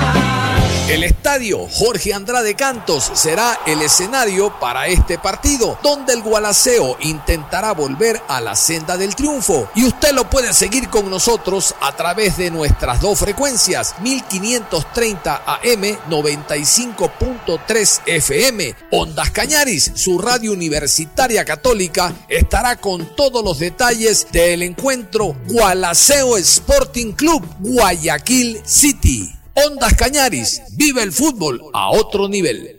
El 0.91 1.05
estadio 1.05 1.69
Jorge 1.69 2.13
Andrade 2.13 2.53
Cantos 2.55 3.11
será 3.13 3.61
el 3.65 3.81
escenario 3.81 4.59
para 4.59 4.87
este 4.87 5.17
partido, 5.17 5.79
donde 5.81 6.11
el 6.11 6.21
Gualaceo 6.21 6.97
intentará 6.99 7.71
volver 7.71 8.21
a 8.27 8.41
la 8.41 8.57
senda 8.57 8.97
del 8.97 9.15
triunfo. 9.15 9.69
Y 9.73 9.85
usted 9.85 10.11
lo 10.11 10.29
puede 10.29 10.51
seguir 10.51 10.89
con 10.89 11.09
nosotros 11.09 11.73
a 11.79 11.95
través 11.95 12.35
de 12.35 12.51
nuestras 12.51 12.99
dos 12.99 13.17
frecuencias, 13.19 13.95
1530 14.01 15.43
AM, 15.45 15.97
95.3 16.09 18.01
FM. 18.07 18.75
Ondas 18.91 19.31
Cañaris, 19.31 19.93
su 19.95 20.19
radio 20.19 20.51
universitaria 20.51 21.45
católica, 21.45 22.13
estará 22.27 22.75
con 22.75 23.15
todos 23.15 23.45
los 23.45 23.59
detalles 23.59 24.27
del 24.33 24.61
encuentro 24.61 25.37
Gualaceo 25.47 26.35
Sporting 26.35 27.13
Club 27.13 27.47
Guayaquil 27.61 28.61
City. 28.65 29.40
Ondas 29.53 29.93
Cañaris, 29.95 30.61
vive 30.77 31.03
el 31.03 31.11
fútbol 31.11 31.61
a 31.73 31.91
otro 31.91 32.29
nivel. 32.29 32.77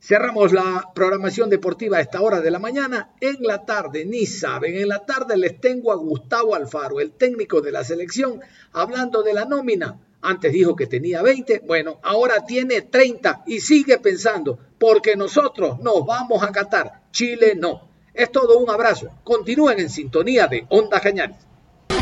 Cerramos 0.00 0.52
la 0.52 0.90
programación 0.94 1.48
deportiva 1.48 1.98
a 1.98 2.00
esta 2.00 2.20
hora 2.20 2.40
de 2.40 2.50
la 2.50 2.58
mañana. 2.58 3.10
En 3.20 3.36
la 3.40 3.64
tarde, 3.64 4.04
ni 4.04 4.26
saben, 4.26 4.76
en 4.76 4.88
la 4.88 5.06
tarde 5.06 5.36
les 5.36 5.60
tengo 5.60 5.92
a 5.92 5.96
Gustavo 5.96 6.56
Alfaro, 6.56 7.00
el 7.00 7.12
técnico 7.12 7.60
de 7.60 7.70
la 7.70 7.84
selección, 7.84 8.40
hablando 8.72 9.22
de 9.22 9.34
la 9.34 9.44
nómina. 9.44 10.00
Antes 10.20 10.52
dijo 10.52 10.74
que 10.74 10.88
tenía 10.88 11.22
20, 11.22 11.62
bueno, 11.66 12.00
ahora 12.02 12.44
tiene 12.44 12.82
30 12.82 13.44
y 13.46 13.60
sigue 13.60 13.98
pensando, 13.98 14.58
porque 14.78 15.14
nosotros 15.14 15.78
nos 15.80 16.04
vamos 16.04 16.42
a 16.42 16.50
Qatar, 16.50 17.02
Chile 17.12 17.54
no. 17.54 17.88
Es 18.12 18.32
todo 18.32 18.58
un 18.58 18.68
abrazo. 18.70 19.10
Continúen 19.22 19.78
en 19.78 19.90
sintonía 19.90 20.48
de 20.48 20.66
Ondas 20.70 21.00
Cañaris. 21.00 21.36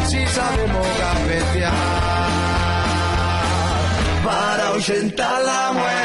Si 0.08 0.26
sabemos 0.28 0.86
ahuyentar 4.76 5.42
la 5.42 5.72
muerte. 5.72 5.95